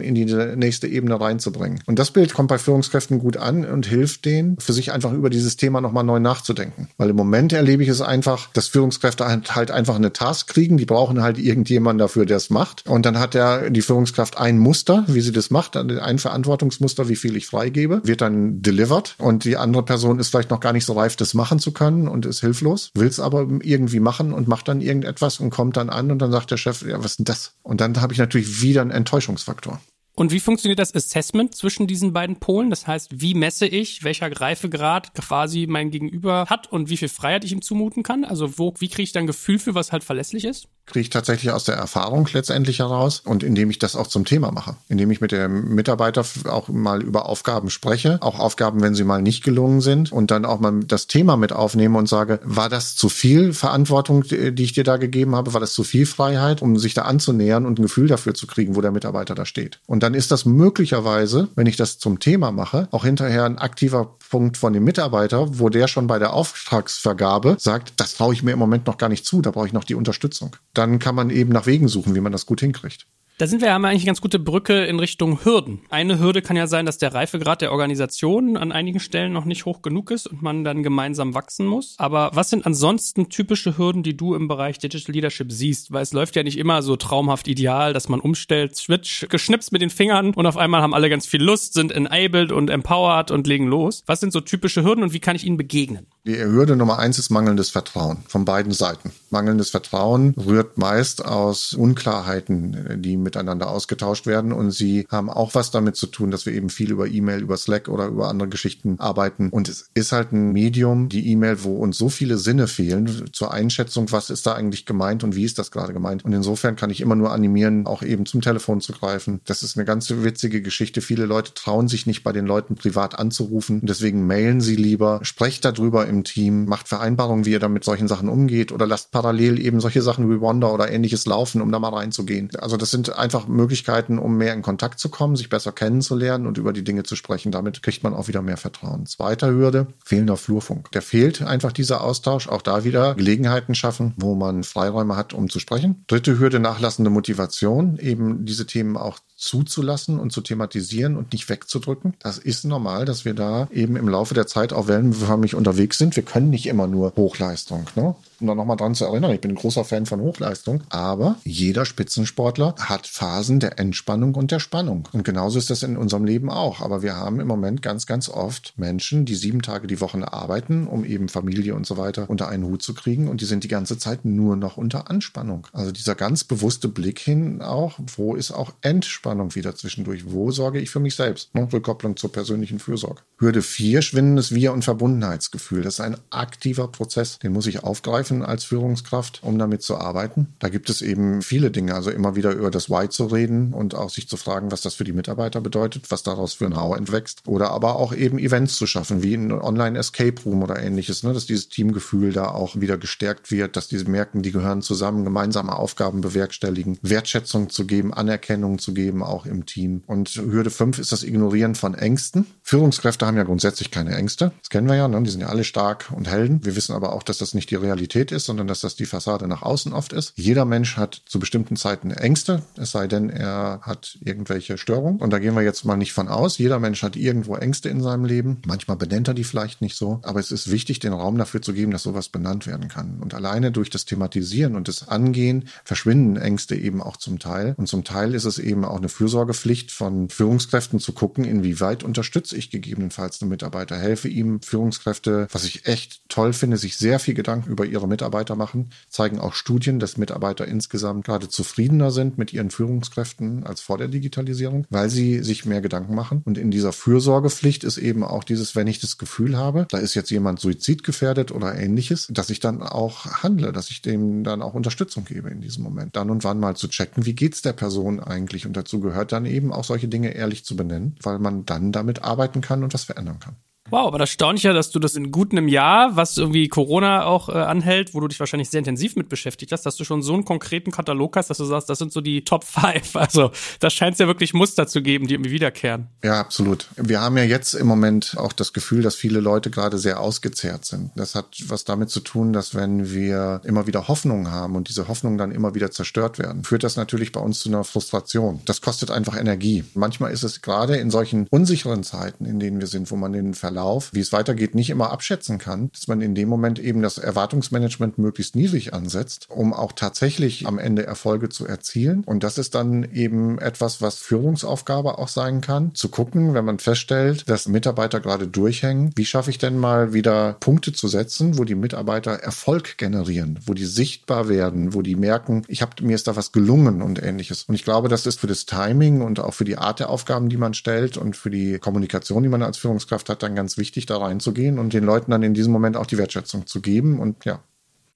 in 0.00 0.14
die 0.14 0.24
nächste 0.24 0.86
Ebene 0.86 1.20
reinzubringen. 1.20 1.80
Und 1.86 1.98
das 1.98 2.10
Bild 2.10 2.34
kommt 2.34 2.48
bei 2.48 2.58
Führungskräften 2.58 3.18
gut 3.18 3.36
an 3.36 3.64
und 3.64 3.86
hilft 3.86 4.24
denen, 4.24 4.56
für 4.58 4.72
sich 4.72 4.92
einfach 4.92 5.12
über 5.12 5.30
dieses 5.30 5.56
Thema 5.56 5.80
nochmal 5.80 6.04
neu 6.04 6.18
nachzudenken. 6.18 6.88
Weil 6.96 7.10
im 7.10 7.16
Moment 7.16 7.52
erlebe 7.52 7.82
ich 7.82 7.88
es 7.88 8.00
einfach, 8.00 8.50
dass 8.52 8.68
Führungskräfte 8.68 9.26
halt, 9.26 9.54
halt 9.54 9.70
einfach 9.70 9.96
eine 9.96 10.12
Task 10.12 10.48
kriegen, 10.48 10.76
die 10.76 10.86
brauchen 10.86 11.22
halt 11.22 11.38
irgendjemanden 11.38 11.98
dafür, 11.98 12.26
der 12.26 12.36
es 12.36 12.50
macht. 12.50 12.86
Und 12.86 13.06
dann 13.06 13.18
hat 13.18 13.34
der, 13.34 13.70
die 13.70 13.82
Führungskraft 13.82 14.38
ein 14.38 14.58
Muster, 14.58 15.04
wie 15.08 15.20
sie 15.20 15.32
das 15.32 15.50
macht, 15.50 15.76
ein 15.76 16.18
Verantwortungsmuster, 16.18 17.08
wie 17.08 17.16
viel 17.16 17.36
ich 17.36 17.46
freigebe, 17.46 18.00
wird 18.04 18.20
dann 18.20 18.62
delivered 18.62 19.14
und 19.18 19.44
die 19.44 19.56
andere 19.56 19.82
Person 19.82 20.18
ist 20.18 20.28
vielleicht 20.28 20.50
noch 20.50 20.60
gar 20.60 20.72
nicht 20.72 20.84
so 20.84 20.94
reif, 20.94 21.16
das 21.16 21.34
machen 21.34 21.58
zu 21.58 21.72
können 21.72 22.08
und 22.08 22.26
ist 22.26 22.40
hilflos, 22.40 22.90
will 22.94 23.08
es 23.08 23.20
aber 23.20 23.46
irgendwie 23.62 24.00
machen 24.00 24.32
und 24.32 24.48
macht 24.48 24.68
dann 24.68 24.80
irgendetwas 24.80 25.40
und 25.40 25.50
kommt 25.50 25.76
dann 25.76 25.90
an 25.90 26.10
und 26.10 26.20
dann 26.20 26.30
sagt 26.36 26.50
der 26.50 26.58
Chef, 26.58 26.82
ja, 26.82 26.98
was 26.98 27.12
ist 27.12 27.18
denn 27.20 27.24
das? 27.24 27.54
Und 27.62 27.80
dann 27.80 27.98
habe 28.00 28.12
ich 28.12 28.18
natürlich 28.18 28.60
wieder 28.60 28.82
einen 28.82 28.90
Enttäuschungsfaktor. 28.90 29.80
Und 30.18 30.32
wie 30.32 30.40
funktioniert 30.40 30.78
das 30.78 30.94
Assessment 30.94 31.54
zwischen 31.54 31.86
diesen 31.86 32.14
beiden 32.14 32.36
Polen? 32.36 32.70
Das 32.70 32.86
heißt, 32.86 33.20
wie 33.20 33.34
messe 33.34 33.66
ich, 33.66 34.02
welcher 34.02 34.32
Reifegrad 34.32 35.12
quasi 35.12 35.66
mein 35.68 35.90
Gegenüber 35.90 36.46
hat 36.48 36.72
und 36.72 36.88
wie 36.88 36.96
viel 36.96 37.10
Freiheit 37.10 37.44
ich 37.44 37.52
ihm 37.52 37.60
zumuten 37.60 38.02
kann? 38.02 38.24
Also 38.24 38.56
wo, 38.56 38.72
wie 38.78 38.88
kriege 38.88 39.02
ich 39.02 39.12
dann 39.12 39.26
Gefühl 39.26 39.58
für, 39.58 39.74
was 39.74 39.92
halt 39.92 40.04
verlässlich 40.04 40.46
ist? 40.46 40.68
Kriege 40.86 41.02
ich 41.02 41.10
tatsächlich 41.10 41.52
aus 41.52 41.64
der 41.64 41.74
Erfahrung 41.74 42.26
letztendlich 42.32 42.78
heraus 42.78 43.20
und 43.20 43.42
indem 43.42 43.68
ich 43.68 43.78
das 43.78 43.94
auch 43.94 44.06
zum 44.06 44.24
Thema 44.24 44.52
mache. 44.52 44.76
Indem 44.88 45.10
ich 45.10 45.20
mit 45.20 45.32
dem 45.32 45.74
Mitarbeiter 45.74 46.24
auch 46.46 46.68
mal 46.68 47.02
über 47.02 47.28
Aufgaben 47.28 47.68
spreche, 47.68 48.16
auch 48.22 48.38
Aufgaben, 48.38 48.80
wenn 48.80 48.94
sie 48.94 49.04
mal 49.04 49.20
nicht 49.20 49.44
gelungen 49.44 49.82
sind 49.82 50.12
und 50.12 50.30
dann 50.30 50.46
auch 50.46 50.60
mal 50.60 50.80
das 50.84 51.08
Thema 51.08 51.36
mit 51.36 51.52
aufnehme 51.52 51.98
und 51.98 52.08
sage, 52.08 52.40
war 52.42 52.70
das 52.70 52.96
zu 52.96 53.10
viel 53.10 53.52
Verantwortung, 53.52 54.22
die 54.22 54.62
ich 54.62 54.72
dir 54.72 54.84
da 54.84 54.96
gegeben 54.96 55.34
habe? 55.34 55.52
War 55.52 55.60
das 55.60 55.74
zu 55.74 55.84
viel 55.84 56.06
Freiheit, 56.06 56.62
um 56.62 56.78
sich 56.78 56.94
da 56.94 57.02
anzunähern 57.02 57.66
und 57.66 57.78
ein 57.78 57.82
Gefühl 57.82 58.06
dafür 58.06 58.32
zu 58.32 58.46
kriegen, 58.46 58.76
wo 58.76 58.80
der 58.80 58.92
Mitarbeiter 58.92 59.34
da 59.34 59.44
steht? 59.44 59.80
Und 59.86 60.05
dann 60.06 60.14
ist 60.14 60.30
das 60.30 60.44
möglicherweise, 60.44 61.48
wenn 61.56 61.66
ich 61.66 61.74
das 61.74 61.98
zum 61.98 62.20
Thema 62.20 62.52
mache, 62.52 62.86
auch 62.92 63.04
hinterher 63.04 63.44
ein 63.44 63.58
aktiver 63.58 64.16
Punkt 64.30 64.56
von 64.56 64.72
dem 64.72 64.84
Mitarbeiter, 64.84 65.58
wo 65.58 65.68
der 65.68 65.88
schon 65.88 66.06
bei 66.06 66.20
der 66.20 66.32
Auftragsvergabe 66.32 67.56
sagt, 67.58 67.94
das 67.96 68.14
traue 68.14 68.32
ich 68.32 68.44
mir 68.44 68.52
im 68.52 68.60
Moment 68.60 68.86
noch 68.86 68.98
gar 68.98 69.08
nicht 69.08 69.26
zu, 69.26 69.42
da 69.42 69.50
brauche 69.50 69.66
ich 69.66 69.72
noch 69.72 69.82
die 69.82 69.96
Unterstützung. 69.96 70.54
Dann 70.74 71.00
kann 71.00 71.16
man 71.16 71.30
eben 71.30 71.50
nach 71.50 71.66
Wegen 71.66 71.88
suchen, 71.88 72.14
wie 72.14 72.20
man 72.20 72.30
das 72.30 72.46
gut 72.46 72.60
hinkriegt. 72.60 73.08
Da 73.38 73.46
sind 73.46 73.60
wir, 73.60 73.70
haben 73.70 73.82
wir 73.82 73.88
eigentlich 73.88 74.04
eine 74.04 74.06
ganz 74.06 74.22
gute 74.22 74.38
Brücke 74.38 74.86
in 74.86 74.98
Richtung 74.98 75.44
Hürden. 75.44 75.82
Eine 75.90 76.18
Hürde 76.18 76.40
kann 76.40 76.56
ja 76.56 76.66
sein, 76.66 76.86
dass 76.86 76.96
der 76.96 77.12
Reifegrad 77.12 77.60
der 77.60 77.70
Organisation 77.70 78.56
an 78.56 78.72
einigen 78.72 78.98
Stellen 78.98 79.34
noch 79.34 79.44
nicht 79.44 79.66
hoch 79.66 79.82
genug 79.82 80.10
ist 80.10 80.26
und 80.26 80.40
man 80.40 80.64
dann 80.64 80.82
gemeinsam 80.82 81.34
wachsen 81.34 81.66
muss. 81.66 81.96
Aber 81.98 82.30
was 82.32 82.48
sind 82.48 82.64
ansonsten 82.64 83.28
typische 83.28 83.76
Hürden, 83.76 84.02
die 84.02 84.16
du 84.16 84.34
im 84.34 84.48
Bereich 84.48 84.78
Digital 84.78 85.14
Leadership 85.14 85.52
siehst? 85.52 85.92
Weil 85.92 86.02
es 86.02 86.14
läuft 86.14 86.34
ja 86.34 86.44
nicht 86.44 86.56
immer 86.56 86.80
so 86.80 86.96
traumhaft 86.96 87.46
ideal, 87.46 87.92
dass 87.92 88.08
man 88.08 88.20
umstellt, 88.20 88.74
switch, 88.74 89.26
geschnipst 89.28 89.70
mit 89.70 89.82
den 89.82 89.90
Fingern 89.90 90.32
und 90.32 90.46
auf 90.46 90.56
einmal 90.56 90.80
haben 90.80 90.94
alle 90.94 91.10
ganz 91.10 91.26
viel 91.26 91.42
Lust, 91.42 91.74
sind 91.74 91.92
enabled 91.92 92.52
und 92.52 92.70
empowered 92.70 93.30
und 93.30 93.46
legen 93.46 93.66
los. 93.66 94.02
Was 94.06 94.20
sind 94.20 94.32
so 94.32 94.40
typische 94.40 94.82
Hürden 94.82 95.02
und 95.02 95.12
wie 95.12 95.20
kann 95.20 95.36
ich 95.36 95.44
ihnen 95.44 95.58
begegnen? 95.58 96.06
Die 96.26 96.42
Hürde 96.42 96.74
Nummer 96.74 96.98
eins 96.98 97.20
ist 97.20 97.30
mangelndes 97.30 97.70
Vertrauen 97.70 98.18
von 98.26 98.44
beiden 98.44 98.72
Seiten. 98.72 99.12
Mangelndes 99.30 99.70
Vertrauen 99.70 100.34
rührt 100.36 100.76
meist 100.76 101.24
aus 101.24 101.72
Unklarheiten, 101.72 103.00
die 103.00 103.16
miteinander 103.16 103.70
ausgetauscht 103.70 104.26
werden. 104.26 104.52
Und 104.52 104.72
sie 104.72 105.06
haben 105.08 105.30
auch 105.30 105.54
was 105.54 105.70
damit 105.70 105.94
zu 105.94 106.08
tun, 106.08 106.32
dass 106.32 106.44
wir 106.44 106.52
eben 106.52 106.68
viel 106.68 106.90
über 106.90 107.06
E-Mail, 107.06 107.42
über 107.42 107.56
Slack 107.56 107.88
oder 107.88 108.08
über 108.08 108.28
andere 108.28 108.48
Geschichten 108.48 108.96
arbeiten. 108.98 109.50
Und 109.50 109.68
es 109.68 109.88
ist 109.94 110.10
halt 110.10 110.32
ein 110.32 110.52
Medium, 110.52 111.08
die 111.08 111.30
E-Mail, 111.30 111.62
wo 111.62 111.76
uns 111.76 111.96
so 111.96 112.08
viele 112.08 112.38
Sinne 112.38 112.66
fehlen 112.66 113.30
zur 113.32 113.54
Einschätzung, 113.54 114.10
was 114.10 114.28
ist 114.28 114.48
da 114.48 114.54
eigentlich 114.54 114.84
gemeint 114.84 115.22
und 115.22 115.36
wie 115.36 115.44
ist 115.44 115.60
das 115.60 115.70
gerade 115.70 115.92
gemeint. 115.92 116.24
Und 116.24 116.32
insofern 116.32 116.74
kann 116.74 116.90
ich 116.90 117.00
immer 117.00 117.14
nur 117.14 117.30
animieren, 117.30 117.86
auch 117.86 118.02
eben 118.02 118.26
zum 118.26 118.40
Telefon 118.40 118.80
zu 118.80 118.90
greifen. 118.90 119.42
Das 119.44 119.62
ist 119.62 119.76
eine 119.76 119.84
ganz 119.84 120.10
witzige 120.10 120.60
Geschichte. 120.60 121.02
Viele 121.02 121.26
Leute 121.26 121.54
trauen 121.54 121.86
sich 121.86 122.04
nicht 122.04 122.24
bei 122.24 122.32
den 122.32 122.46
Leuten 122.46 122.74
privat 122.74 123.16
anzurufen. 123.16 123.78
Deswegen 123.84 124.26
mailen 124.26 124.60
sie 124.60 124.74
lieber, 124.74 125.20
sprecht 125.22 125.64
darüber 125.64 126.04
im 126.08 126.15
Team, 126.24 126.66
macht 126.66 126.88
Vereinbarungen, 126.88 127.44
wie 127.44 127.52
ihr 127.52 127.60
dann 127.60 127.72
mit 127.72 127.84
solchen 127.84 128.08
Sachen 128.08 128.28
umgeht 128.28 128.72
oder 128.72 128.86
lasst 128.86 129.10
parallel 129.10 129.58
eben 129.58 129.80
solche 129.80 130.02
Sachen 130.02 130.30
wie 130.30 130.40
Wonder 130.40 130.72
oder 130.72 130.90
ähnliches 130.90 131.26
laufen, 131.26 131.60
um 131.60 131.70
da 131.72 131.78
mal 131.78 131.94
reinzugehen. 131.94 132.50
Also 132.58 132.76
das 132.76 132.90
sind 132.90 133.16
einfach 133.16 133.48
Möglichkeiten, 133.48 134.18
um 134.18 134.36
mehr 134.36 134.54
in 134.54 134.62
Kontakt 134.62 134.98
zu 134.98 135.08
kommen, 135.08 135.36
sich 135.36 135.48
besser 135.48 135.72
kennenzulernen 135.72 136.46
und 136.46 136.58
über 136.58 136.72
die 136.72 136.84
Dinge 136.84 137.02
zu 137.02 137.16
sprechen. 137.16 137.52
Damit 137.52 137.82
kriegt 137.82 138.02
man 138.02 138.14
auch 138.14 138.28
wieder 138.28 138.42
mehr 138.42 138.56
Vertrauen. 138.56 139.06
Zweite 139.06 139.48
Hürde, 139.48 139.88
fehlender 140.04 140.36
Flurfunk. 140.36 140.90
Der 140.92 141.02
fehlt 141.02 141.42
einfach 141.42 141.72
dieser 141.72 142.02
Austausch. 142.02 142.48
Auch 142.48 142.62
da 142.62 142.84
wieder 142.84 143.14
Gelegenheiten 143.14 143.74
schaffen, 143.74 144.14
wo 144.16 144.34
man 144.34 144.64
Freiräume 144.64 145.16
hat, 145.16 145.32
um 145.32 145.48
zu 145.48 145.58
sprechen. 145.58 146.04
Dritte 146.06 146.38
Hürde, 146.38 146.60
nachlassende 146.60 147.10
Motivation, 147.10 147.98
eben 147.98 148.44
diese 148.44 148.66
Themen 148.66 148.96
auch 148.96 149.18
zuzulassen 149.36 150.18
und 150.18 150.32
zu 150.32 150.40
thematisieren 150.40 151.16
und 151.16 151.32
nicht 151.32 151.48
wegzudrücken. 151.48 152.14
Das 152.20 152.38
ist 152.38 152.64
normal, 152.64 153.04
dass 153.04 153.24
wir 153.24 153.34
da 153.34 153.68
eben 153.70 153.96
im 153.96 154.08
Laufe 154.08 154.34
der 154.34 154.46
Zeit 154.46 154.72
auch 154.72 154.88
wellenförmig 154.88 155.54
unterwegs 155.54 155.98
sind. 155.98 156.16
Wir 156.16 156.22
können 156.22 156.48
nicht 156.50 156.66
immer 156.66 156.86
nur 156.86 157.12
Hochleistung. 157.16 157.86
Ne? 157.94 158.14
Um 158.40 158.46
da 158.46 158.54
nochmal 158.54 158.76
dran 158.76 158.94
zu 158.94 159.04
erinnern, 159.04 159.32
ich 159.32 159.40
bin 159.40 159.52
ein 159.52 159.56
großer 159.56 159.84
Fan 159.84 160.06
von 160.06 160.20
Hochleistung, 160.20 160.82
aber 160.90 161.36
jeder 161.44 161.84
Spitzensportler 161.84 162.74
hat 162.78 163.06
Phasen 163.06 163.60
der 163.60 163.78
Entspannung 163.78 164.34
und 164.34 164.50
der 164.50 164.60
Spannung. 164.60 165.08
Und 165.12 165.24
genauso 165.24 165.58
ist 165.58 165.70
das 165.70 165.82
in 165.82 165.96
unserem 165.96 166.24
Leben 166.24 166.50
auch. 166.50 166.80
Aber 166.80 167.02
wir 167.02 167.16
haben 167.16 167.40
im 167.40 167.46
Moment 167.46 167.82
ganz, 167.82 168.06
ganz 168.06 168.28
oft 168.28 168.74
Menschen, 168.76 169.24
die 169.24 169.34
sieben 169.34 169.62
Tage 169.62 169.86
die 169.86 170.00
Woche 170.00 170.16
arbeiten, 170.32 170.86
um 170.86 171.04
eben 171.04 171.28
Familie 171.28 171.74
und 171.74 171.86
so 171.86 171.96
weiter 171.96 172.28
unter 172.28 172.48
einen 172.48 172.64
Hut 172.64 172.82
zu 172.82 172.94
kriegen. 172.94 173.28
Und 173.28 173.40
die 173.40 173.44
sind 173.44 173.64
die 173.64 173.68
ganze 173.68 173.98
Zeit 173.98 174.24
nur 174.24 174.56
noch 174.56 174.76
unter 174.76 175.10
Anspannung. 175.10 175.66
Also 175.72 175.92
dieser 175.92 176.14
ganz 176.14 176.44
bewusste 176.44 176.88
Blick 176.88 177.18
hin 177.18 177.60
auch, 177.62 177.98
wo 178.16 178.34
ist 178.34 178.52
auch 178.52 178.72
Entspannung 178.82 179.54
wieder 179.54 179.74
zwischendurch? 179.74 180.30
Wo 180.32 180.50
sorge 180.50 180.80
ich 180.80 180.90
für 180.90 181.00
mich 181.00 181.16
selbst? 181.16 181.54
Ne? 181.54 181.68
Rückkopplung 181.72 182.16
zur 182.16 182.32
persönlichen 182.32 182.78
Fürsorge. 182.78 183.22
Hürde 183.38 183.62
vier, 183.62 184.02
schwindendes 184.02 184.54
Wir- 184.54 184.72
und 184.72 184.84
Verbundenheitsgefühl. 184.84 185.82
Das 185.82 185.94
ist 185.94 186.00
ein 186.00 186.16
aktiver 186.30 186.88
Prozess. 186.88 187.38
Den 187.38 187.52
muss 187.52 187.66
ich 187.66 187.84
aufgreifen 187.84 188.25
greifen 188.26 188.42
als 188.42 188.64
Führungskraft, 188.64 189.40
um 189.42 189.58
damit 189.58 189.82
zu 189.82 189.96
arbeiten. 189.96 190.48
Da 190.58 190.68
gibt 190.68 190.90
es 190.90 191.02
eben 191.02 191.42
viele 191.42 191.70
Dinge, 191.70 191.94
also 191.94 192.10
immer 192.10 192.34
wieder 192.34 192.52
über 192.52 192.70
das 192.70 192.90
Why 192.90 193.08
zu 193.08 193.26
reden 193.26 193.72
und 193.72 193.94
auch 193.94 194.10
sich 194.10 194.28
zu 194.28 194.36
fragen, 194.36 194.72
was 194.72 194.80
das 194.80 194.94
für 194.94 195.04
die 195.04 195.12
Mitarbeiter 195.12 195.60
bedeutet, 195.60 196.10
was 196.10 196.22
daraus 196.22 196.54
für 196.54 196.66
ein 196.66 196.76
How 196.76 196.96
entwächst 196.96 197.42
oder 197.46 197.70
aber 197.70 197.96
auch 197.96 198.12
eben 198.12 198.38
Events 198.38 198.76
zu 198.76 198.86
schaffen, 198.86 199.22
wie 199.22 199.34
ein 199.34 199.52
Online 199.52 199.98
Escape 199.98 200.42
Room 200.44 200.62
oder 200.62 200.82
ähnliches, 200.82 201.22
ne, 201.22 201.32
dass 201.32 201.46
dieses 201.46 201.68
Teamgefühl 201.68 202.32
da 202.32 202.48
auch 202.48 202.76
wieder 202.76 202.98
gestärkt 202.98 203.50
wird, 203.50 203.76
dass 203.76 203.88
diese 203.88 204.10
merken, 204.10 204.42
die 204.42 204.52
gehören 204.52 204.82
zusammen, 204.82 205.24
gemeinsame 205.24 205.76
Aufgaben 205.76 206.20
bewerkstelligen, 206.20 206.98
Wertschätzung 207.02 207.70
zu 207.70 207.86
geben, 207.86 208.12
Anerkennung 208.12 208.78
zu 208.78 208.92
geben, 208.94 209.22
auch 209.22 209.46
im 209.46 209.66
Team. 209.66 210.02
Und 210.06 210.30
Hürde 210.30 210.70
5 210.70 210.98
ist 210.98 211.12
das 211.12 211.22
Ignorieren 211.22 211.74
von 211.74 211.94
Ängsten. 211.94 212.46
Führungskräfte 212.62 213.26
haben 213.26 213.36
ja 213.36 213.44
grundsätzlich 213.44 213.90
keine 213.90 214.16
Ängste. 214.16 214.52
Das 214.60 214.70
kennen 214.70 214.88
wir 214.88 214.96
ja, 214.96 215.06
ne? 215.06 215.22
die 215.22 215.30
sind 215.30 215.40
ja 215.40 215.48
alle 215.48 215.64
stark 215.64 216.06
und 216.14 216.28
Helden. 216.28 216.64
Wir 216.64 216.76
wissen 216.76 216.94
aber 216.94 217.12
auch, 217.12 217.22
dass 217.22 217.38
das 217.38 217.54
nicht 217.54 217.70
die 217.70 217.76
Realität 217.76 218.15
Realität 218.16 218.32
ist, 218.32 218.46
sondern 218.46 218.66
dass 218.66 218.80
das 218.80 218.96
die 218.96 219.06
Fassade 219.06 219.46
nach 219.46 219.62
außen 219.62 219.92
oft 219.92 220.12
ist. 220.12 220.32
Jeder 220.36 220.64
Mensch 220.64 220.96
hat 220.96 221.22
zu 221.26 221.38
bestimmten 221.38 221.76
Zeiten 221.76 222.10
Ängste, 222.10 222.62
es 222.76 222.90
sei 222.90 223.06
denn, 223.06 223.30
er 223.30 223.80
hat 223.82 224.18
irgendwelche 224.20 224.78
Störungen. 224.78 225.20
Und 225.20 225.30
da 225.30 225.38
gehen 225.38 225.54
wir 225.54 225.62
jetzt 225.62 225.84
mal 225.84 225.96
nicht 225.96 226.12
von 226.12 226.28
aus. 226.28 226.58
Jeder 226.58 226.78
Mensch 226.78 227.02
hat 227.02 227.16
irgendwo 227.16 227.56
Ängste 227.56 227.88
in 227.88 228.00
seinem 228.00 228.24
Leben. 228.24 228.62
Manchmal 228.66 228.96
benennt 228.96 229.28
er 229.28 229.34
die 229.34 229.44
vielleicht 229.44 229.82
nicht 229.82 229.96
so. 229.96 230.20
Aber 230.22 230.40
es 230.40 230.50
ist 230.50 230.70
wichtig, 230.70 230.98
den 230.98 231.12
Raum 231.12 231.36
dafür 231.38 231.62
zu 231.62 231.72
geben, 231.72 231.92
dass 231.92 232.02
sowas 232.02 232.28
benannt 232.28 232.66
werden 232.66 232.88
kann. 232.88 233.18
Und 233.20 233.34
alleine 233.34 233.70
durch 233.70 233.90
das 233.90 234.04
Thematisieren 234.04 234.76
und 234.76 234.88
das 234.88 235.08
Angehen 235.08 235.68
verschwinden 235.84 236.36
Ängste 236.36 236.74
eben 236.74 237.02
auch 237.02 237.16
zum 237.16 237.38
Teil. 237.38 237.74
Und 237.76 237.88
zum 237.88 238.04
Teil 238.04 238.34
ist 238.34 238.44
es 238.44 238.58
eben 238.58 238.84
auch 238.84 238.96
eine 238.96 239.08
Fürsorgepflicht 239.08 239.90
von 239.90 240.28
Führungskräften 240.28 240.98
zu 241.00 241.12
gucken, 241.12 241.44
inwieweit 241.44 242.02
unterstütze 242.02 242.56
ich 242.56 242.70
gegebenenfalls 242.70 243.42
einen 243.42 243.50
Mitarbeiter, 243.50 243.96
helfe 243.96 244.28
ihm 244.28 244.60
Führungskräfte, 244.62 245.48
was 245.52 245.64
ich 245.64 245.86
echt 245.86 246.22
toll 246.28 246.52
finde, 246.52 246.76
sich 246.76 246.96
sehr 246.96 247.18
viel 247.18 247.34
Gedanken 247.34 247.70
über 247.70 247.84
ihre 247.84 248.05
unsere 248.06 248.08
Mitarbeiter 248.08 248.56
machen, 248.56 248.90
zeigen 249.08 249.38
auch 249.38 249.54
Studien, 249.54 249.98
dass 249.98 250.16
Mitarbeiter 250.16 250.66
insgesamt 250.66 251.24
gerade 251.24 251.48
zufriedener 251.48 252.10
sind 252.10 252.38
mit 252.38 252.52
ihren 252.52 252.70
Führungskräften 252.70 253.64
als 253.64 253.80
vor 253.80 253.98
der 253.98 254.08
Digitalisierung, 254.08 254.86
weil 254.90 255.10
sie 255.10 255.42
sich 255.42 255.66
mehr 255.66 255.80
Gedanken 255.80 256.14
machen. 256.14 256.42
Und 256.44 256.58
in 256.58 256.70
dieser 256.70 256.92
Fürsorgepflicht 256.92 257.84
ist 257.84 257.98
eben 257.98 258.24
auch 258.24 258.44
dieses, 258.44 258.76
wenn 258.76 258.86
ich 258.86 259.00
das 259.00 259.18
Gefühl 259.18 259.56
habe, 259.56 259.86
da 259.90 259.98
ist 259.98 260.14
jetzt 260.14 260.30
jemand 260.30 260.60
suizidgefährdet 260.60 261.52
oder 261.52 261.76
ähnliches, 261.76 262.28
dass 262.30 262.50
ich 262.50 262.60
dann 262.60 262.82
auch 262.82 263.26
handle, 263.42 263.72
dass 263.72 263.90
ich 263.90 264.02
dem 264.02 264.44
dann 264.44 264.62
auch 264.62 264.74
Unterstützung 264.74 265.24
gebe 265.24 265.50
in 265.50 265.60
diesem 265.60 265.82
Moment. 265.82 266.16
Dann 266.16 266.30
und 266.30 266.44
wann 266.44 266.60
mal 266.60 266.76
zu 266.76 266.88
checken, 266.88 267.26
wie 267.26 267.34
geht's 267.34 267.62
der 267.62 267.72
Person 267.72 268.20
eigentlich? 268.20 268.66
Und 268.66 268.76
dazu 268.76 269.00
gehört 269.00 269.32
dann 269.32 269.46
eben 269.46 269.72
auch 269.72 269.84
solche 269.84 270.08
Dinge 270.08 270.34
ehrlich 270.34 270.64
zu 270.64 270.76
benennen, 270.76 271.16
weil 271.22 271.38
man 271.38 271.66
dann 271.66 271.92
damit 271.92 272.22
arbeiten 272.22 272.60
kann 272.60 272.84
und 272.84 272.94
was 272.94 273.04
verändern 273.04 273.40
kann. 273.40 273.56
Wow, 273.90 274.08
aber 274.08 274.18
das 274.18 274.30
staune 274.30 274.58
ich 274.58 274.64
ja, 274.64 274.72
dass 274.72 274.90
du 274.90 274.98
das 274.98 275.14
in 275.14 275.30
gutem 275.30 275.68
Jahr, 275.68 276.16
was 276.16 276.36
irgendwie 276.36 276.66
Corona 276.68 277.24
auch 277.24 277.48
äh, 277.48 277.52
anhält, 277.52 278.14
wo 278.14 278.20
du 278.20 278.26
dich 278.26 278.40
wahrscheinlich 278.40 278.68
sehr 278.68 278.80
intensiv 278.80 279.14
mit 279.14 279.28
beschäftigt 279.28 279.70
hast, 279.70 279.86
dass 279.86 279.96
du 279.96 280.04
schon 280.04 280.22
so 280.22 280.34
einen 280.34 280.44
konkreten 280.44 280.90
Katalog 280.90 281.36
hast, 281.36 281.50
dass 281.50 281.58
du 281.58 281.64
sagst, 281.64 281.88
das 281.88 281.98
sind 281.98 282.12
so 282.12 282.20
die 282.20 282.44
Top 282.44 282.64
5. 282.64 283.16
Also 283.26 283.50
das 283.80 283.92
scheint 283.92 284.14
es 284.14 284.18
ja 284.18 284.26
wirklich 284.26 284.54
Muster 284.54 284.86
zu 284.86 285.02
geben, 285.02 285.26
die 285.26 285.34
irgendwie 285.34 285.50
wiederkehren. 285.50 286.06
Ja, 286.22 286.38
absolut. 286.38 286.88
Wir 286.96 287.20
haben 287.20 287.36
ja 287.36 287.44
jetzt 287.44 287.74
im 287.74 287.86
Moment 287.86 288.36
auch 288.38 288.52
das 288.52 288.72
Gefühl, 288.72 289.02
dass 289.02 289.16
viele 289.16 289.40
Leute 289.40 289.70
gerade 289.70 289.98
sehr 289.98 290.20
ausgezehrt 290.20 290.84
sind. 290.84 291.10
Das 291.16 291.34
hat 291.34 291.46
was 291.66 291.84
damit 291.84 292.10
zu 292.10 292.20
tun, 292.20 292.52
dass 292.52 292.74
wenn 292.74 293.12
wir 293.12 293.60
immer 293.64 293.86
wieder 293.86 294.06
Hoffnung 294.06 294.50
haben 294.50 294.76
und 294.76 294.88
diese 294.88 295.08
Hoffnungen 295.08 295.38
dann 295.38 295.50
immer 295.50 295.74
wieder 295.74 295.90
zerstört 295.90 296.38
werden, 296.38 296.62
führt 296.62 296.84
das 296.84 296.96
natürlich 296.96 297.32
bei 297.32 297.40
uns 297.40 297.60
zu 297.60 297.68
einer 297.68 297.84
Frustration. 297.84 298.60
Das 298.64 298.80
kostet 298.80 299.10
einfach 299.10 299.36
Energie. 299.36 299.84
Manchmal 299.94 300.32
ist 300.32 300.44
es 300.44 300.62
gerade 300.62 300.96
in 300.96 301.10
solchen 301.10 301.48
unsicheren 301.50 302.04
Zeiten, 302.04 302.44
in 302.44 302.60
denen 302.60 302.80
wir 302.80 302.86
sind, 302.86 303.10
wo 303.10 303.16
man 303.16 303.32
den 303.32 303.54
Verlauf 303.54 303.75
Verlauf, 303.76 304.08
wie 304.14 304.20
es 304.20 304.32
weitergeht, 304.32 304.74
nicht 304.74 304.88
immer 304.88 305.12
abschätzen 305.12 305.58
kann, 305.58 305.90
dass 305.92 306.08
man 306.08 306.22
in 306.22 306.34
dem 306.34 306.48
Moment 306.48 306.78
eben 306.78 307.02
das 307.02 307.18
Erwartungsmanagement 307.18 308.16
möglichst 308.16 308.56
niedrig 308.56 308.94
ansetzt, 308.94 309.48
um 309.50 309.74
auch 309.74 309.92
tatsächlich 309.92 310.66
am 310.66 310.78
Ende 310.78 311.04
Erfolge 311.04 311.50
zu 311.50 311.66
erzielen. 311.66 312.24
Und 312.24 312.42
das 312.42 312.56
ist 312.56 312.74
dann 312.74 313.06
eben 313.12 313.58
etwas, 313.58 314.00
was 314.00 314.16
Führungsaufgabe 314.16 315.18
auch 315.18 315.28
sein 315.28 315.60
kann, 315.60 315.94
zu 315.94 316.08
gucken, 316.08 316.54
wenn 316.54 316.64
man 316.64 316.78
feststellt, 316.78 317.50
dass 317.50 317.68
Mitarbeiter 317.68 318.20
gerade 318.20 318.48
durchhängen, 318.48 319.12
wie 319.14 319.26
schaffe 319.26 319.50
ich 319.50 319.58
denn 319.58 319.76
mal 319.76 320.14
wieder 320.14 320.56
Punkte 320.58 320.94
zu 320.94 321.06
setzen, 321.06 321.58
wo 321.58 321.64
die 321.64 321.74
Mitarbeiter 321.74 322.32
Erfolg 322.32 322.96
generieren, 322.96 323.58
wo 323.66 323.74
die 323.74 323.84
sichtbar 323.84 324.48
werden, 324.48 324.94
wo 324.94 325.02
die 325.02 325.16
merken, 325.16 325.64
ich 325.68 325.82
habe 325.82 325.92
mir 326.02 326.14
ist 326.14 326.28
da 326.28 326.34
was 326.34 326.52
gelungen 326.52 327.02
und 327.02 327.22
ähnliches. 327.22 327.64
Und 327.64 327.74
ich 327.74 327.84
glaube, 327.84 328.08
das 328.08 328.24
ist 328.24 328.40
für 328.40 328.46
das 328.46 328.64
Timing 328.64 329.20
und 329.20 329.38
auch 329.38 329.52
für 329.52 329.64
die 329.64 329.76
Art 329.76 330.00
der 330.00 330.08
Aufgaben, 330.08 330.48
die 330.48 330.56
man 330.56 330.72
stellt 330.72 331.18
und 331.18 331.36
für 331.36 331.50
die 331.50 331.78
Kommunikation, 331.78 332.42
die 332.42 332.48
man 332.48 332.62
als 332.62 332.78
Führungskraft 332.78 333.28
hat, 333.28 333.42
dann 333.42 333.54
ganz 333.54 333.65
ganz 333.66 333.78
wichtig, 333.78 334.06
da 334.06 334.18
reinzugehen 334.18 334.78
und 334.78 334.92
den 334.92 335.02
Leuten 335.02 335.32
dann 335.32 335.42
in 335.42 335.52
diesem 335.52 335.72
Moment 335.72 335.96
auch 335.96 336.06
die 336.06 336.18
Wertschätzung 336.18 336.66
zu 336.68 336.80
geben. 336.80 337.18
Und 337.18 337.44
ja, 337.44 337.58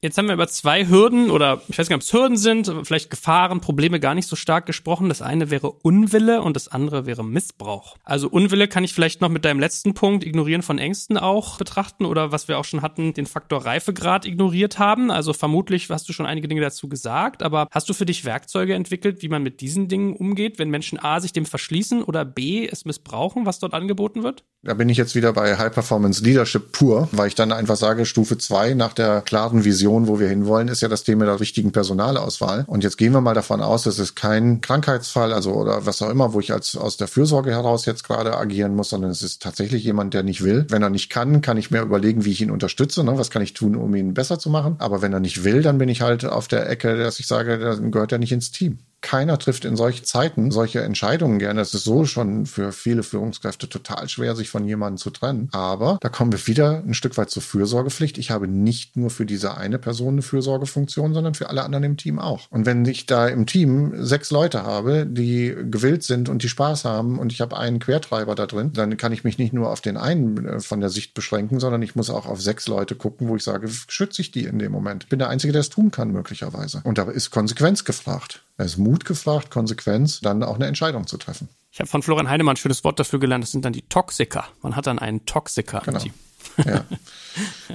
Jetzt 0.02 0.16
haben 0.16 0.28
wir 0.28 0.34
über 0.34 0.48
zwei 0.48 0.88
Hürden 0.88 1.30
oder 1.30 1.60
ich 1.68 1.78
weiß 1.78 1.90
nicht, 1.90 1.94
ob 1.94 2.00
es 2.00 2.10
Hürden 2.10 2.38
sind, 2.38 2.72
vielleicht 2.84 3.10
Gefahren, 3.10 3.60
Probleme 3.60 4.00
gar 4.00 4.14
nicht 4.14 4.28
so 4.28 4.34
stark 4.34 4.64
gesprochen. 4.64 5.10
Das 5.10 5.20
eine 5.20 5.50
wäre 5.50 5.70
Unwille 5.70 6.40
und 6.40 6.56
das 6.56 6.68
andere 6.68 7.04
wäre 7.04 7.22
Missbrauch. 7.22 7.98
Also 8.02 8.30
Unwille 8.30 8.66
kann 8.66 8.82
ich 8.82 8.94
vielleicht 8.94 9.20
noch 9.20 9.28
mit 9.28 9.44
deinem 9.44 9.60
letzten 9.60 9.92
Punkt 9.92 10.24
ignorieren 10.24 10.62
von 10.62 10.78
Ängsten 10.78 11.18
auch 11.18 11.58
betrachten 11.58 12.06
oder 12.06 12.32
was 12.32 12.48
wir 12.48 12.58
auch 12.58 12.64
schon 12.64 12.80
hatten, 12.80 13.12
den 13.12 13.26
Faktor 13.26 13.66
Reifegrad 13.66 14.24
ignoriert 14.24 14.78
haben. 14.78 15.10
Also 15.10 15.34
vermutlich 15.34 15.90
hast 15.90 16.08
du 16.08 16.14
schon 16.14 16.24
einige 16.24 16.48
Dinge 16.48 16.62
dazu 16.62 16.88
gesagt, 16.88 17.42
aber 17.42 17.68
hast 17.70 17.90
du 17.90 17.92
für 17.92 18.06
dich 18.06 18.24
Werkzeuge 18.24 18.72
entwickelt, 18.72 19.20
wie 19.20 19.28
man 19.28 19.42
mit 19.42 19.60
diesen 19.60 19.88
Dingen 19.88 20.14
umgeht, 20.14 20.58
wenn 20.58 20.70
Menschen 20.70 20.98
A 20.98 21.20
sich 21.20 21.34
dem 21.34 21.44
verschließen 21.44 22.02
oder 22.02 22.24
B 22.24 22.66
es 22.66 22.86
missbrauchen, 22.86 23.44
was 23.44 23.58
dort 23.58 23.74
angeboten 23.74 24.22
wird? 24.22 24.44
Da 24.62 24.74
bin 24.74 24.90
ich 24.90 24.98
jetzt 24.98 25.14
wieder 25.14 25.32
bei 25.32 25.56
High 25.56 25.72
Performance 25.72 26.22
Leadership 26.22 26.72
pur, 26.72 27.08
weil 27.12 27.28
ich 27.28 27.34
dann 27.34 27.50
einfach 27.50 27.76
sage, 27.76 28.04
Stufe 28.04 28.36
zwei 28.36 28.74
nach 28.74 28.92
der 28.92 29.22
klaren 29.22 29.64
Vision 29.64 30.06
wo 30.06 30.20
wir 30.20 30.28
hinwollen, 30.28 30.68
ist 30.68 30.82
ja 30.82 30.88
das 30.88 31.02
Thema 31.02 31.24
der 31.24 31.40
richtigen 31.40 31.72
Personalauswahl. 31.72 32.64
Und 32.66 32.84
jetzt 32.84 32.98
gehen 32.98 33.14
wir 33.14 33.22
mal 33.22 33.32
davon 33.32 33.62
aus, 33.62 33.84
dass 33.84 33.98
es 33.98 34.14
kein 34.14 34.60
Krankheitsfall, 34.60 35.32
also 35.32 35.54
oder 35.54 35.86
was 35.86 36.02
auch 36.02 36.10
immer, 36.10 36.34
wo 36.34 36.40
ich 36.40 36.52
als 36.52 36.76
aus 36.76 36.98
der 36.98 37.08
Fürsorge 37.08 37.52
heraus 37.52 37.86
jetzt 37.86 38.04
gerade 38.04 38.36
agieren 38.36 38.76
muss, 38.76 38.90
sondern 38.90 39.10
es 39.10 39.22
ist 39.22 39.40
tatsächlich 39.40 39.82
jemand, 39.82 40.12
der 40.12 40.24
nicht 40.24 40.44
will. 40.44 40.66
Wenn 40.68 40.82
er 40.82 40.90
nicht 40.90 41.08
kann, 41.08 41.40
kann 41.40 41.56
ich 41.56 41.70
mir 41.70 41.80
überlegen, 41.80 42.26
wie 42.26 42.32
ich 42.32 42.42
ihn 42.42 42.50
unterstütze. 42.50 43.02
Ne? 43.02 43.16
Was 43.16 43.30
kann 43.30 43.40
ich 43.40 43.54
tun, 43.54 43.76
um 43.76 43.94
ihn 43.94 44.12
besser 44.12 44.38
zu 44.38 44.50
machen? 44.50 44.76
Aber 44.78 45.00
wenn 45.00 45.14
er 45.14 45.20
nicht 45.20 45.42
will, 45.42 45.62
dann 45.62 45.78
bin 45.78 45.88
ich 45.88 46.02
halt 46.02 46.26
auf 46.26 46.48
der 46.48 46.68
Ecke, 46.68 46.98
dass 46.98 47.18
ich 47.18 47.26
sage, 47.26 47.58
dann 47.58 47.90
gehört 47.90 48.12
er 48.12 48.18
nicht 48.18 48.32
ins 48.32 48.50
Team 48.50 48.78
keiner 49.10 49.40
trifft 49.40 49.64
in 49.64 49.74
solchen 49.74 50.04
Zeiten 50.04 50.52
solche 50.52 50.82
Entscheidungen 50.82 51.40
gerne. 51.40 51.62
Es 51.62 51.74
ist 51.74 51.82
so 51.82 52.04
schon 52.04 52.46
für 52.46 52.70
viele 52.70 53.02
Führungskräfte 53.02 53.68
total 53.68 54.08
schwer, 54.08 54.36
sich 54.36 54.50
von 54.50 54.64
jemandem 54.64 54.98
zu 54.98 55.10
trennen. 55.10 55.48
Aber 55.50 55.98
da 56.00 56.08
kommen 56.08 56.30
wir 56.30 56.46
wieder 56.46 56.84
ein 56.86 56.94
Stück 56.94 57.16
weit 57.16 57.28
zur 57.28 57.42
Fürsorgepflicht. 57.42 58.18
Ich 58.18 58.30
habe 58.30 58.46
nicht 58.46 58.96
nur 58.96 59.10
für 59.10 59.26
diese 59.26 59.56
eine 59.56 59.80
Person 59.80 60.14
eine 60.14 60.22
Fürsorgefunktion, 60.22 61.12
sondern 61.12 61.34
für 61.34 61.50
alle 61.50 61.64
anderen 61.64 61.82
im 61.82 61.96
Team 61.96 62.20
auch. 62.20 62.46
Und 62.50 62.66
wenn 62.66 62.84
ich 62.84 63.06
da 63.06 63.26
im 63.26 63.46
Team 63.46 63.94
sechs 63.96 64.30
Leute 64.30 64.62
habe, 64.62 65.06
die 65.06 65.56
gewillt 65.60 66.04
sind 66.04 66.28
und 66.28 66.44
die 66.44 66.48
Spaß 66.48 66.84
haben 66.84 67.18
und 67.18 67.32
ich 67.32 67.40
habe 67.40 67.56
einen 67.56 67.80
Quertreiber 67.80 68.36
da 68.36 68.46
drin, 68.46 68.72
dann 68.74 68.96
kann 68.96 69.10
ich 69.10 69.24
mich 69.24 69.38
nicht 69.38 69.52
nur 69.52 69.70
auf 69.70 69.80
den 69.80 69.96
einen 69.96 70.46
äh, 70.46 70.60
von 70.60 70.80
der 70.80 70.88
Sicht 70.88 71.14
beschränken, 71.14 71.58
sondern 71.58 71.82
ich 71.82 71.96
muss 71.96 72.10
auch 72.10 72.26
auf 72.26 72.40
sechs 72.40 72.68
Leute 72.68 72.94
gucken, 72.94 73.26
wo 73.26 73.34
ich 73.34 73.42
sage, 73.42 73.68
schütze 73.88 74.22
ich 74.22 74.30
die 74.30 74.44
in 74.44 74.60
dem 74.60 74.70
Moment. 74.70 75.02
Ich 75.02 75.08
bin 75.08 75.18
der 75.18 75.30
Einzige, 75.30 75.52
der 75.52 75.62
es 75.62 75.68
tun 75.68 75.90
kann, 75.90 76.12
möglicherweise. 76.12 76.80
Und 76.84 76.96
da 76.96 77.10
ist 77.10 77.32
Konsequenz 77.32 77.84
gefragt. 77.84 78.44
Da 78.60 78.66
ist 78.66 78.76
Mut 78.76 79.06
gefragt, 79.06 79.50
Konsequenz, 79.50 80.20
dann 80.20 80.42
auch 80.42 80.56
eine 80.56 80.66
Entscheidung 80.66 81.06
zu 81.06 81.16
treffen. 81.16 81.48
Ich 81.70 81.80
habe 81.80 81.88
von 81.88 82.02
Florian 82.02 82.28
Heinemann 82.28 82.52
ein 82.52 82.56
schönes 82.58 82.84
Wort 82.84 83.00
dafür 83.00 83.18
gelernt, 83.18 83.42
das 83.42 83.52
sind 83.52 83.64
dann 83.64 83.72
die 83.72 83.88
Toxiker. 83.88 84.44
Man 84.60 84.76
hat 84.76 84.86
dann 84.86 84.98
einen 84.98 85.24
Toxiker 85.24 85.80
genau. 85.82 85.98
Ja. 86.66 86.84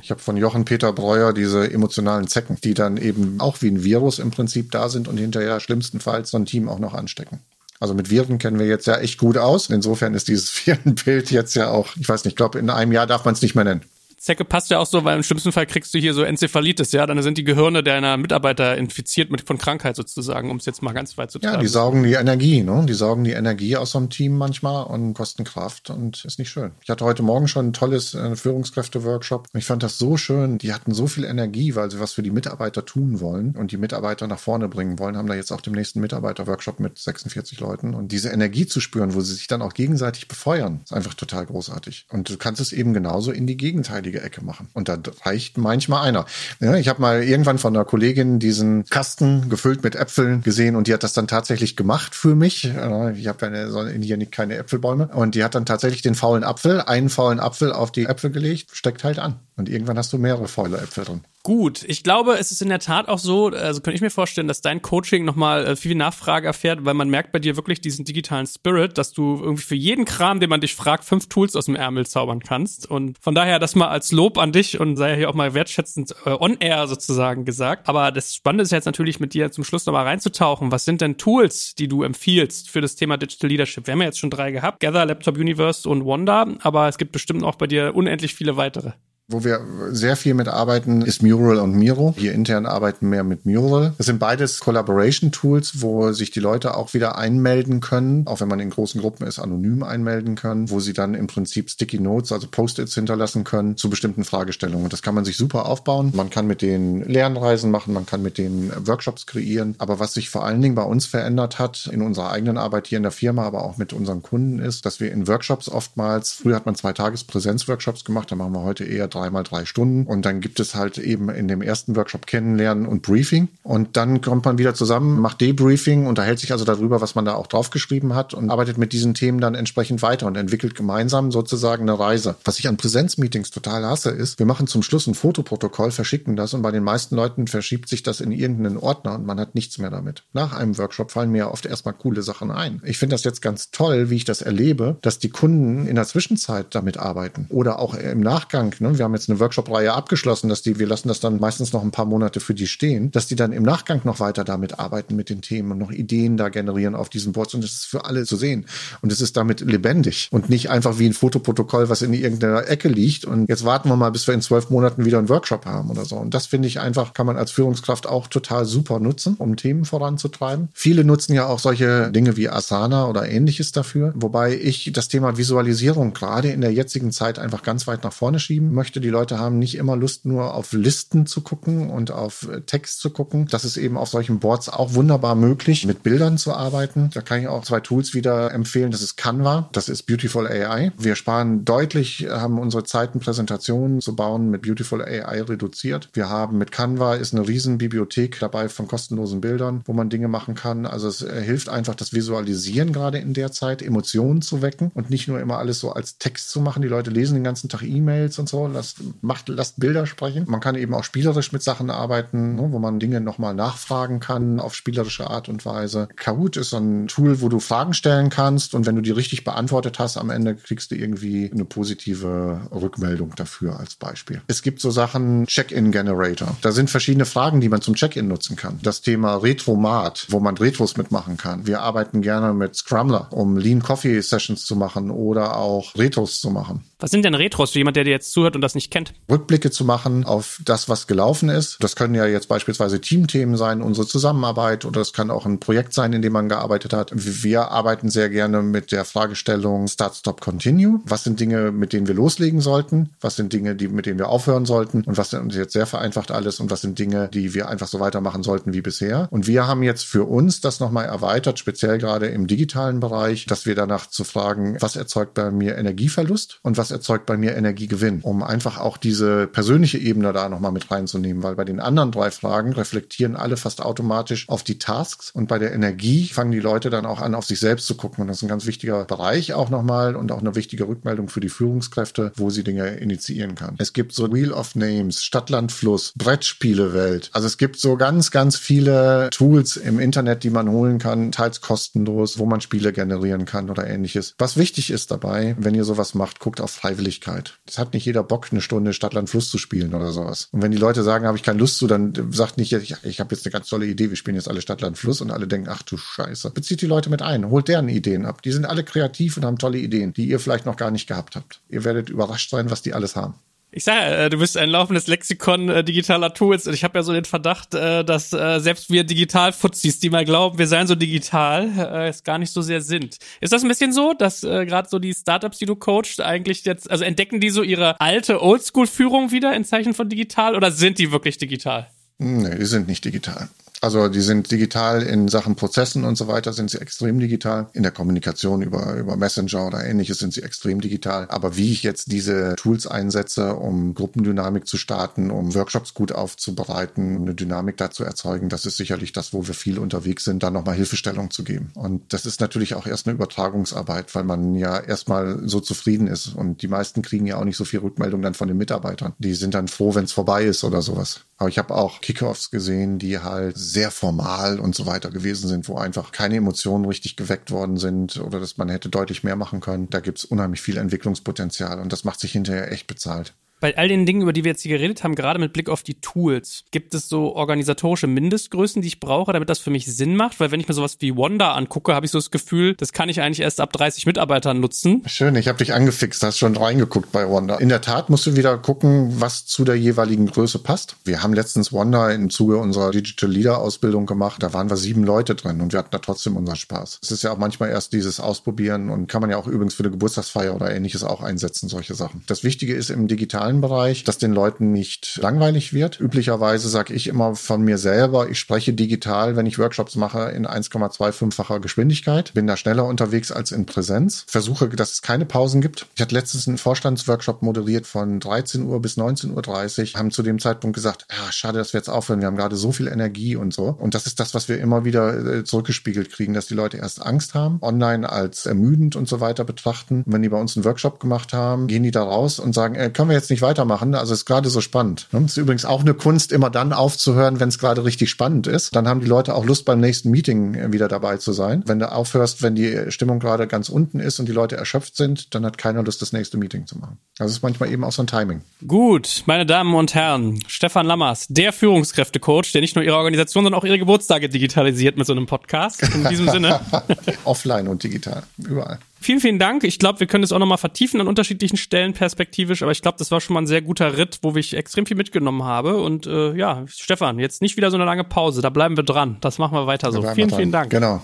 Ich 0.03 0.11
habe 0.11 0.21
von 0.21 0.37
Jochen 0.37 0.63
Peter 0.63 0.93
Breuer 0.93 1.33
diese 1.33 1.71
emotionalen 1.71 2.27
Zecken, 2.27 2.59
die 2.63 2.75
dann 2.75 2.97
eben 2.97 3.41
auch 3.41 3.63
wie 3.63 3.69
ein 3.69 3.83
Virus 3.83 4.19
im 4.19 4.29
Prinzip 4.29 4.69
da 4.69 4.87
sind 4.89 5.07
und 5.07 5.17
hinterher 5.17 5.59
schlimmstenfalls 5.59 6.29
so 6.29 6.37
ein 6.37 6.45
Team 6.45 6.69
auch 6.69 6.77
noch 6.77 6.93
anstecken. 6.93 7.39
Also 7.79 7.95
mit 7.95 8.11
Viren 8.11 8.37
kennen 8.37 8.59
wir 8.59 8.67
jetzt 8.67 8.85
ja 8.85 8.97
echt 8.97 9.17
gut 9.17 9.39
aus. 9.39 9.71
Insofern 9.71 10.13
ist 10.13 10.27
dieses 10.27 10.53
Virenbild 10.67 11.31
jetzt 11.31 11.55
ja 11.55 11.71
auch, 11.71 11.95
ich 11.99 12.07
weiß 12.07 12.25
nicht, 12.25 12.33
ich 12.33 12.37
glaube, 12.37 12.59
in 12.59 12.69
einem 12.69 12.91
Jahr 12.91 13.07
darf 13.07 13.25
man 13.25 13.33
es 13.33 13.41
nicht 13.41 13.55
mehr 13.55 13.63
nennen. 13.63 13.81
Zecke 14.25 14.43
passt 14.43 14.71
ja 14.71 14.79
auch 14.79 14.87
so, 14.87 15.03
weil 15.03 15.17
im 15.17 15.21
schlimmsten 15.21 15.51
Fall 15.51 15.67
kriegst 15.67 15.93
du 15.93 15.99
hier 15.99 16.15
so 16.15 16.23
Enzephalitis, 16.23 16.91
ja, 16.93 17.05
dann 17.05 17.21
sind 17.21 17.37
die 17.37 17.43
Gehirne 17.43 17.83
deiner 17.83 18.17
Mitarbeiter 18.17 18.75
infiziert 18.75 19.29
mit 19.29 19.45
von 19.45 19.59
Krankheit 19.59 19.95
sozusagen, 19.95 20.49
um 20.49 20.57
es 20.57 20.65
jetzt 20.65 20.81
mal 20.81 20.93
ganz 20.93 21.15
weit 21.19 21.29
zu 21.29 21.37
treiben. 21.37 21.53
Ja, 21.53 21.61
die 21.61 21.67
saugen 21.67 22.01
die 22.01 22.13
Energie, 22.13 22.63
ne? 22.63 22.83
Die 22.87 22.95
saugen 22.95 23.23
die 23.23 23.33
Energie 23.33 23.77
aus 23.77 23.91
so 23.91 23.99
einem 23.99 24.09
Team 24.09 24.35
manchmal 24.35 24.87
und 24.87 25.13
kosten 25.13 25.43
Kraft 25.43 25.91
und 25.91 26.25
ist 26.25 26.39
nicht 26.39 26.49
schön. 26.49 26.71
Ich 26.81 26.89
hatte 26.89 27.05
heute 27.05 27.21
Morgen 27.21 27.47
schon 27.47 27.67
ein 27.67 27.73
tolles 27.73 28.15
äh, 28.15 28.35
Führungskräfte-Workshop. 28.35 29.47
Ich 29.53 29.65
fand 29.65 29.83
das 29.83 29.99
so 29.99 30.17
schön. 30.17 30.57
Die 30.57 30.73
hatten 30.73 30.95
so 30.95 31.05
viel 31.05 31.23
Energie, 31.23 31.75
weil 31.75 31.91
sie 31.91 31.99
was 31.99 32.13
für 32.13 32.23
die 32.23 32.31
Mitarbeiter 32.31 32.83
tun 32.83 33.19
wollen 33.19 33.51
und 33.55 33.71
die 33.71 33.77
Mitarbeiter 33.77 34.25
nach 34.25 34.39
vorne 34.39 34.69
bringen 34.69 34.97
wollen. 34.97 35.17
Haben 35.17 35.27
da 35.27 35.35
jetzt 35.35 35.51
auch 35.51 35.61
dem 35.61 35.73
nächsten 35.73 35.99
Mitarbeiter-Workshop 35.99 36.79
mit 36.79 36.97
46 36.97 37.59
Leuten 37.59 37.93
und 37.93 38.11
diese 38.11 38.29
Energie 38.29 38.65
zu 38.65 38.81
spüren, 38.81 39.13
wo 39.13 39.21
sie 39.21 39.35
sich 39.35 39.45
dann 39.45 39.61
auch 39.61 39.75
gegenseitig 39.75 40.27
befeuern, 40.27 40.79
ist 40.83 40.93
einfach 40.93 41.13
total 41.13 41.45
großartig. 41.45 42.07
Und 42.09 42.27
du 42.27 42.37
kannst 42.37 42.59
es 42.59 42.73
eben 42.73 42.95
genauso 42.95 43.31
in 43.31 43.45
die 43.45 43.55
gegenteilige 43.55 44.14
richtige 44.15 44.21
Ecke 44.21 44.43
machen. 44.43 44.67
Und 44.73 44.89
da 44.89 44.97
reicht 45.23 45.57
manchmal 45.57 46.07
einer. 46.07 46.25
Ja, 46.59 46.75
ich 46.75 46.87
habe 46.87 47.01
mal 47.01 47.23
irgendwann 47.23 47.57
von 47.57 47.75
einer 47.75 47.85
Kollegin 47.85 48.39
diesen 48.39 48.85
Kasten 48.85 49.49
gefüllt 49.49 49.83
mit 49.83 49.95
Äpfeln 49.95 50.41
gesehen 50.41 50.75
und 50.75 50.87
die 50.87 50.93
hat 50.93 51.03
das 51.03 51.13
dann 51.13 51.27
tatsächlich 51.27 51.75
gemacht 51.75 52.15
für 52.15 52.35
mich. 52.35 52.65
Ich 52.65 53.27
habe 53.27 53.37
keine, 53.37 53.91
hier 54.01 54.25
keine 54.27 54.57
Äpfelbäume. 54.57 55.07
Und 55.07 55.35
die 55.35 55.43
hat 55.43 55.55
dann 55.55 55.65
tatsächlich 55.65 56.01
den 56.01 56.15
faulen 56.15 56.43
Apfel, 56.43 56.81
einen 56.81 57.09
faulen 57.09 57.39
Apfel 57.39 57.71
auf 57.71 57.91
die 57.91 58.05
Äpfel 58.05 58.31
gelegt, 58.31 58.69
steckt 58.73 59.03
halt 59.03 59.19
an. 59.19 59.39
Und 59.57 59.69
irgendwann 59.69 59.97
hast 59.97 60.13
du 60.13 60.17
mehrere 60.17 60.47
faule 60.47 60.77
Äpfel 60.77 61.05
drin. 61.05 61.21
Gut, 61.45 61.85
ich 61.87 62.01
glaube, 62.01 62.39
es 62.39 62.51
ist 62.51 62.63
in 62.63 62.69
der 62.69 62.79
Tat 62.79 63.07
auch 63.07 63.19
so, 63.19 63.49
also 63.49 63.79
könnte 63.79 63.93
ich 63.93 64.01
mir 64.01 64.09
vorstellen, 64.09 64.47
dass 64.47 64.61
dein 64.61 64.81
Coaching 64.81 65.25
nochmal 65.25 65.63
äh, 65.63 65.75
viel 65.75 65.93
Nachfrage 65.93 66.47
erfährt, 66.47 66.85
weil 66.85 66.95
man 66.95 67.07
merkt 67.07 67.31
bei 67.31 67.37
dir 67.37 67.55
wirklich 67.55 67.79
diesen 67.79 68.03
digitalen 68.03 68.47
Spirit, 68.47 68.97
dass 68.97 69.13
du 69.13 69.39
irgendwie 69.43 69.61
für 69.61 69.75
jeden 69.75 70.05
Kram, 70.05 70.39
den 70.39 70.49
man 70.49 70.59
dich 70.59 70.73
fragt, 70.73 71.05
fünf 71.05 71.29
Tools 71.29 71.55
aus 71.55 71.65
dem 71.65 71.75
Ärmel 71.75 72.07
zaubern 72.07 72.39
kannst. 72.39 72.89
Und 72.89 73.19
von 73.21 73.35
daher 73.35 73.59
das 73.59 73.75
mal 73.75 73.89
als 73.89 74.11
Lob 74.11 74.39
an 74.39 74.53
dich 74.53 74.79
und 74.79 74.95
sei 74.95 75.11
ja 75.11 75.15
hier 75.17 75.29
auch 75.29 75.35
mal 75.35 75.53
wertschätzend 75.53 76.15
äh, 76.25 76.31
on 76.31 76.57
air 76.59 76.87
sozusagen 76.87 77.45
gesagt. 77.45 77.87
Aber 77.87 78.11
das 78.11 78.33
Spannende 78.33 78.63
ist 78.63 78.71
jetzt 78.71 78.85
natürlich 78.85 79.19
mit 79.19 79.35
dir 79.35 79.51
zum 79.51 79.63
Schluss 79.63 79.85
nochmal 79.85 80.05
reinzutauchen. 80.05 80.71
Was 80.71 80.83
sind 80.83 81.01
denn 81.01 81.17
Tools, 81.17 81.75
die 81.75 81.87
du 81.87 82.01
empfiehlst 82.01 82.71
für 82.71 82.81
das 82.81 82.95
Thema 82.95 83.17
Digital 83.17 83.51
Leadership? 83.51 83.85
Wir 83.85 83.91
haben 83.91 84.01
ja 84.01 84.07
jetzt 84.07 84.17
schon 84.17 84.31
drei 84.31 84.49
gehabt, 84.49 84.79
Gather, 84.79 85.05
Laptop 85.05 85.37
Universe 85.37 85.87
und 85.87 86.07
Wanda, 86.07 86.47
aber 86.61 86.87
es 86.87 86.97
gibt 86.97 87.11
bestimmt 87.11 87.43
auch 87.43 87.53
bei 87.53 87.67
dir 87.67 87.93
unendlich 87.93 88.33
viele 88.33 88.57
weitere. 88.57 88.93
Wo 89.27 89.43
wir 89.43 89.59
sehr 89.89 90.17
viel 90.17 90.35
mit 90.35 90.47
arbeiten, 90.47 91.01
ist 91.01 91.23
Mural 91.23 91.57
und 91.57 91.73
Miro. 91.73 92.13
Wir 92.15 92.33
intern 92.33 92.67
arbeiten 92.67 93.09
mehr 93.09 93.23
mit 93.23 93.47
Mural. 93.47 93.95
Das 93.97 94.05
sind 94.05 94.19
beides 94.19 94.59
Collaboration-Tools, 94.59 95.81
wo 95.81 96.11
sich 96.11 96.29
die 96.29 96.39
Leute 96.39 96.77
auch 96.77 96.93
wieder 96.93 97.17
einmelden 97.17 97.79
können, 97.79 98.27
auch 98.27 98.41
wenn 98.41 98.47
man 98.47 98.59
in 98.59 98.69
großen 98.69 99.01
Gruppen 99.01 99.25
ist, 99.25 99.39
anonym 99.39 99.81
einmelden 99.81 100.35
können, 100.35 100.69
wo 100.69 100.79
sie 100.79 100.93
dann 100.93 101.15
im 101.15 101.25
Prinzip 101.25 101.71
Sticky 101.71 101.99
Notes, 101.99 102.31
also 102.31 102.47
Post-its 102.47 102.93
hinterlassen 102.93 103.43
können 103.43 103.77
zu 103.77 103.89
bestimmten 103.89 104.25
Fragestellungen. 104.25 104.89
Das 104.89 105.01
kann 105.01 105.15
man 105.15 105.25
sich 105.25 105.37
super 105.37 105.65
aufbauen. 105.65 106.11
Man 106.13 106.29
kann 106.29 106.45
mit 106.45 106.61
denen 106.61 107.01
Lernreisen 107.01 107.71
machen, 107.71 107.95
man 107.95 108.05
kann 108.05 108.21
mit 108.21 108.37
denen 108.37 108.71
Workshops 108.85 109.25
kreieren. 109.25 109.73
Aber 109.79 109.99
was 109.99 110.13
sich 110.13 110.29
vor 110.29 110.45
allen 110.45 110.61
Dingen 110.61 110.75
bei 110.75 110.83
uns 110.83 111.07
verändert 111.07 111.57
hat, 111.57 111.89
in 111.91 112.03
unserer 112.03 112.29
eigenen 112.29 112.59
Arbeit 112.59 112.85
hier 112.85 112.97
in 112.97 113.03
der 113.03 113.11
Firma, 113.11 113.41
aber 113.43 113.63
auch 113.63 113.77
mit 113.77 113.91
unseren 113.91 114.21
Kunden, 114.21 114.59
ist, 114.59 114.85
dass 114.85 114.99
wir 114.99 115.11
in 115.11 115.27
Workshops 115.27 115.67
oftmals, 115.67 116.31
früher 116.31 116.55
hat 116.55 116.67
man 116.67 116.75
zwei 116.75 116.93
Tages 116.93 117.23
Präsenzworkshops 117.23 118.05
gemacht, 118.05 118.31
da 118.31 118.35
machen 118.35 118.53
wir 118.53 118.61
heute 118.61 118.83
eher 118.83 119.14
dreimal 119.15 119.43
drei 119.43 119.65
Stunden. 119.65 120.05
Und 120.05 120.25
dann 120.25 120.41
gibt 120.41 120.59
es 120.59 120.75
halt 120.75 120.97
eben 120.97 121.29
in 121.29 121.47
dem 121.47 121.61
ersten 121.61 121.95
Workshop 121.95 122.27
Kennenlernen 122.27 122.85
und 122.85 123.01
Briefing. 123.01 123.47
Und 123.63 123.97
dann 123.97 124.21
kommt 124.21 124.45
man 124.45 124.57
wieder 124.57 124.73
zusammen, 124.73 125.19
macht 125.19 125.41
Debriefing, 125.41 126.05
unterhält 126.05 126.39
sich 126.39 126.51
also 126.51 126.65
darüber, 126.65 127.01
was 127.01 127.15
man 127.15 127.25
da 127.25 127.35
auch 127.35 127.47
draufgeschrieben 127.47 128.15
hat 128.15 128.33
und 128.33 128.49
arbeitet 128.49 128.77
mit 128.77 128.93
diesen 128.93 129.13
Themen 129.13 129.39
dann 129.39 129.55
entsprechend 129.55 130.01
weiter 130.01 130.27
und 130.27 130.35
entwickelt 130.35 130.75
gemeinsam 130.75 131.31
sozusagen 131.31 131.83
eine 131.83 131.97
Reise. 131.99 132.35
Was 132.43 132.59
ich 132.59 132.67
an 132.67 132.77
Präsenzmeetings 132.77 133.51
total 133.51 133.85
hasse, 133.85 134.09
ist, 134.09 134.39
wir 134.39 134.45
machen 134.45 134.67
zum 134.67 134.83
Schluss 134.83 135.07
ein 135.07 135.15
Fotoprotokoll, 135.15 135.91
verschicken 135.91 136.35
das 136.35 136.53
und 136.53 136.61
bei 136.61 136.71
den 136.71 136.83
meisten 136.83 137.15
Leuten 137.15 137.47
verschiebt 137.47 137.89
sich 137.89 138.03
das 138.03 138.21
in 138.21 138.31
irgendeinen 138.31 138.77
Ordner 138.77 139.15
und 139.15 139.25
man 139.25 139.39
hat 139.39 139.55
nichts 139.55 139.77
mehr 139.77 139.89
damit. 139.89 140.23
Nach 140.33 140.53
einem 140.53 140.77
Workshop 140.77 141.11
fallen 141.11 141.31
mir 141.31 141.51
oft 141.51 141.65
erstmal 141.65 141.93
coole 141.93 142.21
Sachen 142.21 142.51
ein. 142.51 142.81
Ich 142.83 142.97
finde 142.97 143.13
das 143.13 143.23
jetzt 143.23 143.41
ganz 143.41 143.71
toll, 143.71 144.09
wie 144.09 144.15
ich 144.15 144.25
das 144.25 144.41
erlebe, 144.41 144.97
dass 145.01 145.19
die 145.19 145.29
Kunden 145.29 145.87
in 145.87 145.95
der 145.95 146.05
Zwischenzeit 146.05 146.67
damit 146.75 146.97
arbeiten 146.97 147.45
oder 147.49 147.79
auch 147.79 147.93
im 147.93 148.19
Nachgang. 148.19 148.73
Ne? 148.79 148.97
Wir 148.97 149.04
haben 149.05 149.13
jetzt 149.13 149.29
eine 149.29 149.39
Workshop-Reihe 149.39 149.93
abgeschlossen, 149.93 150.49
dass 150.49 150.61
die, 150.61 150.77
wir 150.79 150.87
lassen 150.87 151.07
das 151.07 151.21
dann 151.21 151.39
meistens 151.39 151.71
noch 151.71 151.83
ein 151.83 151.91
paar 151.91 152.05
Monate 152.05 152.41
für 152.41 152.53
die 152.53 152.67
stehen, 152.67 153.11
dass 153.11 153.27
die 153.27 153.35
dann 153.35 153.53
im 153.53 153.63
Nachgang 153.63 154.01
noch 154.03 154.19
weiter 154.19 154.43
damit 154.43 154.79
arbeiten 154.79 155.15
mit 155.15 155.29
den 155.29 155.41
Themen 155.41 155.71
und 155.71 155.77
noch 155.77 155.91
Ideen 155.91 156.35
da 156.35 156.49
generieren 156.49 156.95
auf 156.95 157.09
diesen 157.09 157.31
Boards 157.31 157.53
und 157.53 157.63
das 157.63 157.71
ist 157.71 157.85
für 157.85 158.05
alle 158.05 158.25
zu 158.25 158.35
sehen. 158.35 158.65
Und 159.01 159.11
es 159.11 159.21
ist 159.21 159.37
damit 159.37 159.61
lebendig 159.61 160.27
und 160.31 160.49
nicht 160.49 160.69
einfach 160.69 160.99
wie 160.99 161.05
ein 161.05 161.13
Fotoprotokoll, 161.13 161.89
was 161.89 162.01
in 162.01 162.13
irgendeiner 162.13 162.67
Ecke 162.67 162.89
liegt 162.89 163.25
und 163.25 163.47
jetzt 163.47 163.63
warten 163.63 163.89
wir 163.89 163.95
mal, 163.95 164.11
bis 164.11 164.27
wir 164.27 164.33
in 164.33 164.41
zwölf 164.41 164.69
Monaten 164.69 165.05
wieder 165.05 165.19
einen 165.19 165.29
Workshop 165.29 165.65
haben 165.65 165.89
oder 165.89 166.05
so. 166.05 166.17
Und 166.17 166.33
das 166.33 166.45
finde 166.47 166.67
ich 166.67 166.79
einfach, 166.79 167.13
kann 167.13 167.25
man 167.25 167.37
als 167.37 167.51
Führungskraft 167.51 168.07
auch 168.07 168.27
total 168.27 168.65
super 168.65 168.99
nutzen, 168.99 169.35
um 169.37 169.55
Themen 169.55 169.85
voranzutreiben. 169.85 170.69
Viele 170.73 171.03
nutzen 171.03 171.33
ja 171.33 171.45
auch 171.45 171.59
solche 171.59 172.11
Dinge 172.11 172.35
wie 172.37 172.49
Asana 172.49 173.07
oder 173.07 173.29
ähnliches 173.29 173.71
dafür, 173.71 174.13
wobei 174.15 174.59
ich 174.59 174.91
das 174.93 175.07
Thema 175.07 175.37
Visualisierung 175.37 176.13
gerade 176.13 176.49
in 176.49 176.61
der 176.61 176.73
jetzigen 176.73 177.11
Zeit 177.11 177.39
einfach 177.39 177.63
ganz 177.63 177.87
weit 177.87 178.03
nach 178.03 178.13
vorne 178.13 178.39
schieben 178.39 178.73
möchte. 178.73 178.94
Die 178.99 179.09
Leute 179.09 179.39
haben 179.39 179.59
nicht 179.59 179.75
immer 179.75 179.95
Lust, 179.95 180.25
nur 180.25 180.53
auf 180.53 180.73
Listen 180.73 181.25
zu 181.25 181.41
gucken 181.41 181.89
und 181.89 182.11
auf 182.11 182.47
Text 182.65 182.99
zu 182.99 183.09
gucken. 183.09 183.47
Das 183.49 183.65
ist 183.65 183.77
eben 183.77 183.97
auf 183.97 184.09
solchen 184.09 184.39
Boards 184.39 184.69
auch 184.69 184.93
wunderbar 184.93 185.35
möglich, 185.35 185.85
mit 185.85 186.03
Bildern 186.03 186.37
zu 186.37 186.53
arbeiten. 186.53 187.09
Da 187.13 187.21
kann 187.21 187.41
ich 187.41 187.47
auch 187.47 187.63
zwei 187.63 187.79
Tools 187.79 188.13
wieder 188.13 188.51
empfehlen. 188.51 188.91
Das 188.91 189.01
ist 189.01 189.17
Canva, 189.17 189.69
das 189.71 189.89
ist 189.89 190.03
Beautiful 190.03 190.47
AI. 190.47 190.91
Wir 190.97 191.15
sparen 191.15 191.65
deutlich, 191.65 192.27
haben 192.29 192.59
unsere 192.59 192.83
Zeiten, 192.83 193.19
Präsentationen 193.19 194.01
zu 194.01 194.15
bauen 194.15 194.49
mit 194.49 194.61
Beautiful 194.61 195.01
AI 195.01 195.41
reduziert. 195.41 196.09
Wir 196.13 196.29
haben 196.29 196.57
mit 196.57 196.71
Canva 196.71 197.15
ist 197.15 197.33
eine 197.33 197.47
riesen 197.47 197.77
Bibliothek 197.77 198.39
dabei 198.39 198.69
von 198.69 198.87
kostenlosen 198.87 199.41
Bildern, 199.41 199.81
wo 199.85 199.93
man 199.93 200.09
Dinge 200.09 200.27
machen 200.27 200.55
kann. 200.55 200.85
Also 200.85 201.07
es 201.07 201.21
äh, 201.21 201.41
hilft 201.41 201.69
einfach 201.69 201.95
das 201.95 202.13
Visualisieren 202.13 202.93
gerade 202.93 203.17
in 203.17 203.33
der 203.33 203.51
Zeit, 203.51 203.81
Emotionen 203.81 204.41
zu 204.41 204.61
wecken 204.61 204.91
und 204.93 205.09
nicht 205.09 205.27
nur 205.27 205.39
immer 205.39 205.57
alles 205.57 205.79
so 205.79 205.91
als 205.91 206.17
Text 206.17 206.49
zu 206.49 206.61
machen. 206.61 206.81
Die 206.81 206.87
Leute 206.87 207.09
lesen 207.09 207.35
den 207.35 207.43
ganzen 207.43 207.69
Tag 207.69 207.83
E-Mails 207.83 208.39
und 208.39 208.49
so. 208.49 208.67
Lasst, 208.85 209.01
macht, 209.21 209.49
lasst 209.49 209.79
Bilder 209.79 210.05
sprechen. 210.05 210.45
Man 210.47 210.59
kann 210.59 210.75
eben 210.75 210.93
auch 210.93 211.03
spielerisch 211.03 211.51
mit 211.51 211.63
Sachen 211.63 211.89
arbeiten, 211.89 212.53
ne, 212.53 212.67
wo 212.69 212.77
man 212.77 212.99
Dinge 212.99 213.19
nochmal 213.19 213.55
nachfragen 213.55 214.19
kann 214.19 214.59
auf 214.59 214.75
spielerische 214.75 215.27
Art 215.27 215.49
und 215.49 215.65
Weise. 215.65 216.07
Kahoot 216.15 216.55
ist 216.55 216.69
so 216.69 216.77
ein 216.77 217.07
Tool, 217.07 217.41
wo 217.41 217.49
du 217.49 217.59
Fragen 217.59 217.93
stellen 217.95 218.29
kannst 218.29 218.75
und 218.75 218.85
wenn 218.85 218.95
du 218.95 219.01
die 219.01 219.09
richtig 219.11 219.43
beantwortet 219.43 219.97
hast, 219.97 220.17
am 220.17 220.29
Ende 220.29 220.55
kriegst 220.55 220.91
du 220.91 220.95
irgendwie 220.95 221.49
eine 221.51 221.65
positive 221.65 222.61
Rückmeldung 222.71 223.33
dafür 223.35 223.79
als 223.79 223.95
Beispiel. 223.95 224.41
Es 224.45 224.61
gibt 224.61 224.81
so 224.81 224.91
Sachen, 224.91 225.47
Check-in-Generator. 225.47 226.55
Da 226.61 226.71
sind 226.71 226.91
verschiedene 226.91 227.25
Fragen, 227.25 227.61
die 227.61 227.69
man 227.69 227.81
zum 227.81 227.95
Check-in 227.95 228.27
nutzen 228.27 228.55
kann. 228.55 228.79
Das 228.83 229.01
Thema 229.01 229.37
Retromat, 229.37 230.27
wo 230.29 230.39
man 230.39 230.57
Retros 230.57 230.95
mitmachen 230.95 231.37
kann. 231.37 231.65
Wir 231.65 231.81
arbeiten 231.81 232.21
gerne 232.21 232.53
mit 232.53 232.75
Scrumler, 232.75 233.29
um 233.31 233.57
Lean 233.57 233.81
Coffee 233.81 234.21
Sessions 234.21 234.63
zu 234.63 234.75
machen 234.75 235.09
oder 235.09 235.57
auch 235.57 235.95
Retros 235.95 236.39
zu 236.39 236.51
machen. 236.51 236.83
Was 236.97 237.11
sind 237.11 237.25
denn 237.25 237.35
Retros 237.35 237.71
für 237.71 237.79
jemand, 237.79 237.97
der 237.97 238.05
dir 238.05 238.11
jetzt 238.11 238.31
zuhört 238.31 238.55
und 238.55 238.61
das 238.61 238.73
nicht 238.73 238.89
kennt? 238.89 239.13
Rückblicke 239.29 239.69
zu 239.69 239.83
machen 239.83 240.23
auf 240.23 240.61
das, 240.63 240.87
was 240.87 241.07
gelaufen 241.07 241.49
ist. 241.49 241.77
Das 241.81 241.97
können 241.97 242.15
ja 242.15 242.25
jetzt 242.25 242.47
beispielsweise 242.47 243.01
Teamthemen 243.01 243.57
sein, 243.57 243.81
unsere 243.81 244.07
Zusammenarbeit 244.07 244.85
oder 244.85 245.01
es 245.01 245.11
kann 245.11 245.29
auch 245.29 245.45
ein 245.45 245.59
Projekt 245.59 245.93
sein, 245.93 246.13
in 246.13 246.21
dem 246.21 246.31
man 246.31 246.47
gearbeitet 246.47 246.93
hat. 246.93 247.11
Wir 247.13 247.69
arbeiten 247.69 248.09
sehr 248.09 248.29
gerne 248.29 248.61
mit 248.61 248.93
der 248.93 249.03
Fragestellung 249.03 249.89
Start, 249.89 250.15
Stop, 250.15 250.39
Continue. 250.39 251.01
Was 251.05 251.25
sind 251.25 251.41
Dinge, 251.41 251.73
mit 251.73 251.91
denen 251.91 252.07
wir 252.07 252.15
loslegen 252.15 252.61
sollten? 252.61 253.09
Was 253.19 253.35
sind 253.35 253.51
Dinge, 253.51 253.75
die, 253.75 253.89
mit 253.89 254.05
denen 254.05 254.17
wir 254.17 254.29
aufhören 254.29 254.65
sollten? 254.65 255.03
Und 255.03 255.17
was 255.17 255.31
sind 255.31 255.53
jetzt 255.53 255.73
sehr 255.73 255.87
vereinfacht 255.87 256.31
alles? 256.31 256.61
Und 256.61 256.71
was 256.71 256.79
sind 256.79 256.97
Dinge, 256.97 257.27
die 257.33 257.53
wir 257.53 257.67
einfach 257.67 257.87
so 257.87 257.99
weitermachen 257.99 258.41
sollten 258.41 258.73
wie 258.73 258.81
bisher? 258.81 259.27
Und 259.31 259.47
wir 259.47 259.67
haben 259.67 259.83
jetzt 259.83 260.05
für 260.05 260.23
uns 260.23 260.61
das 260.61 260.79
nochmal 260.79 261.05
erweitert, 261.05 261.59
speziell 261.59 261.97
gerade 261.97 262.27
im 262.27 262.47
digitalen 262.47 263.01
Bereich, 263.01 263.45
dass 263.47 263.65
wir 263.65 263.75
danach 263.75 264.09
zu 264.09 264.23
fragen, 264.23 264.77
was 264.79 264.95
erzeugt 264.95 265.33
bei 265.33 265.51
mir 265.51 265.77
Energieverlust 265.77 266.59
und 266.61 266.77
was 266.77 266.84
erzeugt 266.91 267.25
bei 267.25 267.37
mir 267.37 267.55
Energiegewinn, 267.55 268.21
um 268.21 268.43
einfach 268.43 268.79
auch 268.79 268.97
diese 268.97 269.47
persönliche 269.47 269.97
Ebene 269.97 270.33
da 270.33 270.49
nochmal 270.49 270.71
mit 270.71 270.89
reinzunehmen, 270.89 271.43
weil 271.43 271.55
bei 271.55 271.65
den 271.65 271.79
anderen 271.79 272.11
drei 272.11 272.31
Fragen 272.31 272.73
reflektieren 272.73 273.35
alle 273.35 273.57
fast 273.57 273.81
automatisch 273.81 274.49
auf 274.49 274.63
die 274.63 274.79
Tasks 274.79 275.31
und 275.31 275.47
bei 275.47 275.59
der 275.59 275.73
Energie 275.73 276.27
fangen 276.27 276.51
die 276.51 276.59
Leute 276.59 276.89
dann 276.89 277.05
auch 277.05 277.21
an, 277.21 277.35
auf 277.35 277.45
sich 277.45 277.59
selbst 277.59 277.87
zu 277.87 277.95
gucken 277.95 278.21
und 278.21 278.27
das 278.27 278.37
ist 278.37 278.43
ein 278.43 278.49
ganz 278.49 278.65
wichtiger 278.65 279.05
Bereich 279.05 279.53
auch 279.53 279.69
nochmal 279.69 280.15
und 280.15 280.31
auch 280.31 280.39
eine 280.39 280.55
wichtige 280.55 280.87
Rückmeldung 280.87 281.29
für 281.29 281.39
die 281.39 281.49
Führungskräfte, 281.49 282.31
wo 282.35 282.49
sie 282.49 282.63
Dinge 282.63 282.95
initiieren 282.97 283.55
kann. 283.55 283.75
Es 283.77 283.93
gibt 283.93 284.13
so 284.13 284.31
Wheel 284.31 284.51
of 284.51 284.75
Names, 284.75 285.23
Stadtland 285.23 285.71
Fluss, 285.71 286.13
Brettspielewelt. 286.15 287.29
Also 287.33 287.47
es 287.47 287.57
gibt 287.57 287.79
so 287.79 287.97
ganz, 287.97 288.31
ganz 288.31 288.57
viele 288.57 289.29
Tools 289.31 289.77
im 289.77 289.99
Internet, 289.99 290.43
die 290.43 290.49
man 290.49 290.69
holen 290.69 290.99
kann, 290.99 291.31
teils 291.31 291.61
kostenlos, 291.61 292.37
wo 292.37 292.45
man 292.45 292.61
Spiele 292.61 292.93
generieren 292.93 293.45
kann 293.45 293.69
oder 293.69 293.87
ähnliches. 293.87 294.35
Was 294.37 294.57
wichtig 294.57 294.91
ist 294.91 295.11
dabei, 295.11 295.55
wenn 295.59 295.75
ihr 295.75 295.83
sowas 295.83 296.13
macht, 296.13 296.39
guckt 296.39 296.61
auf 296.61 296.74
Freiwilligkeit. 296.75 297.57
Es 297.67 297.77
hat 297.77 297.93
nicht 297.93 298.05
jeder 298.05 298.23
Bock, 298.23 298.47
eine 298.51 298.61
Stunde 298.61 298.93
Stadtland 298.93 299.29
Fluss 299.29 299.49
zu 299.49 299.57
spielen 299.57 299.93
oder 299.93 300.11
sowas. 300.11 300.49
Und 300.51 300.61
wenn 300.61 300.71
die 300.71 300.77
Leute 300.77 301.03
sagen, 301.03 301.25
habe 301.25 301.37
ich 301.37 301.43
keine 301.43 301.59
Lust 301.59 301.77
zu, 301.77 301.87
dann 301.87 302.13
sagt 302.31 302.57
nicht, 302.57 302.71
ich, 302.73 302.95
ich 303.03 303.19
habe 303.19 303.33
jetzt 303.33 303.45
eine 303.45 303.51
ganz 303.51 303.67
tolle 303.67 303.85
Idee, 303.85 304.09
wir 304.09 304.17
spielen 304.17 304.35
jetzt 304.35 304.49
alle 304.49 304.61
Stadtland 304.61 304.97
Fluss 304.97 305.21
und 305.21 305.31
alle 305.31 305.47
denken, 305.47 305.69
ach 305.69 305.81
du 305.81 305.97
Scheiße. 305.97 306.51
Bezieht 306.51 306.81
die 306.81 306.87
Leute 306.87 307.09
mit 307.09 307.21
ein, 307.21 307.49
holt 307.49 307.67
deren 307.67 307.89
Ideen 307.89 308.25
ab. 308.25 308.41
Die 308.41 308.51
sind 308.51 308.65
alle 308.65 308.83
kreativ 308.83 309.37
und 309.37 309.45
haben 309.45 309.57
tolle 309.57 309.77
Ideen, 309.77 310.13
die 310.13 310.27
ihr 310.27 310.39
vielleicht 310.39 310.65
noch 310.65 310.77
gar 310.77 310.91
nicht 310.91 311.07
gehabt 311.07 311.35
habt. 311.35 311.61
Ihr 311.69 311.83
werdet 311.83 312.09
überrascht 312.09 312.49
sein, 312.49 312.69
was 312.69 312.81
die 312.81 312.93
alles 312.93 313.15
haben. 313.15 313.35
Ich 313.77 313.83
sage, 313.83 314.05
äh, 314.05 314.29
du 314.29 314.37
bist 314.37 314.55
ein 314.55 314.69
laufendes 314.69 315.07
Lexikon 315.07 315.67
äh, 315.67 315.83
digitaler 315.83 316.33
Tools 316.33 316.65
und 316.65 316.73
ich 316.73 316.85
habe 316.85 316.97
ja 316.97 317.03
so 317.03 317.11
den 317.11 317.25
Verdacht, 317.25 317.73
äh, 317.73 318.05
dass 318.05 318.31
äh, 318.31 318.59
selbst 318.61 318.89
wir 318.89 319.03
Digital-Fuzis, 319.03 319.99
die 319.99 320.09
mal 320.09 320.23
glauben, 320.23 320.57
wir 320.57 320.67
seien 320.67 320.87
so 320.87 320.95
digital, 320.95 321.69
äh, 321.77 322.07
es 322.07 322.23
gar 322.23 322.37
nicht 322.37 322.53
so 322.53 322.61
sehr 322.61 322.79
sind. 322.79 323.17
Ist 323.41 323.51
das 323.51 323.63
ein 323.63 323.67
bisschen 323.67 323.91
so, 323.91 324.13
dass 324.13 324.45
äh, 324.45 324.65
gerade 324.65 324.87
so 324.87 324.97
die 324.97 325.13
Startups, 325.13 325.57
die 325.57 325.65
du 325.65 325.75
coachst, 325.75 326.21
eigentlich 326.21 326.63
jetzt, 326.63 326.89
also 326.89 327.03
entdecken 327.03 327.41
die 327.41 327.49
so 327.49 327.63
ihre 327.63 327.99
alte 327.99 328.41
Oldschool-Führung 328.41 329.31
wieder 329.31 329.53
in 329.53 329.65
Zeichen 329.65 329.93
von 329.93 330.07
digital 330.07 330.55
oder 330.55 330.71
sind 330.71 330.97
die 330.97 331.11
wirklich 331.11 331.37
digital? 331.37 331.89
Nee, 332.17 332.55
die 332.55 332.65
sind 332.65 332.87
nicht 332.87 333.03
digital. 333.03 333.49
Also 333.85 334.07
die 334.07 334.21
sind 334.21 334.49
digital 334.49 335.03
in 335.03 335.27
Sachen 335.27 335.55
Prozessen 335.55 336.05
und 336.05 336.15
so 336.15 336.27
weiter, 336.27 336.53
sind 336.53 336.71
sie 336.71 336.81
extrem 336.81 337.19
digital. 337.19 337.67
In 337.73 337.83
der 337.83 337.91
Kommunikation 337.91 338.63
über, 338.63 338.95
über 338.95 339.15
Messenger 339.15 339.67
oder 339.67 339.85
ähnliches 339.85 340.17
sind 340.17 340.33
sie 340.33 340.41
extrem 340.41 340.81
digital. 340.81 341.27
Aber 341.29 341.55
wie 341.55 341.71
ich 341.71 341.83
jetzt 341.83 342.11
diese 342.11 342.55
Tools 342.55 342.87
einsetze, 342.87 343.53
um 343.53 343.93
Gruppendynamik 343.93 344.65
zu 344.65 344.77
starten, 344.77 345.29
um 345.29 345.53
Workshops 345.53 345.93
gut 345.93 346.11
aufzubereiten, 346.11 347.17
eine 347.17 347.35
Dynamik 347.35 347.77
dazu 347.77 348.03
erzeugen, 348.03 348.49
das 348.49 348.65
ist 348.65 348.77
sicherlich 348.77 349.11
das, 349.11 349.33
wo 349.33 349.45
wir 349.45 349.53
viel 349.53 349.77
unterwegs 349.77 350.23
sind, 350.23 350.41
da 350.41 350.49
nochmal 350.49 350.77
Hilfestellung 350.77 351.29
zu 351.29 351.43
geben. 351.43 351.69
Und 351.75 352.11
das 352.11 352.25
ist 352.25 352.41
natürlich 352.41 352.73
auch 352.73 352.87
erst 352.87 353.05
eine 353.05 353.13
Übertragungsarbeit, 353.13 354.15
weil 354.15 354.23
man 354.23 354.55
ja 354.55 354.79
erstmal 354.79 355.47
so 355.47 355.59
zufrieden 355.59 356.07
ist. 356.07 356.33
Und 356.33 356.63
die 356.63 356.67
meisten 356.67 357.03
kriegen 357.03 357.27
ja 357.27 357.37
auch 357.37 357.45
nicht 357.45 357.57
so 357.57 357.65
viel 357.65 357.81
Rückmeldung 357.81 358.23
dann 358.23 358.33
von 358.33 358.47
den 358.47 358.57
Mitarbeitern. 358.57 359.13
Die 359.19 359.35
sind 359.35 359.53
dann 359.53 359.67
froh, 359.67 359.93
wenn 359.93 360.05
es 360.05 360.11
vorbei 360.11 360.45
ist 360.45 360.63
oder 360.63 360.81
sowas. 360.81 361.19
Aber 361.37 361.49
ich 361.49 361.57
habe 361.57 361.75
auch 361.75 361.99
Kickoffs 361.99 362.49
gesehen, 362.49 362.97
die 362.97 363.19
halt 363.19 363.57
sehr 363.57 363.91
formal 363.91 364.59
und 364.59 364.73
so 364.73 364.85
weiter 364.85 365.11
gewesen 365.11 365.47
sind, 365.49 365.67
wo 365.67 365.77
einfach 365.77 366.11
keine 366.13 366.37
Emotionen 366.37 366.85
richtig 366.85 367.17
geweckt 367.17 367.51
worden 367.51 367.77
sind 367.77 368.17
oder 368.17 368.39
dass 368.39 368.57
man 368.57 368.69
hätte 368.69 368.89
deutlich 368.89 369.23
mehr 369.23 369.35
machen 369.35 369.59
können. 369.59 369.89
Da 369.89 369.99
gibt's 369.99 370.23
unheimlich 370.23 370.61
viel 370.61 370.77
Entwicklungspotenzial 370.77 371.79
und 371.81 371.91
das 371.91 372.05
macht 372.05 372.21
sich 372.21 372.31
hinterher 372.31 372.71
echt 372.71 372.87
bezahlt. 372.87 373.33
Bei 373.65 373.75
all 373.77 373.87
den 373.87 374.05
Dingen, 374.05 374.21
über 374.21 374.31
die 374.31 374.43
wir 374.43 374.51
jetzt 374.51 374.61
hier 374.61 374.77
geredet 374.77 375.03
haben, 375.03 375.15
gerade 375.15 375.39
mit 375.39 375.51
Blick 375.51 375.69
auf 375.69 375.81
die 375.81 375.99
Tools, 375.99 376.65
gibt 376.69 376.93
es 376.93 377.09
so 377.09 377.35
organisatorische 377.35 378.05
Mindestgrößen, 378.05 378.83
die 378.83 378.87
ich 378.89 378.99
brauche, 378.99 379.33
damit 379.33 379.49
das 379.49 379.57
für 379.57 379.71
mich 379.71 379.87
Sinn 379.87 380.15
macht? 380.15 380.39
Weil 380.39 380.51
wenn 380.51 380.59
ich 380.59 380.67
mir 380.67 380.75
sowas 380.75 380.97
wie 380.99 381.17
Wanda 381.17 381.53
angucke, 381.53 381.95
habe 381.95 382.05
ich 382.05 382.11
so 382.11 382.19
das 382.19 382.29
Gefühl, 382.29 382.75
das 382.75 382.93
kann 382.93 383.09
ich 383.09 383.21
eigentlich 383.21 383.39
erst 383.39 383.59
ab 383.59 383.73
30 383.73 384.05
Mitarbeitern 384.05 384.59
nutzen. 384.59 385.01
Schön, 385.07 385.35
ich 385.35 385.47
habe 385.47 385.57
dich 385.57 385.73
angefixt, 385.73 386.21
hast 386.21 386.37
schon 386.37 386.55
reingeguckt 386.55 387.11
bei 387.11 387.27
Wanda. 387.27 387.55
In 387.55 387.69
der 387.69 387.81
Tat 387.81 388.11
musst 388.11 388.27
du 388.27 388.35
wieder 388.35 388.55
gucken, 388.59 389.19
was 389.19 389.47
zu 389.47 389.65
der 389.65 389.79
jeweiligen 389.79 390.27
Größe 390.27 390.59
passt. 390.59 390.97
Wir 391.03 391.23
haben 391.23 391.33
letztens 391.33 391.73
Wanda 391.73 392.11
im 392.11 392.29
Zuge 392.29 392.57
unserer 392.57 392.91
Digital 392.91 393.31
Leader 393.31 393.57
Ausbildung 393.57 394.05
gemacht. 394.05 394.43
Da 394.43 394.53
waren 394.53 394.69
wir 394.69 394.77
sieben 394.77 395.03
Leute 395.03 395.33
drin 395.33 395.59
und 395.59 395.73
wir 395.73 395.79
hatten 395.79 395.89
da 395.89 395.97
trotzdem 395.97 396.37
unseren 396.37 396.57
Spaß. 396.57 396.99
Es 397.01 397.09
ist 397.09 397.23
ja 397.23 397.31
auch 397.31 397.39
manchmal 397.39 397.69
erst 397.69 397.93
dieses 397.93 398.19
Ausprobieren 398.19 398.91
und 398.91 399.07
kann 399.07 399.21
man 399.21 399.31
ja 399.31 399.37
auch 399.37 399.47
übrigens 399.47 399.73
für 399.73 399.81
eine 399.81 399.89
Geburtstagsfeier 399.89 400.53
oder 400.53 400.69
ähnliches 400.69 401.03
auch 401.03 401.23
einsetzen, 401.23 401.67
solche 401.67 401.95
Sachen. 401.95 402.21
Das 402.27 402.43
Wichtige 402.43 402.75
ist 402.75 402.91
im 402.91 403.07
digitalen 403.07 403.54
digitalen 403.55 403.61
Bereich, 403.61 404.03
dass 404.03 404.17
den 404.17 404.33
Leuten 404.33 404.71
nicht 404.71 405.19
langweilig 405.21 405.73
wird. 405.73 405.99
Üblicherweise 405.99 406.69
sage 406.69 406.93
ich 406.93 407.07
immer 407.07 407.35
von 407.35 407.61
mir 407.61 407.77
selber, 407.77 408.29
ich 408.29 408.39
spreche 408.39 408.73
digital, 408.73 409.35
wenn 409.35 409.45
ich 409.45 409.59
Workshops 409.59 409.95
mache, 409.95 410.29
in 410.31 410.45
1,25-facher 410.45 411.59
Geschwindigkeit. 411.59 412.33
Bin 412.33 412.47
da 412.47 412.57
schneller 412.57 412.85
unterwegs 412.85 413.31
als 413.31 413.51
in 413.51 413.65
Präsenz. 413.65 414.25
Versuche, 414.27 414.69
dass 414.69 414.93
es 414.93 415.01
keine 415.01 415.25
Pausen 415.25 415.61
gibt. 415.61 415.87
Ich 415.95 416.01
hatte 416.01 416.15
letztens 416.15 416.47
einen 416.47 416.57
Vorstandsworkshop 416.57 417.41
moderiert 417.41 417.87
von 417.87 418.19
13 418.19 418.63
Uhr 418.63 418.81
bis 418.81 418.97
19.30 418.97 419.93
Uhr. 419.93 419.99
Haben 419.99 420.11
zu 420.11 420.23
dem 420.23 420.39
Zeitpunkt 420.39 420.75
gesagt, 420.75 421.05
ja, 421.11 421.31
schade, 421.31 421.57
dass 421.57 421.73
wir 421.73 421.79
jetzt 421.79 421.89
aufhören. 421.89 422.19
Wir 422.19 422.27
haben 422.27 422.37
gerade 422.37 422.55
so 422.55 422.71
viel 422.71 422.87
Energie 422.87 423.35
und 423.35 423.53
so. 423.53 423.75
Und 423.79 423.93
das 423.93 424.07
ist 424.07 424.19
das, 424.19 424.33
was 424.33 424.49
wir 424.49 424.59
immer 424.59 424.85
wieder 424.85 425.37
äh, 425.37 425.43
zurückgespiegelt 425.43 426.11
kriegen, 426.11 426.33
dass 426.33 426.47
die 426.47 426.53
Leute 426.53 426.77
erst 426.77 427.05
Angst 427.05 427.33
haben, 427.33 427.59
online 427.61 428.09
als 428.09 428.45
ermüdend 428.45 428.95
und 428.95 429.07
so 429.07 429.19
weiter 429.19 429.43
betrachten. 429.43 430.03
Und 430.05 430.13
wenn 430.13 430.21
die 430.21 430.29
bei 430.29 430.39
uns 430.39 430.55
einen 430.55 430.65
Workshop 430.65 430.99
gemacht 430.99 431.33
haben, 431.33 431.67
gehen 431.67 431.83
die 431.83 431.91
da 431.91 432.03
raus 432.03 432.39
und 432.39 432.53
sagen, 432.53 432.75
äh, 432.75 432.89
können 432.89 433.09
wir 433.09 433.15
jetzt 433.15 433.29
nicht 433.29 433.34
weitermachen? 433.41 433.95
Also 433.95 434.13
ist 434.13 434.25
gerade 434.25 434.49
so 434.49 434.61
spannend. 434.61 435.07
Ne? 435.11 435.23
Ist 435.25 435.37
übrigens 435.37 435.65
auch 435.65 435.81
eine 435.81 435.93
Kunst, 435.93 436.31
immer 436.31 436.49
dann 436.49 436.73
aufzuhören, 436.73 437.39
wenn 437.39 437.49
es 437.49 437.59
gerade 437.59 437.83
richtig 437.83 438.09
spannend 438.09 438.47
ist. 438.47 438.75
Dann 438.75 438.87
haben 438.87 439.01
die 439.01 439.07
Leute 439.07 439.35
auch 439.35 439.45
Lust 439.45 439.65
beim 439.65 439.79
nächsten 439.79 440.09
Meeting 440.11 440.55
äh, 440.55 440.71
wieder 440.71 440.87
dabei 440.87 441.17
zu 441.17 441.33
sein. 441.33 441.63
Wenn 441.65 441.79
du 441.79 441.91
aufhörst, 441.91 442.41
wenn 442.41 442.55
die 442.55 442.91
Stimmung 442.91 443.19
gerade 443.19 443.47
ganz 443.47 443.69
unten 443.69 443.99
ist 443.99 444.19
und 444.19 444.27
die 444.27 444.33
Leute 444.33 444.55
erschöpft 444.55 444.97
sind, 444.97 445.33
dann 445.35 445.45
hat 445.45 445.57
keiner 445.57 445.83
Lust, 445.83 446.01
das 446.01 446.13
nächste 446.13 446.37
Meeting 446.37 446.67
zu 446.67 446.77
machen. 446.77 446.97
Also 447.19 447.31
ist 447.31 447.43
manchmal 447.43 447.71
eben 447.71 447.83
auch 447.83 447.91
so 447.91 448.03
ein 448.03 448.07
Timing. 448.07 448.41
Gut, 448.67 449.23
meine 449.25 449.45
Damen 449.45 449.73
und 449.75 449.93
Herren, 449.95 450.39
Stefan 450.47 450.85
Lammers, 450.85 451.27
der 451.29 451.53
Führungskräftecoach, 451.53 452.51
der 452.53 452.61
nicht 452.61 452.75
nur 452.75 452.83
Ihre 452.83 452.97
Organisation, 452.97 453.43
sondern 453.43 453.59
auch 453.59 453.65
Ihre 453.65 453.79
Geburtstage 453.79 454.29
digitalisiert 454.29 454.97
mit 454.97 455.07
so 455.07 455.13
einem 455.13 455.25
Podcast. 455.25 455.83
In 455.83 456.05
diesem 456.09 456.29
Sinne. 456.29 456.59
Offline 457.23 457.67
und 457.67 457.83
digital, 457.83 458.23
überall. 458.37 458.79
Vielen, 459.05 459.19
vielen 459.19 459.37
Dank. 459.37 459.63
Ich 459.63 459.77
glaube, 459.77 459.99
wir 459.99 460.07
können 460.07 460.23
es 460.23 460.31
auch 460.31 460.39
nochmal 460.39 460.57
vertiefen 460.57 460.99
an 460.99 461.07
unterschiedlichen 461.07 461.57
Stellen 461.57 461.93
perspektivisch, 461.93 462.63
aber 462.63 462.71
ich 462.71 462.81
glaube, 462.81 462.97
das 462.97 463.11
war 463.11 463.21
schon 463.21 463.35
mal 463.35 463.41
ein 463.41 463.45
sehr 463.45 463.61
guter 463.61 463.99
Ritt, 463.99 464.17
wo 464.23 464.35
ich 464.35 464.55
extrem 464.55 464.87
viel 464.87 464.97
mitgenommen 464.97 465.43
habe. 465.43 465.77
Und 465.77 466.07
äh, 466.07 466.35
ja, 466.35 466.65
Stefan, 466.65 467.19
jetzt 467.19 467.39
nicht 467.43 467.55
wieder 467.55 467.69
so 467.69 467.77
eine 467.77 467.85
lange 467.85 468.03
Pause, 468.03 468.41
da 468.41 468.49
bleiben 468.49 468.75
wir 468.75 468.83
dran. 468.83 469.17
Das 469.21 469.37
machen 469.37 469.53
wir 469.53 469.67
weiter 469.67 469.91
so. 469.91 470.01
Vielen, 470.01 470.31
vielen 470.31 470.51
Dank. 470.51 470.71
Genau. 470.71 471.03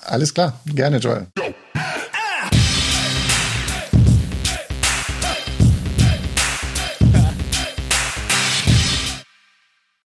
Alles 0.00 0.32
klar. 0.32 0.60
Gerne, 0.64 0.96
Joel. 0.96 1.26